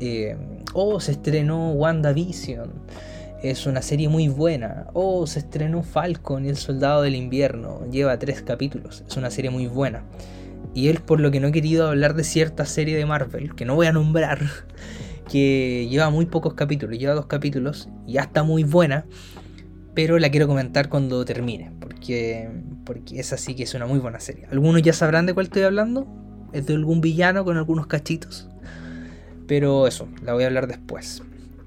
em, 0.00 0.38
oh, 0.72 1.00
se 1.00 1.12
estrenó 1.12 1.72
WandaVision? 1.72 2.70
Es 3.42 3.66
una 3.66 3.82
serie 3.82 4.08
muy 4.08 4.28
buena. 4.28 4.86
Oh, 4.94 5.26
se 5.26 5.40
estrenó 5.40 5.82
Falcon 5.82 6.46
y 6.46 6.48
el 6.48 6.56
Soldado 6.56 7.02
del 7.02 7.14
Invierno. 7.14 7.84
Lleva 7.90 8.18
tres 8.18 8.40
capítulos. 8.40 9.04
Es 9.06 9.18
una 9.18 9.30
serie 9.30 9.50
muy 9.50 9.66
buena. 9.66 10.02
Y 10.72 10.88
es 10.88 11.00
por 11.00 11.20
lo 11.20 11.30
que 11.30 11.40
no 11.40 11.48
he 11.48 11.52
querido 11.52 11.88
hablar 11.88 12.14
de 12.14 12.24
cierta 12.24 12.64
serie 12.64 12.96
de 12.96 13.04
Marvel, 13.04 13.54
que 13.54 13.64
no 13.64 13.74
voy 13.74 13.86
a 13.86 13.92
nombrar, 13.92 14.40
que 15.30 15.86
lleva 15.90 16.10
muy 16.10 16.26
pocos 16.26 16.54
capítulos, 16.54 16.98
lleva 16.98 17.14
dos 17.14 17.26
capítulos, 17.26 17.88
ya 18.06 18.22
está 18.22 18.42
muy 18.42 18.64
buena, 18.64 19.06
pero 19.94 20.18
la 20.18 20.30
quiero 20.30 20.46
comentar 20.46 20.88
cuando 20.88 21.24
termine, 21.24 21.72
porque, 21.80 22.50
porque 22.84 23.20
es 23.20 23.32
así 23.32 23.54
que 23.54 23.62
es 23.62 23.74
una 23.74 23.86
muy 23.86 23.98
buena 23.98 24.20
serie. 24.20 24.46
Algunos 24.50 24.82
ya 24.82 24.92
sabrán 24.92 25.26
de 25.26 25.34
cuál 25.34 25.46
estoy 25.46 25.62
hablando, 25.62 26.06
es 26.52 26.66
de 26.66 26.74
algún 26.74 27.00
villano 27.00 27.44
con 27.44 27.56
algunos 27.56 27.86
cachitos, 27.86 28.48
pero 29.46 29.86
eso, 29.86 30.08
la 30.22 30.34
voy 30.34 30.44
a 30.44 30.46
hablar 30.46 30.66
después. 30.66 31.22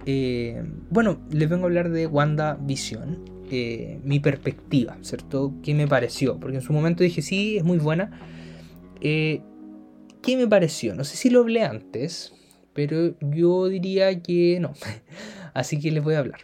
Eh, 0.06 0.64
bueno, 0.90 1.20
les 1.32 1.50
vengo 1.50 1.64
a 1.64 1.68
hablar 1.68 1.90
de 1.90 2.08
WandaVision, 2.08 3.38
eh, 3.52 4.00
mi 4.04 4.20
perspectiva, 4.20 4.98
¿cierto? 5.02 5.54
¿Qué 5.64 5.74
me 5.74 5.88
pareció? 5.88 6.40
Porque 6.40 6.58
en 6.58 6.62
su 6.62 6.74
momento 6.74 7.04
dije, 7.04 7.22
sí, 7.22 7.58
es 7.58 7.64
muy 7.64 7.78
buena. 7.78 8.12
Eh, 9.02 9.42
¿Qué 10.22 10.38
me 10.38 10.48
pareció? 10.48 10.96
No 10.96 11.04
sé 11.04 11.18
si 11.18 11.30
lo 11.30 11.42
hablé 11.42 11.64
antes, 11.64 12.34
pero 12.78 13.16
yo 13.22 13.70
diría 13.70 14.22
que 14.22 14.60
no. 14.62 14.74
Así 15.56 15.80
que 15.80 15.90
les 15.90 16.04
voy 16.04 16.14
a 16.14 16.20
hablar. 16.20 16.42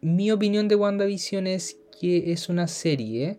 Mi 0.00 0.32
opinión 0.32 0.66
de 0.66 0.74
WandaVision 0.74 1.46
es 1.46 1.78
que 2.00 2.32
es 2.32 2.48
una 2.48 2.66
serie 2.66 3.38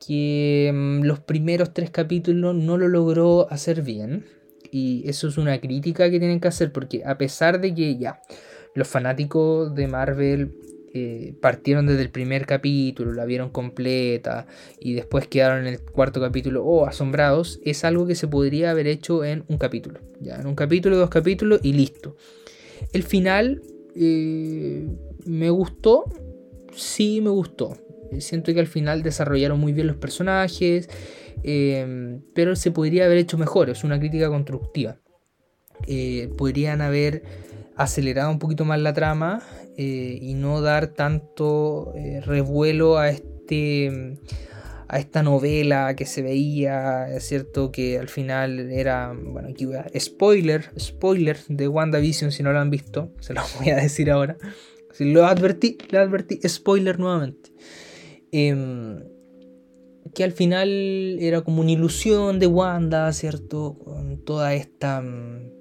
que 0.00 0.70
mm, 0.72 1.02
los 1.02 1.20
primeros 1.20 1.74
tres 1.74 1.90
capítulos 1.90 2.54
no 2.54 2.78
lo 2.78 2.88
logró 2.88 3.46
hacer 3.50 3.82
bien. 3.82 4.24
Y 4.70 5.06
eso 5.06 5.28
es 5.28 5.36
una 5.36 5.60
crítica 5.60 6.10
que 6.10 6.18
tienen 6.18 6.40
que 6.40 6.48
hacer 6.48 6.72
porque 6.72 7.02
a 7.04 7.18
pesar 7.18 7.60
de 7.60 7.74
que 7.74 7.98
ya 7.98 8.22
los 8.74 8.88
fanáticos 8.88 9.74
de 9.74 9.86
Marvel 9.86 10.54
eh, 10.98 11.34
partieron 11.40 11.86
desde 11.86 12.02
el 12.02 12.10
primer 12.10 12.44
capítulo, 12.44 13.12
la 13.12 13.24
vieron 13.24 13.50
completa 13.50 14.46
y 14.80 14.94
después 14.94 15.28
quedaron 15.28 15.66
en 15.66 15.74
el 15.74 15.80
cuarto 15.80 16.20
capítulo 16.20 16.64
oh, 16.64 16.86
asombrados, 16.86 17.60
es 17.64 17.84
algo 17.84 18.06
que 18.06 18.16
se 18.16 18.26
podría 18.26 18.72
haber 18.72 18.88
hecho 18.88 19.24
en 19.24 19.44
un 19.48 19.58
capítulo. 19.58 20.00
Ya, 20.20 20.36
en 20.36 20.46
un 20.46 20.56
capítulo, 20.56 20.96
dos 20.96 21.10
capítulos 21.10 21.60
y 21.62 21.72
listo. 21.72 22.16
El 22.92 23.04
final 23.04 23.62
eh, 23.94 24.88
me 25.24 25.50
gustó, 25.50 26.04
sí 26.74 27.20
me 27.20 27.30
gustó. 27.30 27.76
Siento 28.18 28.52
que 28.52 28.60
al 28.60 28.66
final 28.66 29.02
desarrollaron 29.02 29.60
muy 29.60 29.72
bien 29.72 29.86
los 29.86 29.96
personajes, 29.96 30.88
eh, 31.44 32.18
pero 32.34 32.56
se 32.56 32.72
podría 32.72 33.04
haber 33.04 33.18
hecho 33.18 33.38
mejor, 33.38 33.70
es 33.70 33.84
una 33.84 34.00
crítica 34.00 34.28
constructiva. 34.28 34.98
podrían 36.36 36.80
haber 36.80 37.22
acelerado 37.78 38.30
un 38.30 38.38
poquito 38.38 38.64
más 38.64 38.80
la 38.80 38.92
trama 38.92 39.40
eh, 39.76 40.18
y 40.20 40.34
no 40.34 40.60
dar 40.60 40.88
tanto 40.88 41.92
eh, 41.94 42.20
revuelo 42.20 42.98
a 42.98 43.08
este 43.08 44.18
a 44.90 44.98
esta 44.98 45.22
novela 45.22 45.94
que 45.94 46.06
se 46.06 46.22
veía, 46.22 47.14
es 47.14 47.24
cierto 47.24 47.70
que 47.70 47.98
al 47.98 48.08
final 48.08 48.72
era, 48.72 49.12
bueno, 49.14 49.48
aquí 49.50 49.66
spoiler, 49.98 50.70
spoiler 50.78 51.36
de 51.48 51.68
WandaVision 51.68 52.32
si 52.32 52.42
no 52.42 52.52
lo 52.52 52.58
han 52.58 52.70
visto, 52.70 53.12
se 53.20 53.34
lo 53.34 53.42
voy 53.58 53.70
a 53.70 53.76
decir 53.76 54.10
ahora. 54.10 54.36
Si 54.92 55.12
lo 55.12 55.26
advertí, 55.26 55.76
lo 55.90 56.00
advertí, 56.00 56.40
spoiler 56.48 56.98
nuevamente. 56.98 57.52
Em, 58.32 59.04
que 60.14 60.24
al 60.24 60.32
final 60.32 61.18
era 61.20 61.42
como 61.42 61.60
una 61.60 61.70
ilusión 61.70 62.38
de 62.38 62.46
Wanda, 62.46 63.12
¿cierto? 63.12 63.78
Con 63.78 64.24
toda 64.24 64.54
esta 64.54 65.02
mm, 65.02 65.57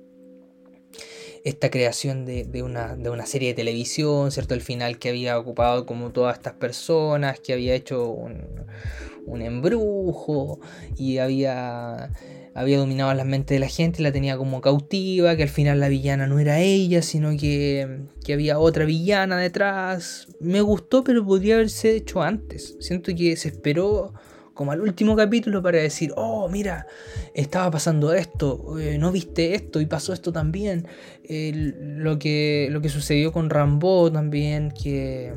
esta 1.44 1.70
creación 1.70 2.26
de, 2.26 2.64
una, 2.64 3.26
serie 3.26 3.50
de 3.50 3.54
televisión, 3.56 4.32
¿cierto? 4.32 4.54
El 4.54 4.62
final 4.62 5.00
que 5.00 5.10
había 5.10 5.38
ocupado 5.38 5.86
como 5.86 6.12
todas 6.12 6.38
estas 6.38 6.54
personas, 6.54 7.40
que 7.40 7.54
había 7.54 7.76
hecho 7.76 8.10
un, 8.10 9.42
embrujo 9.42 10.60
y 10.98 11.18
había, 11.18 12.12
había 12.54 12.78
dominado 12.78 13.14
las 13.14 13.26
mentes 13.26 13.56
de 13.56 13.60
la 13.60 13.68
gente, 13.68 14.02
la 14.02 14.12
tenía 14.12 14.38
como 14.38 14.62
cautiva, 14.62 15.36
que 15.36 15.44
al 15.44 15.50
final 15.50 15.80
la 15.80 15.90
villana 15.90 16.28
no 16.28 16.40
era 16.40 16.60
ella, 16.60 17.02
sino 17.02 17.36
que, 17.38 18.02
que 18.24 18.34
había 18.34 18.58
otra 18.60 18.86
villana 18.86 19.38
detrás. 19.38 20.28
Me 20.40 20.62
gustó, 20.62 21.04
pero 21.04 21.26
podría 21.26 21.56
haberse 21.56 21.96
hecho 21.96 22.22
antes. 22.22 22.78
Siento 22.80 23.14
que 23.16 23.36
se 23.36 23.50
esperó 23.50 24.14
como 24.58 24.72
al 24.72 24.82
último 24.82 25.16
capítulo 25.16 25.62
para 25.62 25.78
decir, 25.78 26.12
oh, 26.18 26.50
mira, 26.50 26.88
estaba 27.34 27.70
pasando 27.72 28.12
esto, 28.14 28.78
eh, 28.80 28.98
no 28.98 29.12
viste 29.12 29.54
esto 29.54 29.80
y 29.80 29.86
pasó 29.86 30.12
esto 30.12 30.34
también. 30.34 30.88
lo, 31.30 32.18
que, 32.20 32.68
lo 32.72 32.82
que 32.82 32.90
sucedió 32.90 33.32
con 33.32 33.50
Rambo 33.50 34.12
también, 34.12 34.72
que, 34.72 35.32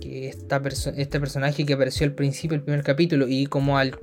que 0.00 0.28
esta 0.28 0.60
este 0.96 1.20
personaje 1.20 1.66
que 1.66 1.74
apareció 1.74 2.06
al 2.06 2.14
principio 2.14 2.56
del 2.56 2.64
primer 2.64 2.82
capítulo 2.82 3.28
y 3.28 3.46
como 3.46 3.78
al, 3.78 3.96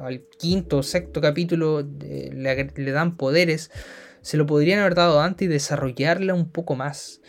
al 0.00 0.20
quinto 0.36 0.78
o 0.78 0.82
sexto 0.82 1.20
capítulo 1.20 1.86
le, 2.00 2.72
le 2.74 2.90
dan 2.90 3.16
poderes, 3.16 3.70
se 4.22 4.36
lo 4.36 4.44
podrían 4.44 4.80
haber 4.80 4.96
dado 4.96 5.20
antes 5.20 5.46
y 5.46 5.48
desarrollarla 5.48 6.34
un 6.34 6.50
poco 6.50 6.74
más. 6.74 7.20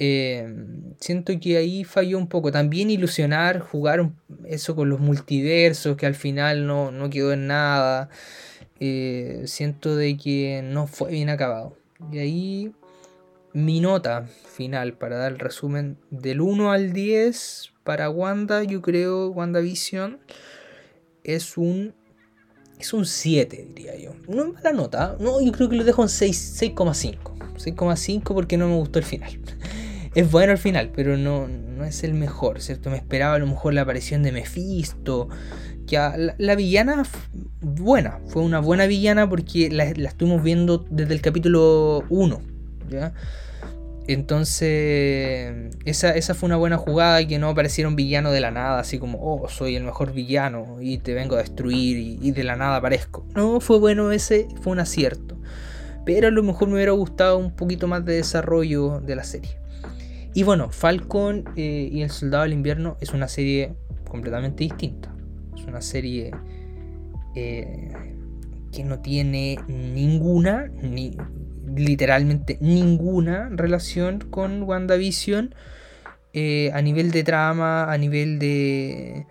Em, 0.00 0.94
siento 1.00 1.32
que 1.40 1.56
ahí 1.56 1.84
falló 1.84 2.18
un 2.18 2.28
poco. 2.28 2.52
También 2.52 2.90
ilusionar, 2.90 3.60
jugar 3.60 4.10
eso 4.46 4.76
con 4.76 4.88
los 4.88 5.00
multiversos, 5.00 5.96
que 5.96 6.06
al 6.06 6.14
final 6.14 6.66
no, 6.66 7.10
quedó 7.10 7.32
en 7.32 7.46
nada. 7.48 8.08
Eh, 8.80 9.42
siento 9.46 9.96
de 9.96 10.16
que 10.16 10.62
no 10.64 10.86
fue 10.86 11.10
bien 11.10 11.30
acabado. 11.30 11.76
Y 12.12 12.18
ahí 12.18 12.72
mi 13.52 13.80
nota 13.80 14.26
final 14.26 14.92
para 14.94 15.16
dar 15.16 15.32
el 15.32 15.38
resumen 15.38 15.96
del 16.10 16.40
1 16.40 16.70
al 16.70 16.92
10 16.92 17.72
para 17.82 18.10
Wanda, 18.10 18.62
yo 18.62 18.82
creo, 18.82 19.30
WandaVision, 19.30 20.20
es 21.24 21.56
un 21.56 21.94
es 22.78 22.92
un 22.92 23.06
7, 23.06 23.66
diría 23.74 23.96
yo. 23.96 24.12
No 24.28 24.44
es 24.44 24.52
mala 24.52 24.72
nota, 24.72 25.16
no, 25.18 25.40
yo 25.40 25.50
creo 25.50 25.68
que 25.68 25.74
lo 25.74 25.82
dejo 25.82 26.02
en 26.02 26.08
6,5. 26.08 27.18
6,5 27.56 28.22
porque 28.22 28.56
no 28.56 28.68
me 28.68 28.76
gustó 28.76 29.00
el 29.00 29.04
final 29.04 29.40
es 30.18 30.28
bueno 30.32 30.50
al 30.50 30.58
final, 30.58 30.90
pero 30.92 31.16
no, 31.16 31.46
no 31.46 31.84
es 31.84 32.02
el 32.02 32.12
mejor, 32.12 32.60
¿cierto? 32.60 32.90
Me 32.90 32.96
esperaba 32.96 33.34
a 33.34 33.38
lo 33.38 33.46
mejor 33.46 33.72
la 33.72 33.82
aparición 33.82 34.24
de 34.24 34.32
Mephisto, 34.32 35.28
que 35.86 35.96
la, 36.38 36.54
villana 36.56 37.04
buena, 37.60 38.18
fue 38.26 38.42
una 38.42 38.58
buena 38.58 38.86
villana 38.86 39.28
porque 39.28 39.70
la, 39.70 39.84
estuvimos 39.84 40.42
viendo 40.42 40.84
desde 40.90 41.14
el 41.14 41.20
capítulo 41.20 42.02
1, 42.08 42.40
¿ya? 42.90 43.12
Entonces, 44.08 45.76
esa, 45.84 46.10
esa, 46.16 46.34
fue 46.34 46.48
una 46.48 46.56
buena 46.56 46.78
jugada 46.78 47.20
y 47.20 47.28
que 47.28 47.38
no 47.38 47.50
apareciera 47.50 47.86
un 47.86 47.94
villano 47.94 48.32
de 48.32 48.40
la 48.40 48.50
nada, 48.50 48.80
así 48.80 48.98
como, 48.98 49.20
oh, 49.22 49.48
soy 49.48 49.76
el 49.76 49.84
mejor 49.84 50.12
villano 50.12 50.78
y 50.80 50.98
te 50.98 51.14
vengo 51.14 51.36
a 51.36 51.38
destruir 51.38 51.96
y 52.20 52.30
de 52.32 52.42
la 52.42 52.56
nada 52.56 52.78
aparezco. 52.78 53.24
No, 53.36 53.60
fue 53.60 53.78
bueno 53.78 54.10
ese, 54.10 54.48
fue 54.62 54.72
un 54.72 54.80
acierto. 54.80 55.36
Pero 56.04 56.26
a 56.26 56.30
lo 56.32 56.42
mejor 56.42 56.66
me 56.66 56.74
hubiera 56.74 56.90
gustado 56.90 57.38
un 57.38 57.54
poquito 57.54 57.86
más 57.86 58.04
de 58.04 58.14
desarrollo 58.14 58.98
de 58.98 59.14
la 59.14 59.22
serie. 59.22 59.67
Y 60.38 60.44
bueno, 60.44 60.70
Falcon 60.70 61.46
eh, 61.56 61.88
y 61.90 62.02
el 62.02 62.10
Soldado 62.10 62.44
del 62.44 62.52
Invierno 62.52 62.96
es 63.00 63.12
una 63.12 63.26
serie 63.26 63.74
completamente 64.08 64.62
distinta. 64.62 65.12
Es 65.56 65.64
una 65.64 65.80
serie 65.80 66.30
eh, 67.34 67.90
que 68.70 68.84
no 68.84 69.00
tiene 69.00 69.58
ninguna, 69.66 70.68
ni 70.80 71.16
literalmente 71.74 72.56
ninguna 72.60 73.48
relación 73.50 74.20
con 74.30 74.62
WandaVision 74.62 75.56
eh, 76.34 76.70
a 76.72 76.82
nivel 76.82 77.10
de 77.10 77.24
trama, 77.24 77.92
a 77.92 77.98
nivel 77.98 78.38
de, 78.38 79.26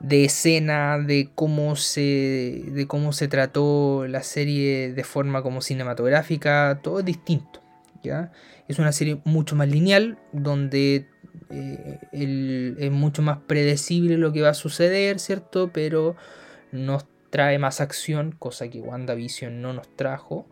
de 0.00 0.24
escena, 0.24 0.98
de 0.98 1.30
cómo 1.36 1.76
se 1.76 2.64
de 2.66 2.86
cómo 2.88 3.12
se 3.12 3.28
trató 3.28 4.08
la 4.08 4.24
serie 4.24 4.92
de 4.92 5.04
forma 5.04 5.40
como 5.44 5.60
cinematográfica, 5.60 6.80
todo 6.82 6.98
es 6.98 7.04
distinto, 7.04 7.62
¿ya? 8.02 8.32
Es 8.68 8.78
una 8.78 8.92
serie 8.92 9.20
mucho 9.24 9.56
más 9.56 9.68
lineal, 9.68 10.18
donde 10.32 11.08
eh, 11.50 12.76
es 12.78 12.90
mucho 12.90 13.22
más 13.22 13.38
predecible 13.46 14.16
lo 14.16 14.32
que 14.32 14.42
va 14.42 14.50
a 14.50 14.54
suceder, 14.54 15.18
¿cierto? 15.18 15.70
Pero 15.72 16.16
nos 16.70 17.04
trae 17.30 17.58
más 17.58 17.80
acción, 17.80 18.32
cosa 18.38 18.68
que 18.68 18.80
WandaVision 18.80 19.60
no 19.60 19.72
nos 19.72 19.88
trajo. 19.96 20.46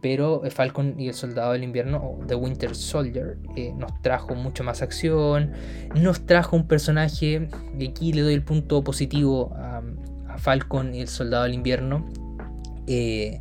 Pero 0.00 0.42
Falcon 0.50 0.98
y 0.98 1.06
el 1.06 1.14
Soldado 1.14 1.52
del 1.52 1.62
Invierno, 1.62 1.98
o 1.98 2.26
The 2.26 2.34
Winter 2.34 2.74
Soldier, 2.74 3.38
eh, 3.56 3.72
nos 3.76 4.02
trajo 4.02 4.34
mucho 4.34 4.64
más 4.64 4.82
acción. 4.82 5.52
Nos 5.94 6.26
trajo 6.26 6.56
un 6.56 6.66
personaje, 6.66 7.48
y 7.78 7.88
aquí 7.88 8.12
le 8.12 8.22
doy 8.22 8.34
el 8.34 8.42
punto 8.42 8.82
positivo 8.82 9.54
a, 9.54 9.82
Falcon 10.38 10.94
y 10.94 11.02
el 11.02 11.08
Soldado 11.08 11.44
del 11.44 11.54
Invierno. 11.54 12.08
Eh, 12.88 13.40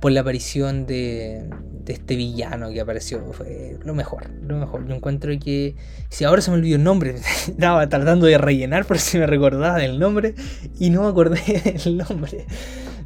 por 0.00 0.12
la 0.12 0.20
aparición 0.20 0.86
de, 0.86 1.48
este 1.86 2.14
villano 2.14 2.70
que 2.70 2.80
apareció. 2.80 3.20
Fue 3.32 3.78
lo 3.84 3.94
mejor, 3.94 4.30
lo 4.42 4.58
mejor. 4.58 4.86
Yo 4.86 4.94
encuentro 4.94 5.32
que. 5.42 5.74
Si 6.08 6.24
ahora 6.24 6.40
se 6.42 6.50
me 6.50 6.58
olvidó 6.58 6.76
el 6.76 6.84
nombre, 6.84 7.16
estaba 7.48 7.88
tratando 7.88 8.26
de 8.26 8.38
rellenar 8.38 8.84
por 8.84 8.98
si 8.98 9.18
me 9.18 9.26
recordaba 9.26 9.78
del 9.78 9.98
nombre 9.98 10.34
y 10.78 10.90
no 10.90 11.02
me 11.02 11.08
acordé 11.08 11.40
del 11.84 11.96
nombre 11.96 12.46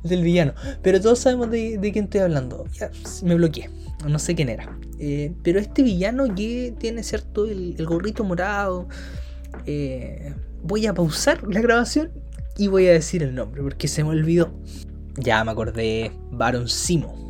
del 0.03 0.23
villano. 0.23 0.55
Pero 0.83 1.01
todos 1.01 1.19
sabemos 1.19 1.51
de, 1.51 1.79
quién 1.93 2.05
estoy 2.05 2.21
hablando. 2.21 2.67
Ya 2.79 2.91
me 3.23 3.35
bloqueé, 3.35 3.71
no 4.07 4.19
sé 4.19 4.35
quién 4.35 4.49
era. 4.49 4.79
Eh, 5.01 5.33
pero 5.43 5.59
este 5.59 5.83
villano 5.83 6.33
que 6.35 6.75
tiene 6.79 7.03
cierto 7.03 7.47
el, 7.47 7.77
gorrito 7.85 8.23
morado. 8.23 8.89
Eh, 9.67 10.35
voy 10.63 10.87
a 10.87 10.95
pausar 10.95 11.43
la 11.49 11.61
grabación 11.61 12.11
y 12.57 12.69
voy 12.69 12.87
a 12.87 12.93
decir 12.93 13.23
el 13.23 13.35
nombre 13.35 13.63
porque 13.63 13.89
se 13.89 14.05
me 14.05 14.11
olvidó. 14.11 14.53
Ya 15.17 15.45
me 15.45 15.53
acordé, 15.53 16.11
Baron 16.31 16.69
Simo 16.69 17.25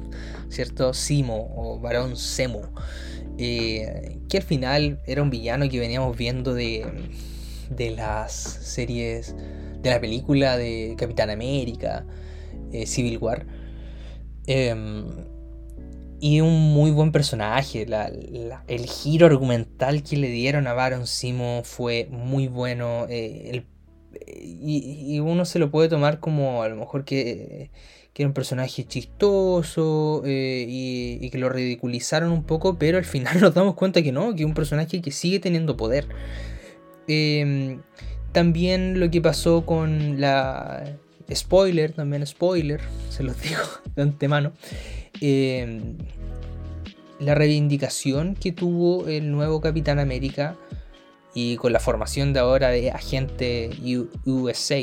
¿cierto? 0.55 0.95
Simo 0.95 1.53
o 1.57 1.79
Barón 1.79 2.17
Semo, 2.17 2.63
eh, 3.39 4.19
que 4.29 4.39
al 4.39 4.43
final 4.43 5.01
era 5.07 5.23
un 5.23 5.31
villano 5.31 5.69
que 5.69 5.81
veníamos 5.81 6.17
viendo 6.17 6.55
de, 6.55 6.87
de 7.71 7.91
las 7.91 8.33
series, 8.33 9.35
de 9.83 9.91
la 9.91 10.01
película 10.01 10.57
de 10.57 10.95
Capitán 10.97 11.31
América, 11.31 12.07
eh, 12.73 12.87
Civil 12.87 13.19
War. 13.19 13.47
Em, 14.47 15.07
y 16.21 16.41
un 16.41 16.73
muy 16.73 16.91
buen 16.91 17.13
personaje. 17.13 17.87
el 18.69 18.87
giro 18.87 19.27
argumental 19.27 20.03
que 20.03 20.17
le 20.17 20.29
dieron 20.29 20.67
a 20.67 20.73
Baron 20.73 21.07
Simo 21.07 21.63
fue 21.65 22.09
muy 22.11 22.49
bueno. 22.49 23.07
Eh, 23.09 23.65
y, 24.27 25.19
uno 25.21 25.45
se 25.45 25.59
lo 25.59 25.71
puede 25.71 25.89
tomar 25.89 26.21
como 26.21 26.63
a 26.63 26.69
lo 26.69 26.77
mejor 26.77 27.05
que 27.05 27.71
que 28.15 28.23
era 28.23 28.29
un 28.29 28.35
personaje 28.35 28.85
chistoso 28.85 30.23
eh, 30.25 30.65
y, 30.67 31.29
que 31.31 31.39
lo 31.39 31.49
ridiculizaron 31.49 32.31
un 32.31 32.45
poco, 32.45 32.79
pero 32.79 32.97
al 32.97 33.05
final 33.05 33.39
nos 33.41 33.55
damos 33.55 33.75
cuenta 33.75 34.03
que 34.03 34.13
no, 34.13 34.35
que 34.35 34.45
es 34.45 34.47
un 34.47 34.55
personaje 34.55 35.03
que 35.03 35.11
sigue 35.11 35.41
teniendo 35.41 35.77
poder. 35.77 36.07
Em, 37.09 37.83
también 38.33 39.01
lo 39.01 39.11
que 39.11 39.21
pasó 39.21 39.67
con 39.67 40.21
la... 40.21 40.97
Spoiler, 41.33 41.93
también 41.93 42.25
spoiler, 42.27 42.81
se 43.09 43.25
los 43.25 43.41
digo 43.43 43.63
de 43.97 44.03
antemano. 44.03 44.53
Em, 45.21 45.97
la 47.19 47.35
reivindicación 47.35 48.37
que 48.37 48.53
tuvo 48.53 49.09
el 49.09 49.33
nuevo 49.33 49.61
Capitán 49.61 49.99
América 49.99 50.57
y 51.35 51.57
con 51.57 51.73
la 51.73 51.81
formación 51.81 52.33
de 52.33 52.41
ahora 52.41 52.69
de 52.69 52.91
agente 52.91 53.71
USA, 54.25 54.81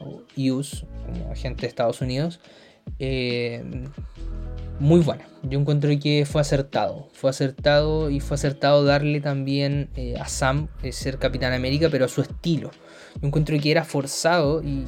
o 0.00 0.22
US, 0.36 0.84
como 1.06 1.30
agente 1.32 1.62
de 1.62 1.66
Estados 1.68 2.00
Unidos, 2.00 2.40
eh, 2.98 3.64
muy 4.80 5.00
buena. 5.00 5.24
Yo 5.42 5.58
encuentro 5.58 5.90
que 6.00 6.24
fue 6.26 6.40
acertado. 6.40 7.08
Fue 7.12 7.30
acertado 7.30 8.10
y 8.10 8.20
fue 8.20 8.36
acertado 8.36 8.84
darle 8.84 9.20
también 9.20 9.90
eh, 9.96 10.16
a 10.20 10.28
Sam 10.28 10.68
eh, 10.82 10.92
ser 10.92 11.18
Capitán 11.18 11.52
América, 11.52 11.88
pero 11.90 12.04
a 12.04 12.08
su 12.08 12.20
estilo. 12.20 12.70
Yo 13.20 13.26
encuentro 13.26 13.58
que 13.58 13.70
era 13.70 13.84
forzado 13.84 14.62
y, 14.62 14.84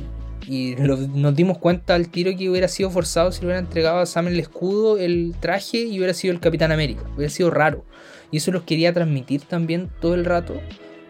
nos 0.78 1.34
dimos 1.34 1.58
cuenta 1.58 1.94
al 1.94 2.08
tiro 2.08 2.36
que 2.36 2.50
hubiera 2.50 2.68
sido 2.68 2.90
forzado 2.90 3.32
si 3.32 3.40
le 3.40 3.46
hubiera 3.46 3.60
entregado 3.60 3.98
a 3.98 4.06
Sam 4.06 4.28
el 4.28 4.40
escudo, 4.40 4.98
el 4.98 5.34
traje 5.38 5.78
y 5.78 5.98
hubiera 5.98 6.14
sido 6.14 6.32
el 6.32 6.40
Capitán 6.40 6.72
América. 6.72 7.02
Hubiera 7.14 7.30
sido 7.30 7.50
raro. 7.50 7.84
Y 8.30 8.38
eso 8.38 8.52
los 8.52 8.62
quería 8.62 8.92
transmitir 8.92 9.42
también 9.42 9.90
todo 10.00 10.14
el 10.14 10.24
rato 10.24 10.60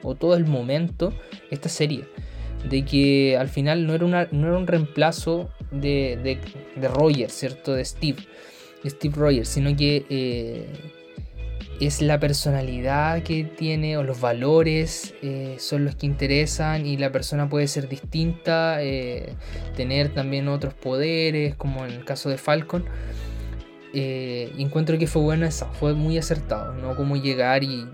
o 0.03 0.15
todo 0.15 0.37
el 0.37 0.47
momento 0.47 1.13
esta 1.51 1.69
serie. 1.69 2.05
De 2.69 2.85
que 2.85 3.37
al 3.39 3.49
final 3.49 3.87
no 3.87 3.95
era, 3.95 4.05
una, 4.05 4.29
no 4.31 4.49
era 4.49 4.59
un 4.59 4.67
reemplazo 4.67 5.51
de, 5.71 6.19
de, 6.23 6.39
de 6.79 6.89
Roger, 6.89 7.31
¿cierto? 7.31 7.73
De 7.73 7.85
Steve 7.85 8.19
Steve 8.89 9.15
Rogers, 9.17 9.49
sino 9.49 9.77
que 9.77 10.07
eh, 10.09 10.67
es 11.81 12.03
la 12.03 12.21
personalidad 12.21 13.23
que 13.23 13.45
tiene 13.45 13.97
o 13.97 14.03
los 14.03 14.21
valores 14.21 15.15
eh, 15.23 15.57
son 15.59 15.85
los 15.85 15.97
que 15.97 16.07
interesan 16.07 16.87
y 16.87 16.99
la 16.99 17.11
persona 17.11 17.49
puede 17.49 17.69
ser 17.69 17.89
distinta, 17.89 18.83
eh, 18.83 19.35
tener 19.77 20.13
también 20.13 20.49
otros 20.49 20.75
poderes, 20.75 21.55
como 21.55 21.87
en 21.87 21.93
el 21.93 22.05
caso 22.05 22.29
de 22.29 22.37
Falcon. 22.37 22.85
y 23.93 24.63
encuentro 24.63 24.99
que 24.99 25.07
fue 25.07 25.23
bueno 25.23 25.47
eso, 25.47 25.69
fue 25.81 25.95
muy 25.95 26.19
acertado, 26.19 26.75
no 26.75 26.95
como 26.97 27.17
llegar 27.17 27.65
y, 27.65 27.87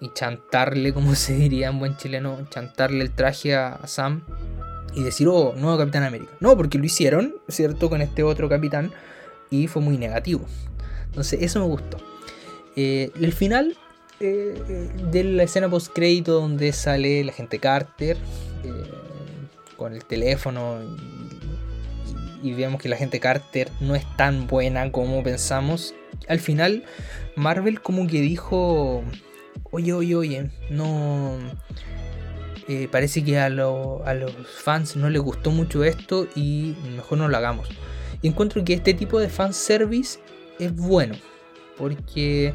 y, 0.00 0.10
chantarle, 0.14 0.92
como 0.94 1.14
se 1.14 1.34
diría 1.34 1.68
en 1.68 1.78
buen 1.78 1.96
chileno, 1.96 2.38
chantarle 2.50 3.02
el 3.02 3.10
traje 3.10 3.54
a 3.54 3.86
Sam 3.86 4.24
y 4.94 5.02
decir, 5.02 5.28
oh, 5.28 5.54
nuevo 5.56 5.76
Capitán 5.76 6.04
América. 6.04 6.30
No, 6.40 6.56
porque 6.56 6.78
lo 6.78 6.84
hicieron, 6.84 7.34
¿cierto? 7.48 7.90
Con 7.90 8.00
este 8.00 8.22
otro 8.22 8.48
capitán 8.48 8.92
y 9.50 9.66
fue 9.66 9.82
muy 9.82 9.98
negativo. 9.98 10.46
Entonces 11.06 11.42
eso 11.42 11.60
me 11.60 11.66
gustó. 11.66 12.13
Eh, 12.76 13.10
el 13.20 13.32
final 13.32 13.76
eh, 14.20 14.54
eh, 14.68 14.90
de 15.10 15.24
la 15.24 15.44
escena 15.44 15.68
post 15.68 15.92
crédito 15.92 16.34
donde 16.34 16.72
sale 16.72 17.22
la 17.24 17.32
gente 17.32 17.58
Carter 17.58 18.16
con 19.76 19.92
el 19.92 20.04
teléfono 20.04 20.78
y, 22.42 22.52
vemos 22.52 22.80
que 22.80 22.88
la 22.88 22.96
gente 22.96 23.20
Carter 23.20 23.70
no 23.80 23.94
es 23.94 24.04
tan 24.16 24.46
buena 24.46 24.92
como 24.92 25.22
pensamos. 25.22 25.94
Al 26.28 26.40
final 26.40 26.84
Marvel 27.36 27.80
como 27.80 28.06
que 28.06 28.20
dijo, 28.20 29.02
oye, 29.70 29.92
oye, 29.92 30.14
oye, 30.14 30.50
no... 30.70 31.38
parece 32.90 33.24
que 33.24 33.38
a, 33.38 33.46
a 33.46 33.50
los 33.50 34.32
fans 34.62 34.96
no 34.96 35.08
les 35.10 35.22
gustó 35.22 35.50
mucho 35.50 35.84
esto 35.84 36.28
y 36.34 36.76
mejor 36.94 37.18
no 37.18 37.28
lo 37.28 37.36
hagamos. 37.36 37.68
Y 38.20 38.28
encuentro 38.28 38.64
que 38.64 38.74
este 38.74 38.94
tipo 38.94 39.18
de 39.20 39.28
fanservice 39.28 40.18
es 40.58 40.74
bueno. 40.74 41.14
Porque 41.78 42.54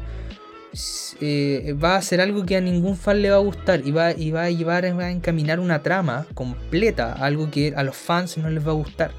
eh, 1.20 1.74
va 1.82 1.96
a 1.96 2.02
ser 2.02 2.20
algo 2.20 2.44
que 2.46 2.56
a 2.56 2.60
ningún 2.60 2.96
fan 2.96 3.22
le 3.22 3.30
va 3.30 3.36
a 3.36 3.40
gustar. 3.40 3.86
Y 3.86 3.92
va, 3.92 4.12
y 4.12 4.30
va 4.30 4.44
a 4.44 4.50
llevar 4.50 4.84
a 4.84 5.10
encaminar 5.10 5.60
una 5.60 5.82
trama 5.82 6.26
completa. 6.34 7.12
Algo 7.12 7.50
que 7.50 7.74
a 7.76 7.82
los 7.82 7.96
fans 7.96 8.38
no 8.38 8.50
les 8.50 8.66
va 8.66 8.70
a 8.70 8.74
gustar. 8.74 9.12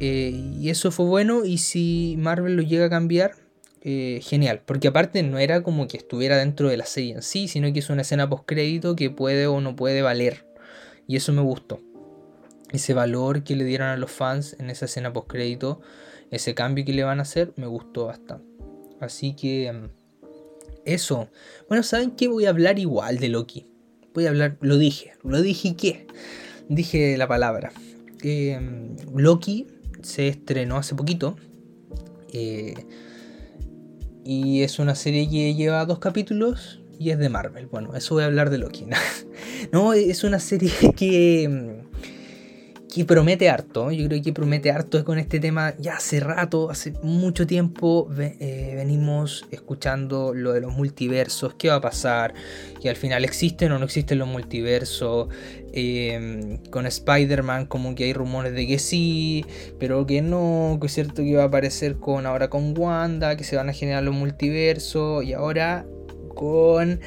Eh, 0.00 0.32
y 0.58 0.70
eso 0.70 0.90
fue 0.90 1.06
bueno. 1.06 1.44
Y 1.44 1.58
si 1.58 2.16
Marvel 2.18 2.56
lo 2.56 2.62
llega 2.62 2.86
a 2.86 2.90
cambiar, 2.90 3.32
eh, 3.82 4.20
genial. 4.22 4.62
Porque 4.64 4.88
aparte 4.88 5.22
no 5.22 5.38
era 5.38 5.62
como 5.62 5.88
que 5.88 5.96
estuviera 5.96 6.36
dentro 6.36 6.68
de 6.68 6.76
la 6.76 6.86
serie 6.86 7.14
en 7.14 7.22
sí, 7.22 7.48
sino 7.48 7.72
que 7.72 7.78
es 7.80 7.90
una 7.90 8.02
escena 8.02 8.28
post 8.28 8.44
crédito 8.46 8.96
que 8.96 9.10
puede 9.10 9.46
o 9.46 9.60
no 9.60 9.76
puede 9.76 10.02
valer. 10.02 10.46
Y 11.06 11.16
eso 11.16 11.32
me 11.32 11.42
gustó 11.42 11.80
ese 12.72 12.94
valor 12.94 13.42
que 13.42 13.56
le 13.56 13.64
dieron 13.64 13.88
a 13.88 13.96
los 13.96 14.10
fans 14.10 14.56
en 14.58 14.70
esa 14.70 14.84
escena 14.84 15.12
post 15.12 15.28
crédito, 15.28 15.80
ese 16.30 16.54
cambio 16.54 16.84
que 16.84 16.92
le 16.92 17.04
van 17.04 17.18
a 17.18 17.22
hacer, 17.22 17.52
me 17.56 17.66
gustó 17.66 18.06
bastante. 18.06 18.49
Así 19.00 19.34
que 19.34 19.90
eso. 20.84 21.28
Bueno, 21.68 21.82
¿saben 21.82 22.12
qué? 22.12 22.28
Voy 22.28 22.46
a 22.46 22.50
hablar 22.50 22.78
igual 22.78 23.18
de 23.18 23.28
Loki. 23.28 23.66
Voy 24.14 24.26
a 24.26 24.30
hablar, 24.30 24.56
lo 24.60 24.76
dije, 24.76 25.12
lo 25.22 25.40
dije 25.40 25.76
qué. 25.76 26.06
Dije 26.68 27.16
la 27.16 27.28
palabra. 27.28 27.72
Mm, 28.22 29.16
Loki 29.16 29.66
se 30.02 30.28
estrenó 30.28 30.76
hace 30.76 30.94
poquito. 30.94 31.36
Eh, 32.32 32.74
y 34.24 34.62
es 34.62 34.78
una 34.78 34.94
serie 34.94 35.28
que 35.28 35.54
lleva 35.54 35.84
dos 35.86 35.98
capítulos 35.98 36.80
y 36.98 37.10
es 37.10 37.18
de 37.18 37.28
Marvel. 37.28 37.66
Bueno, 37.66 37.94
eso 37.94 38.14
voy 38.14 38.24
a 38.24 38.26
hablar 38.26 38.50
de 38.50 38.58
Loki. 38.58 38.86
no, 39.72 39.94
es 39.94 40.24
una 40.24 40.38
serie 40.38 40.70
que 40.96 41.48
mm, 41.48 41.79
que 42.92 43.04
promete 43.04 43.48
harto. 43.48 43.90
Yo 43.90 44.06
creo 44.08 44.22
que 44.22 44.32
promete 44.32 44.70
harto 44.70 45.04
con 45.04 45.18
este 45.18 45.40
tema 45.40 45.74
ya 45.78 45.94
hace 45.94 46.20
rato, 46.20 46.70
hace 46.70 46.92
mucho 47.02 47.46
tiempo 47.46 48.08
eh, 48.18 48.72
venimos 48.76 49.46
escuchando 49.50 50.34
lo 50.34 50.52
de 50.52 50.60
los 50.60 50.72
multiversos, 50.72 51.54
qué 51.54 51.68
va 51.68 51.76
a 51.76 51.80
pasar, 51.80 52.34
que 52.80 52.90
al 52.90 52.96
final 52.96 53.24
existen 53.24 53.72
o 53.72 53.78
no 53.78 53.84
existen 53.84 54.18
los 54.18 54.28
multiversos. 54.28 55.28
Em, 55.72 56.56
con 56.70 56.84
Spider-Man 56.86 57.66
como 57.66 57.94
que 57.94 58.04
hay 58.04 58.12
rumores 58.12 58.52
de 58.54 58.66
que 58.66 58.80
sí, 58.80 59.44
pero 59.78 60.04
que 60.04 60.20
no, 60.20 60.78
que 60.80 60.88
es 60.88 60.94
cierto 60.94 61.22
que 61.22 61.36
va 61.36 61.44
a 61.44 61.46
aparecer 61.46 61.96
con 61.96 62.26
ahora 62.26 62.50
con 62.50 62.76
Wanda, 62.76 63.36
que 63.36 63.44
se 63.44 63.54
van 63.54 63.68
a 63.68 63.72
generar 63.72 64.02
los 64.02 64.14
multiversos 64.14 65.24
y 65.24 65.32
ahora 65.32 65.86
con 66.34 67.00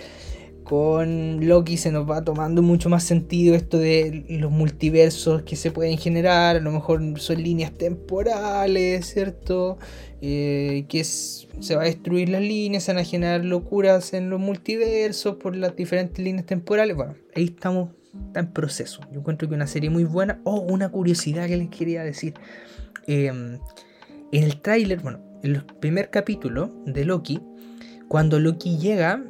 con 0.64 1.46
Loki 1.46 1.78
se 1.78 1.92
nos 1.92 2.10
va 2.10 2.24
tomando 2.24 2.62
mucho 2.62 2.90
más 2.90 3.04
sentido 3.04 3.56
esto 3.56 3.78
de 3.78 4.26
los 4.30 4.52
multiversos 4.52 5.44
que 5.44 5.56
se 5.56 5.72
pueden 5.72 5.98
generar, 5.98 6.56
a 6.56 6.60
lo 6.60 6.72
mejor 6.72 7.02
son 7.20 7.44
líneas 7.44 7.72
temporales, 7.74 9.06
¿cierto? 9.06 9.78
Eh, 10.22 10.86
que 10.88 11.04
se 11.04 11.76
va 11.76 11.82
a 11.82 11.86
destruir 11.86 12.30
las 12.30 12.42
líneas, 12.42 12.84
se 12.84 12.94
van 12.94 13.02
a 13.02 13.06
generar 13.06 13.44
locuras 13.44 14.14
en 14.14 14.30
los 14.30 14.40
multiversos 14.40 15.36
por 15.36 15.56
las 15.56 15.76
diferentes 15.76 16.24
líneas 16.24 16.46
temporales. 16.46 16.96
Bueno, 16.96 17.16
ahí 17.36 17.46
estamos, 17.46 17.90
está 18.28 18.40
en 18.40 18.54
proceso. 18.54 19.02
Yo 19.12 19.20
encuentro 19.20 19.50
que 19.50 19.56
una 19.56 19.68
serie 19.68 19.90
muy 19.90 20.06
buena. 20.06 20.40
Oh, 20.46 20.62
una 20.62 20.90
curiosidad 20.90 21.48
que 21.48 21.58
les 21.58 21.70
quería 21.70 22.04
decir. 22.04 22.36
Em, 23.06 23.60
en 24.32 24.44
el 24.44 24.62
tráiler, 24.62 25.02
bueno, 25.02 25.20
en 25.44 25.56
el 25.56 25.66
primer 25.66 26.10
capítulo 26.10 26.74
de 26.86 27.04
Loki, 27.04 27.42
cuando 28.08 28.40
Loki 28.40 28.78
llega 28.78 29.24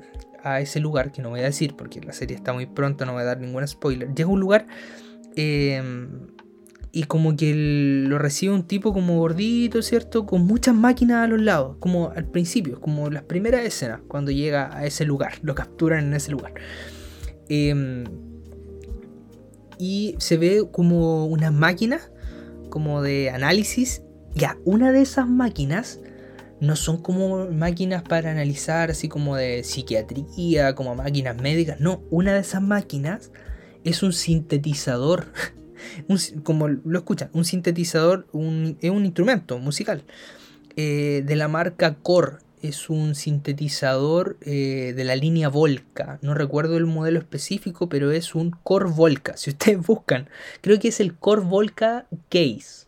a 0.44 0.60
ese 0.60 0.80
lugar, 0.80 1.12
que 1.12 1.22
no 1.22 1.30
voy 1.30 1.40
a 1.40 1.44
decir 1.44 1.76
porque 1.76 2.02
la 2.02 2.14
serie 2.14 2.36
está 2.36 2.54
muy 2.54 2.66
pronta, 2.66 3.06
no 3.06 3.14
voy 3.14 3.22
a 3.22 3.26
dar 3.26 3.40
ningún 3.40 3.68
spoiler. 3.68 4.14
Llega 4.14 4.30
a 4.30 4.34
un 4.34 4.40
lugar 4.40 4.68
em, 5.36 6.28
y 6.92 7.04
como 7.04 7.36
que 7.36 7.54
lo 8.08 8.20
recibe 8.20 8.54
un 8.54 8.68
tipo 8.68 8.94
como 8.94 9.18
gordito, 9.18 9.82
¿cierto? 9.82 10.26
Con 10.26 10.46
muchas 10.46 10.76
máquinas 10.76 11.24
a 11.24 11.28
los 11.28 11.42
lados, 11.42 11.78
como 11.80 12.12
al 12.12 12.26
principio, 12.26 12.80
como 12.82 13.10
las 13.10 13.24
primeras 13.24 13.66
escenas, 13.66 14.02
cuando 14.08 14.32
llega 14.32 14.76
a 14.76 14.86
ese 14.86 15.06
lugar, 15.06 15.34
lo 15.42 15.56
capturan 15.56 16.06
en 16.06 16.14
ese 16.14 16.32
lugar. 16.32 16.54
Em, 17.50 18.04
y 19.80 20.16
se 20.20 20.38
ve 20.38 20.64
como 20.72 21.26
una 21.26 21.52
máquina, 21.52 22.00
como 22.70 23.02
de 23.02 23.30
análisis. 23.30 24.04
Ya, 24.36 24.58
una 24.66 24.92
de 24.92 25.02
esas 25.02 25.28
máquinas 25.28 26.00
no 26.64 26.78
son 26.78 27.02
como 27.02 27.46
máquinas 27.48 28.04
para 28.04 28.32
analizar 28.32 28.90
así 28.90 29.10
como 29.10 29.36
de 29.36 29.64
psiquiatría, 29.64 30.76
como 30.76 30.96
máquinas 30.96 31.36
médicas. 31.42 31.82
No, 31.82 32.02
una 32.10 32.34
de 32.34 32.40
esas 32.40 32.62
máquinas 32.62 33.32
es 33.84 34.02
un 34.02 34.14
sintetizador. 34.14 35.28
como 36.44 36.70
lo 36.70 36.98
escuchan, 36.98 37.30
un 37.34 37.44
sintetizador 37.44 38.28
es 38.80 38.90
un 38.92 39.06
instrumento 39.06 39.60
musical 39.60 40.06
eh, 40.78 41.22
de 41.26 41.36
la 41.36 41.50
marca 41.50 41.96
Core. 41.96 42.38
Es 42.62 42.90
un 42.90 43.14
sintetizador 43.14 44.38
eh, 44.40 44.94
de 44.96 45.04
la 45.04 45.18
línea 45.18 45.50
Volca. 45.50 46.18
No 46.22 46.34
recuerdo 46.34 46.78
el 46.78 46.86
modelo 46.86 47.20
específico, 47.20 47.90
pero 47.90 48.12
es 48.12 48.36
un 48.36 48.52
Core 48.52 48.90
Volca. 48.90 49.36
Si 49.36 49.50
ustedes 49.50 49.80
buscan, 49.86 50.30
creo 50.62 50.80
que 50.80 50.88
es 50.88 51.02
el 51.02 51.14
Core 51.14 51.42
Volca 51.42 52.08
Case 52.30 52.83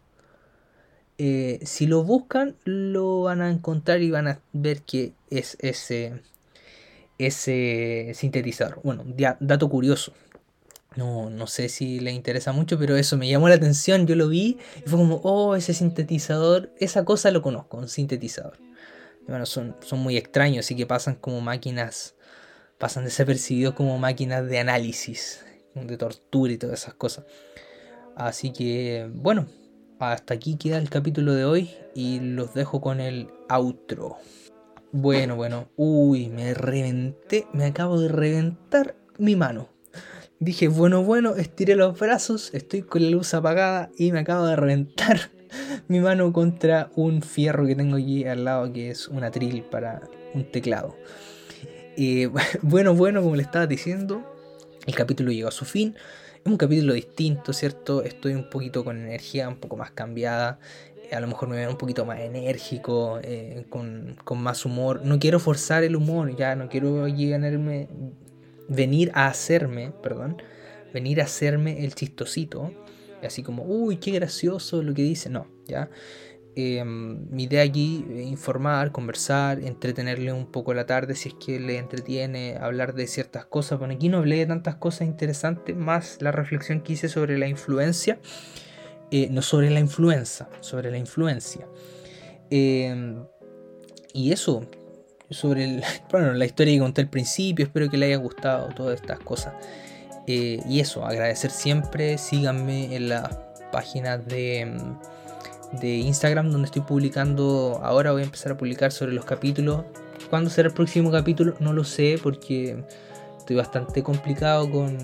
eh, 1.18 1.60
si 1.64 1.88
lo 1.88 2.04
buscan, 2.04 2.56
lo 2.66 3.24
van 3.24 3.42
a 3.42 3.50
encontrar 3.50 4.02
y 4.02 4.12
van 4.12 4.28
a 4.28 4.40
ver 4.54 4.82
que 4.82 5.14
es 5.30 5.58
ese, 5.60 6.22
ese 7.18 8.12
sintetizador. 8.14 8.82
Bueno, 8.84 9.06
dato 9.40 9.70
curioso. 9.70 10.14
No, 10.96 11.30
no 11.30 11.46
sé 11.48 11.68
si 11.68 12.00
le 12.00 12.12
interesa 12.12 12.54
mucho, 12.54 12.80
pero 12.80 12.96
eso 12.96 13.18
me 13.18 13.28
llamó 13.28 13.50
la 13.50 13.56
atención. 13.56 14.08
Yo 14.08 14.16
lo 14.16 14.30
vi 14.30 14.58
y 14.86 14.90
fue 14.90 14.98
como, 14.98 15.16
oh, 15.24 15.56
ese 15.56 15.74
sintetizador, 15.74 16.72
esa 16.80 17.04
cosa 17.04 17.32
lo 17.32 17.42
conozco, 17.42 17.78
un 17.78 17.90
sintetizador. 17.90 18.58
Bueno, 19.28 19.46
son, 19.46 19.76
son 19.82 20.00
muy 20.00 20.18
extraños, 20.18 20.66
así 20.66 20.76
que 20.76 20.86
pasan 20.86 21.16
como 21.16 21.42
máquinas 21.42 22.16
pasan 22.78 23.06
desapercibidos 23.06 23.74
como 23.74 23.98
máquinas 23.98 24.48
de 24.48 24.60
análisis, 24.60 25.46
de 25.74 25.98
tortura 25.98 26.54
y 26.54 26.58
todas 26.58 26.82
esas 26.82 26.94
cosas. 26.94 27.26
Así 28.16 28.52
que, 28.52 29.10
bueno, 29.14 29.48
hasta 30.00 30.34
aquí 30.34 30.58
queda 30.58 30.78
el 30.78 30.90
capítulo 30.90 31.34
de 31.34 31.46
hoy 31.46 31.70
y 31.94 32.20
los 32.20 32.54
dejo 32.54 32.82
con 32.82 33.00
el 33.00 33.30
outro. 33.50 34.18
Bueno, 34.92 35.36
bueno, 35.36 35.70
uy, 35.76 36.30
me 36.30 36.54
reventé, 36.54 37.48
me 37.54 37.66
acabo 37.66 38.00
de 38.00 38.08
reventar 38.08 38.96
mi 39.18 39.36
mano. 39.36 39.70
Dije, 40.40 40.68
bueno, 40.68 41.04
bueno, 41.04 41.36
estiré 41.36 41.76
los 41.76 41.98
brazos, 41.98 42.54
estoy 42.54 42.82
con 42.82 43.04
la 43.04 43.10
luz 43.10 43.34
apagada 43.34 43.90
y 43.98 44.12
me 44.12 44.20
acabo 44.20 44.46
de 44.46 44.56
reventar 44.56 45.32
mi 45.88 46.00
mano 46.00 46.32
contra 46.34 46.92
un 46.96 47.22
fierro 47.22 47.66
que 47.66 47.76
tengo 47.76 47.96
allí 47.96 48.26
al 48.26 48.46
lado 48.46 48.72
que 48.72 48.90
es 48.90 49.08
una 49.08 49.28
atril 49.28 49.64
para 49.64 50.02
un 50.34 50.52
teclado. 50.52 50.96
Y 51.96 52.26
bueno, 52.62 52.94
bueno, 52.94 53.22
como 53.22 53.36
le 53.36 53.44
estaba 53.44 53.68
diciendo, 53.68 54.24
el 54.86 54.96
capítulo 54.96 55.32
llegó 55.32 55.48
a 55.48 55.52
su 55.52 55.66
fin. 55.66 55.96
Es 56.46 56.52
un 56.52 56.58
capítulo 56.58 56.94
distinto, 56.94 57.54
¿cierto? 57.54 58.04
Estoy 58.04 58.36
un 58.36 58.52
poquito 58.52 58.84
con 58.86 59.00
energía 59.00 59.50
un 59.50 59.56
poco 59.56 59.78
más 59.78 59.90
cambiada. 59.90 60.60
A 61.12 61.20
lo 61.20 61.26
mejor 61.26 61.50
me 61.50 61.56
veo 61.56 61.72
un 61.72 61.78
poquito 61.80 62.06
más 62.06 62.20
enérgico, 62.20 63.20
eh, 63.24 63.66
con, 63.68 64.16
con, 64.24 64.44
más 64.44 64.64
humor. 64.64 65.02
No 65.04 65.18
quiero 65.18 65.40
forzar 65.40 65.84
el 65.84 65.96
humor, 65.96 66.36
ya 66.36 66.56
no 66.56 66.70
quiero 66.70 67.08
ganarme, 67.08 67.88
venir 68.70 69.12
a 69.16 69.26
hacerme, 69.26 69.92
perdón, 70.04 70.40
venir 70.94 71.20
a 71.20 71.24
hacerme 71.24 71.84
el 71.84 71.96
chistosito. 71.96 72.72
Así 73.24 73.42
como, 73.42 73.64
uy, 73.64 73.98
qué 73.98 74.12
gracioso 74.12 74.84
lo 74.84 74.94
que 74.94 75.02
dice. 75.02 75.32
No, 75.32 75.48
ya. 75.66 75.90
Em, 76.58 77.30
mi 77.32 77.44
idea 77.44 77.64
aquí 77.64 78.06
es 78.10 78.28
informar, 78.28 78.94
conversar, 78.94 79.60
entretenerle 79.60 80.32
un 80.32 80.46
poco 80.46 80.74
la 80.74 80.86
tarde 80.86 81.16
si 81.16 81.30
es 81.30 81.36
que 81.36 81.60
le 81.60 81.78
entretiene, 81.78 82.56
hablar 82.56 82.94
de 82.94 83.08
ciertas 83.08 83.46
cosas. 83.46 83.78
Bueno, 83.78 83.94
aquí 83.94 84.08
no 84.08 84.20
hablé 84.20 84.38
de 84.38 84.46
tantas 84.46 84.76
cosas 84.76 85.02
interesantes, 85.08 85.76
más 85.76 86.22
la 86.22 86.32
reflexión 86.32 86.80
que 86.80 86.94
hice 86.94 87.10
sobre 87.10 87.38
la 87.38 87.50
influencia, 87.50 88.20
eh, 89.12 89.28
no 89.32 89.42
sobre 89.42 89.70
la 89.70 89.82
influenza, 89.82 90.48
sobre 90.62 90.92
la 90.92 90.98
influencia. 90.98 91.68
Em, 92.50 93.26
y 94.14 94.32
eso, 94.32 94.66
sobre 95.30 95.82
bueno, 96.10 96.32
la 96.34 96.46
historia 96.46 96.74
que 96.74 96.80
conté 96.80 97.02
al 97.02 97.10
principio, 97.10 97.66
espero 97.66 97.90
que 97.90 97.98
le 97.98 98.06
haya 98.06 98.18
gustado 98.18 98.70
todas 98.70 99.02
estas 99.02 99.20
cosas. 99.20 99.54
Eh, 100.26 100.62
y 100.70 100.80
eso, 100.80 101.06
agradecer 101.06 101.52
siempre, 101.52 102.18
síganme 102.18 102.96
en 102.96 103.10
las 103.10 103.38
páginas 103.74 104.26
de 104.26 104.62
em, 104.62 104.96
de 105.74 105.96
Instagram 105.98 106.52
donde 106.52 106.66
estoy 106.68 106.82
publicando. 106.82 107.80
Ahora 107.84 108.12
voy 108.12 108.22
a 108.22 108.26
empezar 108.26 108.52
a 108.52 108.58
publicar 108.58 108.92
sobre 108.92 109.14
los 109.14 109.26
capítulos. 109.26 109.84
¿Cuándo 110.30 110.50
será 110.50 110.70
el 110.70 110.74
próximo 110.74 111.12
capítulo? 111.12 111.56
No 111.60 111.74
lo 111.74 111.84
sé 111.84 112.20
porque 112.22 112.84
estoy 113.38 113.56
bastante 113.56 114.02
complicado 114.04 114.70
con, 114.70 114.98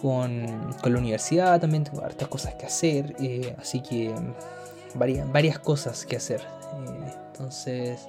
con, 0.00 0.74
con 0.82 0.92
la 0.92 0.98
universidad. 0.98 1.60
También 1.60 1.84
tengo 1.84 2.04
hartas 2.04 2.28
cosas 2.28 2.54
que 2.54 2.66
hacer. 2.66 3.14
Eh, 3.20 3.54
así 3.58 3.80
que 3.80 4.14
varias, 4.94 5.30
varias 5.32 5.58
cosas 5.58 6.04
que 6.04 6.16
hacer. 6.16 6.40
Eh, 6.40 7.12
entonces 7.28 8.06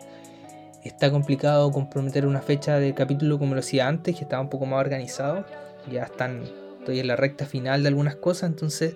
está 0.84 1.10
complicado 1.12 1.72
comprometer 1.72 2.26
una 2.26 2.42
fecha 2.42 2.80
de 2.80 2.94
capítulo 2.94 3.40
como 3.40 3.56
lo 3.56 3.60
hacía 3.60 3.88
antes, 3.88 4.16
que 4.16 4.24
estaba 4.24 4.42
un 4.42 4.50
poco 4.50 4.66
más 4.66 4.80
organizado. 4.80 5.46
Ya 5.92 6.04
están, 6.04 6.44
estoy 6.80 7.00
en 7.00 7.08
la 7.08 7.16
recta 7.16 7.46
final 7.46 7.84
de 7.84 7.90
algunas 7.90 8.16
cosas. 8.16 8.50
Entonces 8.50 8.96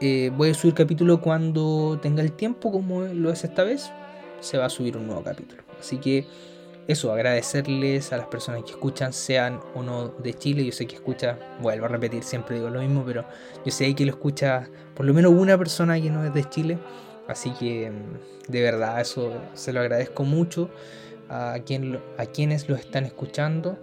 eh, 0.00 0.30
voy 0.34 0.50
a 0.50 0.54
subir 0.54 0.74
capítulo 0.74 1.20
cuando 1.20 1.98
tenga 2.00 2.22
el 2.22 2.32
tiempo, 2.32 2.72
como 2.72 3.02
lo 3.02 3.30
es 3.30 3.44
esta 3.44 3.64
vez. 3.64 3.90
Se 4.40 4.56
va 4.56 4.66
a 4.66 4.70
subir 4.70 4.96
un 4.96 5.06
nuevo 5.06 5.22
capítulo. 5.22 5.62
Así 5.78 5.98
que 5.98 6.26
eso, 6.88 7.12
agradecerles 7.12 8.12
a 8.12 8.16
las 8.16 8.26
personas 8.26 8.64
que 8.64 8.70
escuchan, 8.70 9.12
sean 9.12 9.60
o 9.74 9.82
no 9.82 10.08
de 10.08 10.34
Chile. 10.34 10.64
Yo 10.64 10.72
sé 10.72 10.86
que 10.86 10.96
escucha, 10.96 11.38
vuelvo 11.60 11.84
a 11.84 11.88
repetir, 11.88 12.24
siempre 12.24 12.56
digo 12.56 12.70
lo 12.70 12.80
mismo, 12.80 13.04
pero 13.04 13.24
yo 13.64 13.70
sé 13.70 13.94
que 13.94 14.04
lo 14.04 14.10
escucha 14.10 14.68
por 14.94 15.06
lo 15.06 15.14
menos 15.14 15.32
una 15.32 15.56
persona 15.56 16.00
que 16.00 16.10
no 16.10 16.24
es 16.24 16.34
de 16.34 16.44
Chile. 16.48 16.78
Así 17.28 17.50
que 17.52 17.90
mm, 17.90 18.50
de 18.50 18.62
verdad, 18.62 19.00
eso 19.00 19.32
se 19.54 19.72
lo 19.72 19.80
agradezco 19.80 20.24
mucho 20.24 20.70
a, 21.28 21.58
quien, 21.64 22.00
a 22.18 22.26
quienes 22.26 22.68
lo 22.68 22.74
están 22.74 23.04
escuchando. 23.04 23.78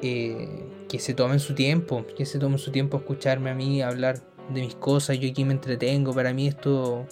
Eh, 0.00 0.64
que 0.88 1.00
se 1.00 1.12
tomen 1.12 1.40
su 1.40 1.54
tiempo, 1.54 2.06
que 2.16 2.24
se 2.24 2.38
tomen 2.38 2.58
su 2.58 2.70
tiempo 2.70 2.96
a 2.96 3.00
escucharme 3.00 3.50
a 3.50 3.54
mí 3.54 3.82
hablar 3.82 4.20
de 4.48 4.60
mis 4.60 4.74
cosas, 4.74 5.18
yo 5.18 5.28
aquí 5.28 5.44
me 5.44 5.52
entretengo, 5.52 6.14
para 6.14 6.32
mí 6.32 6.48
esto 6.48 7.06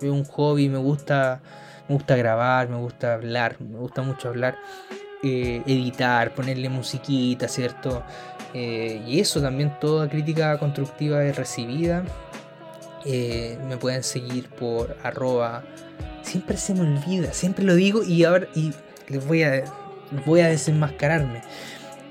es 0.00 0.08
un 0.08 0.24
hobby, 0.24 0.68
me 0.68 0.78
gusta, 0.78 1.40
me 1.88 1.94
gusta 1.94 2.16
grabar, 2.16 2.68
me 2.68 2.76
gusta 2.76 3.14
hablar, 3.14 3.60
me 3.60 3.78
gusta 3.78 4.02
mucho 4.02 4.28
hablar, 4.28 4.56
eh, 5.22 5.62
editar, 5.66 6.34
ponerle 6.34 6.68
musiquita, 6.68 7.48
¿cierto? 7.48 8.02
Eh, 8.52 9.02
y 9.06 9.20
eso 9.20 9.40
también, 9.40 9.72
toda 9.80 10.08
crítica 10.08 10.58
constructiva 10.58 11.24
es 11.24 11.36
recibida. 11.36 12.04
Eh, 13.06 13.58
me 13.66 13.76
pueden 13.76 14.02
seguir 14.02 14.48
por 14.48 14.96
arroba. 15.02 15.62
Siempre 16.22 16.56
se 16.56 16.74
me 16.74 16.82
olvida, 16.82 17.32
siempre 17.32 17.64
lo 17.64 17.74
digo 17.74 18.02
y 18.02 18.24
ahora 18.24 18.48
y 18.54 18.72
les 19.08 19.26
voy 19.26 19.42
a, 19.42 19.64
voy 20.24 20.40
a 20.40 20.48
desenmascararme. 20.48 21.42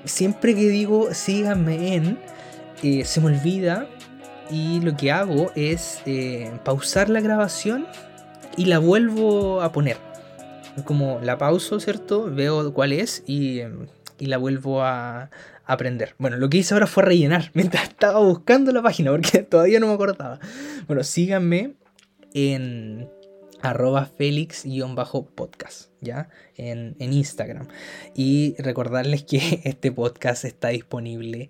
Siempre 0.04 0.54
que 0.54 0.68
digo 0.68 1.14
síganme 1.14 1.94
en, 1.94 2.18
se 3.04 3.20
me 3.20 3.28
olvida 3.28 3.88
y 4.50 4.80
lo 4.80 4.96
que 4.96 5.10
hago 5.10 5.50
es 5.54 6.00
eh, 6.06 6.52
pausar 6.64 7.08
la 7.08 7.20
grabación 7.20 7.86
y 8.56 8.66
la 8.66 8.78
vuelvo 8.78 9.62
a 9.62 9.72
poner. 9.72 9.96
Como 10.84 11.20
la 11.22 11.38
pauso, 11.38 11.80
¿cierto? 11.80 12.30
Veo 12.30 12.72
cuál 12.74 12.92
es 12.92 13.22
y, 13.26 13.62
la 14.18 14.38
vuelvo 14.38 14.82
a, 14.82 15.30
aprender. 15.66 16.14
Bueno, 16.18 16.36
lo 16.36 16.50
que 16.50 16.58
hice 16.58 16.74
ahora 16.74 16.86
fue 16.86 17.04
rellenar 17.04 17.50
mientras 17.54 17.84
estaba 17.84 18.18
buscando 18.20 18.70
la 18.72 18.82
página 18.82 19.10
porque 19.10 19.42
todavía 19.50 19.80
no 19.80 19.86
me 19.86 19.94
acordaba. 19.94 20.38
Bueno, 20.86 21.02
síganme 21.02 21.74
en 22.34 23.08
arroba 23.62 24.04
felix-podcast, 24.04 25.90
¿ya? 26.02 26.28
En, 26.56 26.96
en 26.98 27.12
Instagram. 27.14 27.68
Y 28.14 28.56
recordarles 28.58 29.24
que 29.24 29.62
este 29.64 29.90
podcast 29.90 30.44
está 30.44 30.68
disponible 30.68 31.48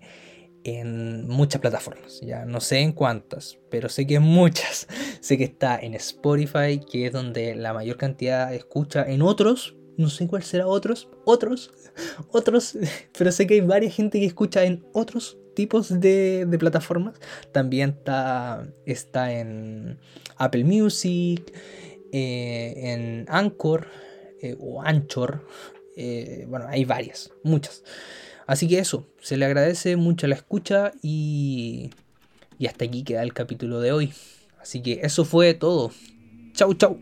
en 0.65 1.27
muchas 1.27 1.61
plataformas, 1.61 2.19
ya 2.21 2.43
no 2.43 2.59
sé 2.59 2.79
en 2.79 2.91
cuántas, 2.91 3.59
pero 3.69 3.87
sé 3.87 4.07
que 4.07 4.15
en 4.15 4.23
muchas. 4.23 4.87
sé 5.21 5.37
que 5.37 5.43
está 5.43 5.77
en 5.77 5.93
Spotify, 5.93 6.81
que 6.91 7.05
es 7.05 7.13
donde 7.13 7.55
la 7.55 7.71
mayor 7.71 7.97
cantidad 7.97 8.53
escucha, 8.53 9.05
en 9.07 9.21
otros, 9.21 9.75
no 9.95 10.09
sé 10.09 10.27
cuál 10.27 10.41
será 10.41 10.67
otros, 10.67 11.07
otros, 11.23 11.71
otros, 12.31 12.77
pero 13.17 13.31
sé 13.31 13.45
que 13.45 13.53
hay 13.53 13.61
varias 13.61 13.93
gente 13.93 14.19
que 14.19 14.25
escucha 14.25 14.65
en 14.65 14.83
otros 14.91 15.37
tipos 15.53 15.99
de, 15.99 16.47
plataformas. 16.59 17.19
También 17.51 17.91
está, 17.91 18.67
está 18.85 19.31
en 19.31 19.99
Apple 20.37 20.63
Music, 20.63 21.53
eh, 22.11 22.73
en 22.75 23.25
Anchor 23.29 23.87
eh, 24.41 24.55
o 24.59 24.81
Anchor. 24.81 25.47
Eh, 25.95 26.45
bueno, 26.49 26.65
hay 26.67 26.85
varias, 26.85 27.31
muchas. 27.43 27.83
Así 28.47 28.67
que 28.67 28.79
eso, 28.79 29.07
se 29.21 29.37
le 29.37 29.45
agradece 29.45 29.95
mucho 29.95 30.27
la 30.27 30.35
escucha 30.35 30.91
y, 31.01 31.89
y 32.59 32.67
hasta 32.67 32.85
aquí 32.85 33.03
queda 33.03 33.23
el 33.23 33.33
capítulo 33.33 33.79
de 33.79 33.91
hoy. 33.91 34.13
Así 34.59 34.81
que 34.81 34.99
eso 35.03 35.25
fue 35.25 35.53
todo. 35.53 35.91
Chau, 36.53 36.73
chau. 36.73 36.99